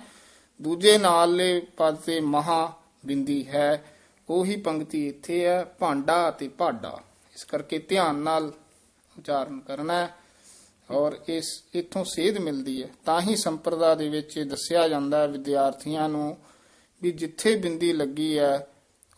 [0.62, 2.72] ਦੂਜੇ ਨਾਲੇ ਪਾਸੇ ਮਹਾ
[3.06, 3.84] ਬਿੰਦੀ ਹੈ।
[4.30, 7.00] ਉਹੀ ਪੰਕਤੀ ਇੱਥੇ ਹੈ ਭਾਂਡਾ ਤੇ ਭਾਡਾ।
[7.34, 8.52] ਇਸ ਕਰਕੇ ਧਿਆਨ ਨਾਲ
[9.18, 10.14] ਉਚਾਰਨ ਕਰਨਾ ਹੈ।
[10.90, 15.26] ਔਰ ਇਸ ਇਥੋਂ ਸੇਧ ਮਿਲਦੀ ਹੈ। ਤਾਂ ਹੀ ਸੰਪਰਦਾ ਦੇ ਵਿੱਚ ਇਹ ਦੱਸਿਆ ਜਾਂਦਾ ਹੈ
[15.26, 16.36] ਵਿਦਿਆਰਥੀਆਂ ਨੂੰ
[17.02, 18.68] ਵੀ ਜਿੱਥੇ ਬਿੰਦੀ ਲੱਗੀ ਹੈ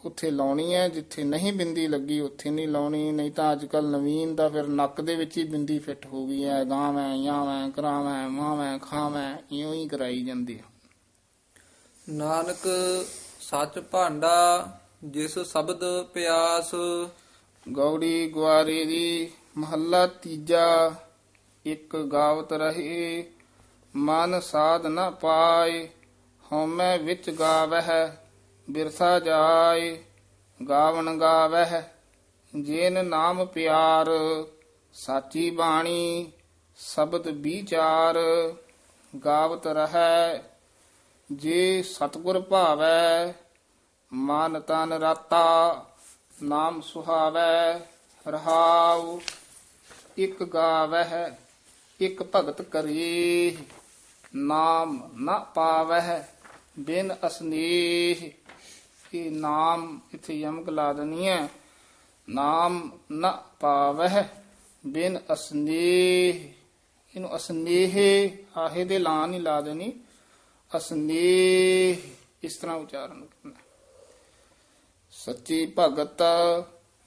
[0.04, 4.34] ਉੱਥੇ ਲਾਉਣੀ ਹੈ ਜਿੱਥੇ ਨਹੀਂ ਬਿੰਦੀ ਲੱਗੀ ਉੱਥੇ ਨਹੀਂ ਲਾਉਣੀ ਨਹੀਂ ਤਾਂ ਅੱਜ ਕੱਲ ਨਵੀਨ
[4.34, 8.78] ਦਾ ਫਿਰ ਨੱਕ ਦੇ ਵਿੱਚ ਹੀ ਬਿੰਦੀ ਫਿੱਟ ਹੋ ਗਈ ਹੈ। ਗਾਵੇਂ ਯਾਵੇਂ ਕਰਾਵੇਂ ਮਾਵੇਂ
[8.78, 10.64] ਖਾਵੇਂ ਇਉਂ ਹੀ ਕਰਾਈ ਜਾਂਦੀ ਹੈ।
[12.08, 12.68] ਨਾਨਕ
[13.40, 14.66] ਸੱਚ ਭਾਂਡਾ
[15.04, 16.70] ਜਿਸ ਸ਼ਬਦ ਪਿਆਸ।
[17.72, 20.94] ਗੌੜੀ ਗੁਆਰੇ ਦੀ ਮਹੱਲਾ ਤੀਜਾ
[21.64, 23.24] ਇੱਕ ਗਾਵਤ ਰਹੇ,
[23.96, 25.88] ਮਨ ਸਾਧ ਨ ਪਾਏ,
[26.52, 28.10] ਹਉਮੈ ਵਿੱਚ ਗਾਵਹਿ,
[28.70, 30.04] ਬਿਰਸਾ ਜਾਏ
[30.68, 31.82] ਗਾਵਣ ਗਾਵਹਿ,
[32.62, 34.06] ਜੇਨ ਨਾਮ ਪਿਆਰ,
[34.94, 36.32] ਸਾਚੀ ਬਾਣੀ,
[36.76, 38.16] ਸ਼ਬਦ ਵਿਚਾਰ,
[39.24, 40.42] ਗਾਵਤ ਰਹੈ,
[41.32, 43.34] ਜੇ ਸਤਗੁਰ ਭਾਵੈ,
[44.12, 45.86] ਮਨ ਤਨ ਰਾਤਾ,
[46.42, 47.80] ਨਾਮ ਸੁਹਾਵੈ,
[48.28, 49.20] ਰਹਾਉ,
[50.18, 51.47] ਇਕ ਗਾਵਹਿ।
[52.00, 53.58] ਇਕ ਭਗਤ ਕਰੀ।
[54.34, 56.22] ਨਾਮ ਨ ਪਾਵਹਿ
[56.78, 58.30] ਬਿਨ ਅਸਨੀਹ।
[59.14, 61.48] ਇਹ ਨਾਮ ਇਥੇ ਯਮਕ ਲਾ ਦਨੀ ਹੈ।
[62.28, 64.22] ਨਾਮ ਨ ਪਾਵਹਿ
[64.86, 66.34] ਬਿਨ ਅਸਨੀਹ।
[67.16, 69.92] ਇਹਨੂੰ ਅਸਨੇਹ ਆਹੇ ਦੇ ਲਾਂ ਨਹੀਂ ਲਾ ਦੇਣੀ।
[70.76, 71.96] ਅਸਨੇਹ।
[72.42, 73.60] ਇਸ ਤਰ੍ਹਾਂ ਉਚਾਰਨ ਕਰਨਾ
[75.10, 76.22] ਸੱਚੀ ਭਗਤ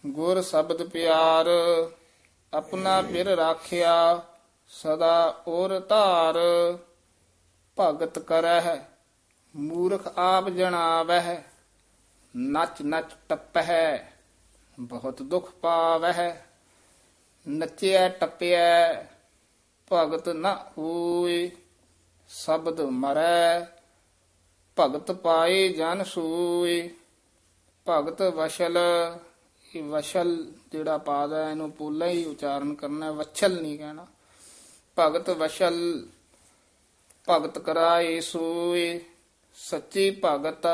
[0.05, 1.47] ਗੁਰ ਸ਼ਬਦ ਪਿਆਰ,
[2.53, 4.27] ਆਪਣਾ ਪਿਰ ਰਾਖਿਆ।
[4.73, 6.37] ਸਦਾ ਔਰ ਧਾਰ
[7.77, 8.77] ਭਗਤ ਕਰਹਿ
[9.55, 11.37] ਮੂਰਖ ਆਪ ਜਣਾਵਹਿ
[12.35, 13.97] ਨਚ ਨਚ ਟੱਪਹਿ
[14.77, 16.31] ਬਹੁਤ ਦੁਖ ਪਾਵਹਿ
[17.45, 19.03] ਨਚਿਆ ਟੱਪਿਆ
[19.91, 21.49] ਭਗਤ ਨ ਹੋਏ
[22.29, 23.67] ਸ਼ਬਦ ਮਰੈ
[24.77, 26.89] ਭਗਤ ਪਾਏ ਜਨ ਸੂਏ
[27.87, 28.77] ਭਗਤ ਵਸ਼ਲ
[29.71, 30.35] ਇਹ ਵਸ਼ਲ
[30.71, 34.05] ਜਿਹੜਾ ਪਾਦ ਹੈ ਇਹਨੂੰ ਪੋਲਾ ਹੀ ਉਚਾਰਨ ਕਰਨਾ ਹੈ, ਵਛਲ ਨਹੀਂ ਕਹਿਣਾ।
[35.01, 36.07] ਭਗਤ ਵਸ਼ਲ
[37.29, 38.99] ਭਗਤ ਕਰਾਏ ਸੋਏ,
[39.53, 40.65] ਸੱਚੀ ਭਗਤ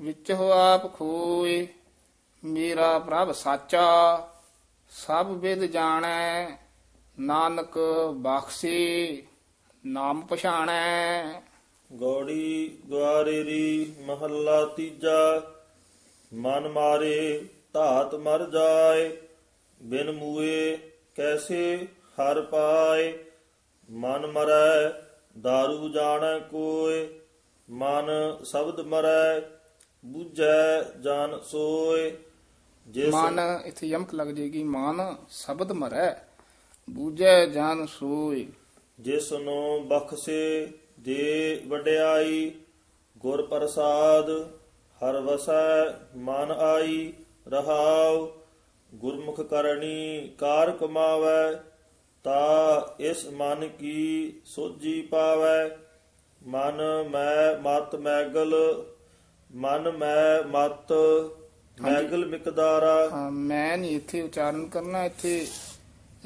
[0.00, 1.66] ਵਿੱਚ ਹੋ ਆਪ ਖੋਏ,
[2.44, 4.28] ਮੇਰਾ ਪ੍ਰਭ ਸਾਚਾ,
[4.90, 6.50] ਸਭ ਵਿਦ ਜਾਣੈ,
[7.18, 7.78] ਨਾਨਕ
[8.12, 9.22] ਬਖਸ਼ੇ,
[9.86, 11.42] ਨਾਮ ਪਛਾਣੈ।
[11.92, 15.42] ਗੌੜੀ ਗੁਆਰੇ ਰੀ ਮਹੱਲਾ ਤੀਜਾ,
[16.34, 19.16] ਮਨ ਮਾਰੇ ਧਾਤ ਮਰ ਜਾਏ,
[19.82, 20.76] ਬਿਨ ਮੂਏ
[21.16, 23.24] ਕੈਸੇ ਹਰ ਪਾਏ।
[23.88, 24.88] ਮਨ ਮਰੈ
[25.46, 27.06] दारू ਜਾਣੈ ਕੋਏ
[27.68, 28.06] ਮਨ
[28.44, 29.40] ਸ਼ਬਦ ਮਰੈ
[30.04, 32.16] ਬੁਝੈ ਜਨ ਸੋਏ
[32.86, 36.14] ਜਿਸ ਮਨ ਇੱਥੇ ਯਮਕ ਲੱਗ ਜੇਗੀ ਮਨ ਸ਼ਬਦ ਮਰੈ
[36.88, 38.46] ਬੂਝੈ ਜਾਨ ਸੋਏ
[38.98, 40.68] ਜਿਸ ਨੂੰ ਬਖਸ਼ੇ
[41.00, 42.50] ਦੇ ਵਡਿਆਈ
[43.16, 44.30] ਗੁਰ ਪ੍ਰਸਾਦ
[45.00, 45.84] ਹਰ ਵਸੈ
[46.16, 47.12] ਮਨ ਆਈ
[47.48, 48.26] ਰਹਾਉ।
[48.92, 51.52] ਗੁਰਮੁਖ ਕਰਨੀ ਕਾਰ ਕਮਾਵੈ
[52.24, 55.68] ਤਾ ਇਸ ਮਨ ਕੀ ਸੋਜੀ ਪਾਵੈ?
[56.42, 58.54] ਮਨ ਮੈਂ ਮਤ ਮੈਗਲ
[59.50, 60.92] ਮਨ ਮੈਂ ਮਤ
[61.78, 65.46] ਮੈਗਲ ਮਿਕਦਾਰਾ। ਮੈਂ ਨਹੀਂ ਇੱਥੇ ਉਚਾਰਨ ਕਰਨਾ ਇੱਥੇ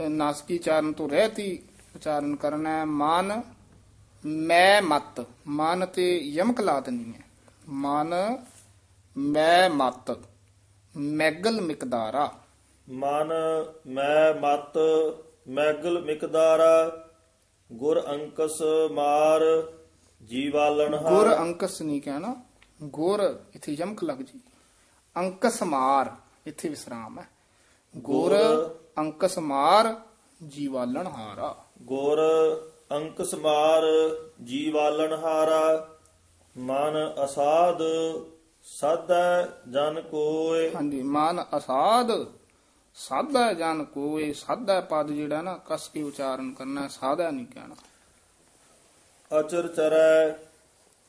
[0.08, 1.58] ਨਾਸਕੀ ਉਚਾਰਨ ਤੋਂ ਰਹਿਤੀ
[1.96, 3.40] ਉਚਾਰਨ ਕਰਨਾ ਹੈ ਮਨ
[4.24, 5.20] ਮੈਂ ਮਤ
[5.50, 7.22] ਮਨ ਤੇ ਯਮਕ ਲਾ ਦੇਣੀ ਹੈ।
[7.68, 8.14] ਮਨ
[9.16, 10.10] ਮੈਂ ਮਤ
[10.94, 12.30] ਮੈਗਲ ਮਿਕਦਾਰਾ।
[12.88, 13.32] ਮਨ
[13.86, 14.78] ਮੈਂ ਮਤ
[15.48, 17.06] ਮੈਗਲ ਮਿਕਦਾਰਾ
[17.72, 18.62] ਗੁਰ ਅੰਕਸ
[18.92, 19.40] ਮਾਰ
[20.24, 22.34] ਜੀਵਾਲਨ ਗੁਰ ਅੰਕਸ ਨਹੀਂ ਕਹਿਣਾ
[22.82, 24.40] ਗੁਰ ਇੱਥੇ ਯਮਕ ਲੱਗ ਜੀ।
[25.16, 26.10] ਅੰਕਸ ਮਾਰ
[26.46, 27.28] ਇੱਥੇ ਵਿਸਰਾਮ ਹੈ।
[27.96, 28.32] ਗੁਰ
[28.98, 29.94] ਅੰਕਸ ਮਾਰ
[30.46, 32.18] ਜੀਵਾਲਣ ਹਾਰਾ। ਗੁਰ
[32.92, 33.82] ਅੰਕਸ ਮਾਰ
[34.44, 35.88] ਜੀਵਾਲਨ ਹਾਰਾ।
[36.58, 37.82] ਮਨ ਅਸਾਧ
[38.64, 42.10] ਸਾਧੈ ਜਨ ਕੋਏ। ਹਾਂਜੀ ਮਨ ਅਸਾਧ
[42.94, 47.74] ਸਾਧਾ ਜਨ ਕੋਏ ਸਾਧਾ ਪਦ ਜਿਹੜਾ ਨਾ ਕਸ ਕੇ ਉਚਾਰਨ ਕਰਨਾ ਸਾਧਾ ਨਹੀਂ ਕਹਿਣਾ।
[49.40, 50.30] ਅਚਰ ਚਰੈ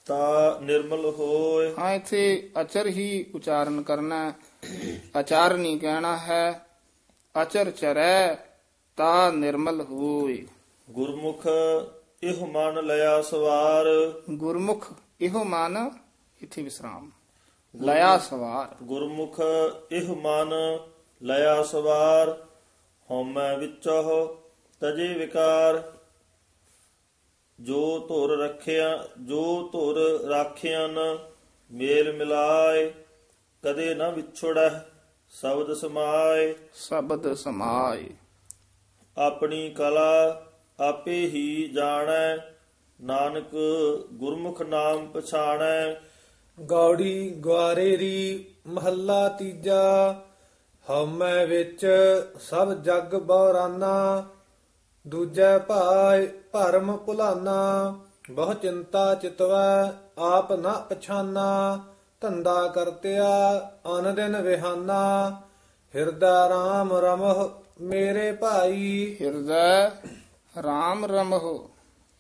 [0.05, 4.33] ਤਾ ਨਿਰਮਲ ਹੋਏ। ਹਾਂ ਇੱਥੇ ਅਚਰ ਹੀ ਉਚਾਰਨ ਕਰਨਾ।
[5.19, 6.67] ਅਚਾਰ ਨਹੀਂ ਕਹਿਣਾ ਹੈ।
[7.41, 8.35] ਅਚਰ ਚਰੈ
[8.97, 10.47] ਤਾ ਨਿਰਮਲ ਹੋਏ।
[10.89, 11.47] ਗੁਰਮੁਖ
[12.23, 13.85] ਇਹ ਮਨ ਲਿਆ ਸਵਾਰ।
[14.29, 14.87] ਗੁਰਮੁਖ
[15.21, 15.91] ਇਹੋ ਮਨ
[16.41, 17.11] ਇੱਥੇ ਵਿਸਰਾਮ।
[17.75, 19.41] ਲਿਆ ਸਵਾਰ। ਗੁਰਮੁਖ
[19.91, 20.53] ਇਹ ਮਨ
[21.23, 22.47] ਲਿਆ ਸਵਾਰ
[23.11, 24.25] ਹਉਮੈ ਵਿੱਚੋ
[24.79, 25.93] ਤਜੇ ਵਿਕਾਰ।
[27.59, 31.17] ਜੋ ਧੁਰ ਰੱਖਿਆ ਜੋ ਧੁਰ ਰਾਖਿਆਨ
[31.71, 32.93] ਮੇਲ ਮਿਲਾਏ
[33.63, 34.69] ਕਦੇ ਨਾ ਵਿਛੜੈ
[35.29, 38.09] ਸ਼ਬਦ ਸਮਾਏ। ਸ਼ਬਦ ਸਮਾਏ।
[39.17, 40.43] ਆਪਣੀ ਕਲਾ
[40.79, 42.37] ਆਪੇ ਹੀ ਜਾਣੈ
[43.01, 43.55] ਨਾਨਕ
[44.13, 45.93] ਗੁਰਮੁਖ ਨਾਮ ਪਛਾਣੈ।
[46.59, 49.81] ਗੌੜੀ ਗਵਾਰੇਰੀ ਮਹੱਲਾ ਤੀਜਾ
[50.89, 51.85] ਹਉਮੈ ਵਿੱਚ
[52.39, 54.23] ਸਭ ਜਗ ਬੌਰਾਨਾ
[55.07, 57.99] ਦੂਜੈ ਭਾਇ ਭਰਮ ਭੁਲਾਨਾ
[58.31, 61.79] ਬਹੁ ਚਿੰਤਾ ਚਿਤਵੈ ਆਪ ਨਾ ਪਛਾਨਾ
[62.21, 65.01] ਧੰਦਾ ਕਰਤਿਆ ਅਨ ਦਿਨ ਵਿਹਾਨਾ।
[65.95, 67.49] ਹਿਰਦਾ ਰਾਮ ਰਮਹ
[67.81, 69.89] ਮੇਰੇ ਭਾਈ। ਹਿਰਦੈ
[70.63, 71.69] ਰਾਮ ਰਮਹੁ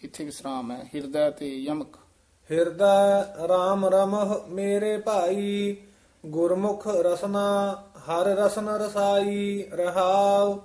[0.01, 1.95] ਇੱਥੇ ਵਿਸਰਾਮ ਹੈ ਹਿਰਦੈ ਤੇ ਯਮਕ।
[2.51, 5.77] ਹਿਰਦਾ RAM ਰਮਹ ਮੇਰੇ ਭਾਈ
[6.25, 10.59] ਗੁਰਮੁਖ ਰਸਨਾ ਹਰ ਰਸਨ ਰਸਾਈ ਰਹਾਉ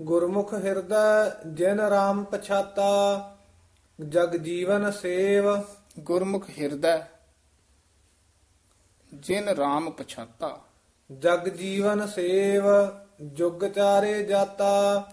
[0.00, 2.90] ਗੁਰਮੁਖ ਹਿਰਦਾ ਜਿਨ RAM ਪਛਾਤਾ
[4.08, 5.44] ਜਗ ਜੀਵਨ ਸੇਵ।
[5.98, 6.98] ਗੁਰਮੁਖ ਹਿਰਦੈ
[9.14, 10.60] ਜਿਨ ਰਾਮ ਪਛਾਤਾ।
[11.18, 12.62] ਜਗ ਜੀਵਨ ਸੇਵ
[13.22, 15.08] ਜੁਗ ਚਾਰੇ ਜਾਤਾ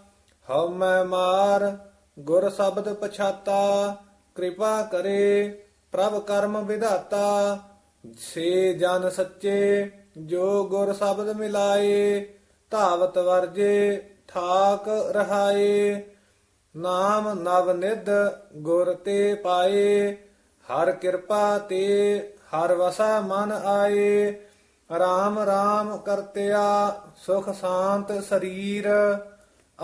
[0.50, 1.78] ਹਉ ਮੈਂ ਮਾਰ
[2.20, 3.96] ਗੁਰ ਸ਼ਬਦ ਪਛਾਤਾ।
[4.36, 7.60] ਕਿਰਪਾ ਕਰੇ ਪ੍ਰਭ ਕਰਮ ਵਿਧਾਤਾ
[8.20, 12.26] ਸੇ ਜਨ ਸੱਚੇ। ਜੋ ਗੁਰ ਸ਼ਬਦ ਮਿਲਾਏ,
[12.72, 16.04] ਧਾਵਤ ਵਰਜੇ, ਠਾਕ ਰਹਾਏ।
[16.76, 18.10] ਨਾਮ ਨਵ ਨਿਧ
[18.56, 20.14] ਗੁਰ ਤੇ ਪਾਏ,
[20.66, 21.84] ਹਰ ਕਿਰਪਾ ਤੇ
[22.54, 24.36] ਹਰ ਵਸਾ ਮਨ ਆਏ।
[25.00, 29.18] ਰਾਮ ਰਾਮ ਕਰਤਿਆ, ਸੁਖ ਸ਼ਾਂਤ ਸਰੀਰ,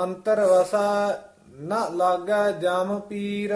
[0.03, 3.51] ਅੰਤਰ ਵਸਾ ਨ ਲਾਗਾ ਜਮ ਪੀਰ।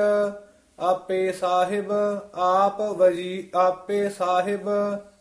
[0.79, 1.91] ਆਪੇ ਸਾਹਿਬ,
[2.35, 4.69] ਆਪ ਵਜੀ, ਆਪੇ ਸਾਹਿਬ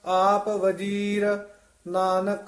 [0.04, 1.38] ਆਪ ਵਜੀਰ
[1.88, 2.46] ਨਾਨਕ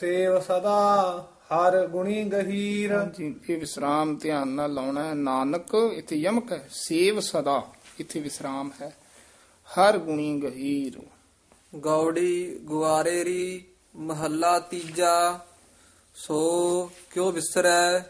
[0.00, 6.52] ਸੇਵ ਸਦਾ ਹਰ ਗੁਣੀ ਗਹੀਰ। ਹਾਂਜੀ ਇਹ ਵਿਸਰਾਮ ਧਿਆਨ ਨਾਲ ਲਾਉਣਾ ਹੈ। ਨਾਨਕ ਇੱਥੇ ਯਮਕ
[6.52, 7.62] ਹੈ। ਸੇਵ ਸਦਾ
[8.00, 8.96] ਇੱਥੇ ਵਿਸਰਾਮ ਹੈ।
[9.66, 11.02] ਹਰ ਗੁਣੀ ਗਹੀਰ।
[11.78, 13.64] ਗੌੜੀ ਗੁਆਰੇਰੀ
[13.96, 15.46] ਮਹੱਲਾ ਤੀਜਾ
[16.14, 18.00] ਸੋ ਕਿਉ ਵਿਸਰੈ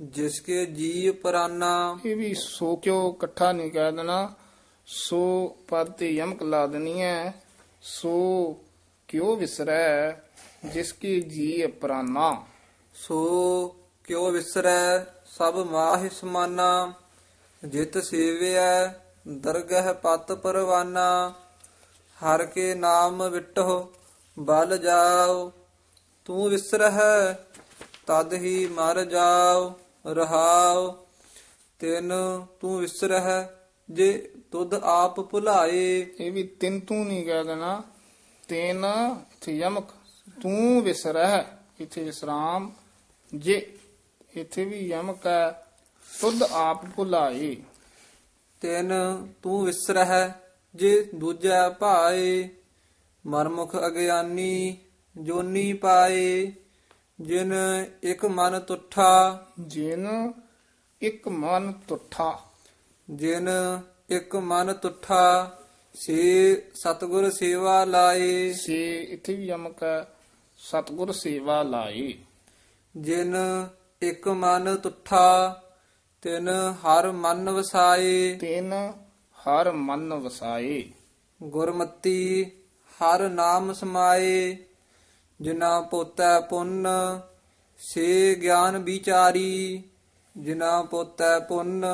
[0.00, 4.34] ਜਿਸ ਕੇ ਜੀ ਪਰਾਨਾ। ਇਹ ਵੀ ਸੋ ਕਿਉ ਇਕੱਠਾ ਨਹੀਂ ਕਹਿ ਦੇਣਾ?
[4.86, 7.41] ਸੋ ਪਦ ਤੇ ਯਮਕ ਲਾ ਦੇਣੀ ਹੈ।
[7.84, 8.56] ਸੋ
[9.08, 10.12] ਕਿਉ ਵਿਸਰੈ
[10.64, 12.44] ਜਿਸ ਕੀ ਜੀ ਪ੍ਰਾਨਾ
[12.94, 16.92] ਸੋ ਕਿਉ ਵਿਸਰੈ ਸਭ ਮਾਹਿ ਸਮਾਨਾ,
[17.64, 18.86] ਜਿਤ ਸੇਵਿਐ
[19.28, 21.32] ਦਰਗਹ ਪਤ ਪਰਵਾਨਾ।
[22.20, 23.92] ਹਰ ਕੇ ਨਾਮ ਵਿਟੋ
[24.38, 25.52] ਬਲ ਜਾਓ
[26.24, 27.34] ਤੂੰ ਵਿਸਰਹਿ
[28.06, 29.72] ਤਦ ਹੀ ਮਰ ਜਾਓ
[30.06, 30.92] ਰਹਾਉ।
[31.78, 32.12] ਤਿਨ
[32.60, 33.61] ਤੂੰ ਵਿਸਰਹਿ
[33.92, 37.82] ਜੇ ਤੁਧ ਆਪ ਭੁਲਾਏ। ਇਹ ਵੀ ਤਿੰਨ ਤੂੰ ਨਹੀਂ ਕਹਿ ਦੇਣਾ।
[38.48, 38.84] ਤੈਨ
[39.32, 39.84] ਇੱਥੇ ਯਮਕ
[40.42, 41.42] ਤੂੰ ਵਿਸਰਹਿ
[41.80, 42.72] ਇੱਥੇ ਵਿਸਰਾਮ।
[43.34, 43.78] ਜੇ
[44.34, 45.66] ਇੱਥੇ ਵੀ ਯਮਕ ਹੈ
[46.20, 47.56] ਤੁਧ ਆਪ ਭੁਲਾਏ।
[48.60, 48.92] ਤਿਨ
[49.42, 50.30] ਤੂੰ ਵਿਸਰਹਿ
[50.74, 52.48] ਜੇ ਦੂਜਾ ਭਾਏ।
[53.26, 54.78] ਮਰਮੁਖ ਅਗਿਆਨੀ
[55.16, 56.52] ਜੋਨੀ ਪਾਏ।
[57.20, 57.54] ਜਿਨ
[58.02, 60.32] ਇੱਕ ਮਨ ਤੁਠਾ। ਜਿਨ
[61.02, 62.51] ਇੱਕ ਮਨ ਤੁਠਾ।
[63.10, 63.48] ਜਿਨ
[64.08, 65.58] ਇੱਕ ਮਨ ਤੁਠਾ
[65.94, 70.06] ਸੇ ਸਤਗੁਰ ਸੇਵਾ ਲਾਏ। ਸੇ ਇੱਥੇ ਵੀ ਯਮਕ
[70.58, 72.14] ਸਤਗੁਰ ਸੇਵਾ ਲਾਏ।
[72.96, 73.36] ਜਿਨ
[74.02, 75.62] ਇੱਕ ਮਨ ਤੁਠਾ
[76.22, 78.72] ਤਿਨ ਹਰ ਮਨ ਵਸਾਏ। ਤਿਨ
[79.38, 80.90] ਹਰ ਮਨ ਵਸਾਏ।
[81.42, 82.44] ਗੁਰਮਤੀ
[82.92, 84.56] ਹਰ ਨਾਮ ਸਮਾਏ।
[85.40, 86.86] ਜਿਨਾ ਪੋਤੈ ਪੁੰਨ
[87.78, 89.82] ਸੇ ਗਿਆਨ ਵਿਚਾਰੀ।
[90.36, 91.84] ਜਿਨਾ ਪੋਤੈ ਪੁੰਨ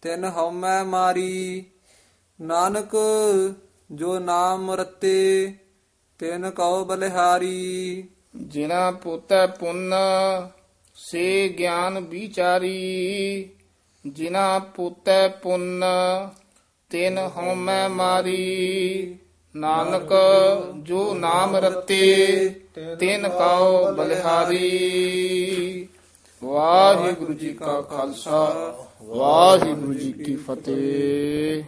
[0.00, 1.64] ਤਿਨ ਹਉਮੈ ਮਾਰੀ।
[2.40, 2.90] ਨਾਨਕ,
[3.92, 5.52] ਜੋ ਨਾਮ ਰਤੇ,
[6.18, 8.04] ਤਿਨ ਕਉ ਬਲਿਹਾਰੀ।
[8.36, 9.94] ਜਿਨਾ ਪੋਤੈ ਪੁੰਨ,
[10.94, 13.50] ਸੇ ਗਿਆਨ ਵਿਚਾਰੀ।
[14.06, 15.84] ਜਿਨਾ ਪੋਤੈ ਪੁੰਨ,
[16.90, 19.16] ਤਿਨ ਹਉਮੈ ਮਾਰੀ।
[19.56, 20.10] ਨਾਨਕ,
[20.82, 22.48] ਜੋ ਨਾਮ ਰਤੇ,
[23.00, 24.66] ਤਿਨ ਕਉ ਬਲਿਹਾਰੀ।
[26.44, 31.62] ਵਾਹਿਗੁਰੂ ਜੀ ਕਾ ਖਾਲਸਾ। ਵਾਹਿਗੁਰੂ ਜੀ ਕੀ ਫਤਿਹ।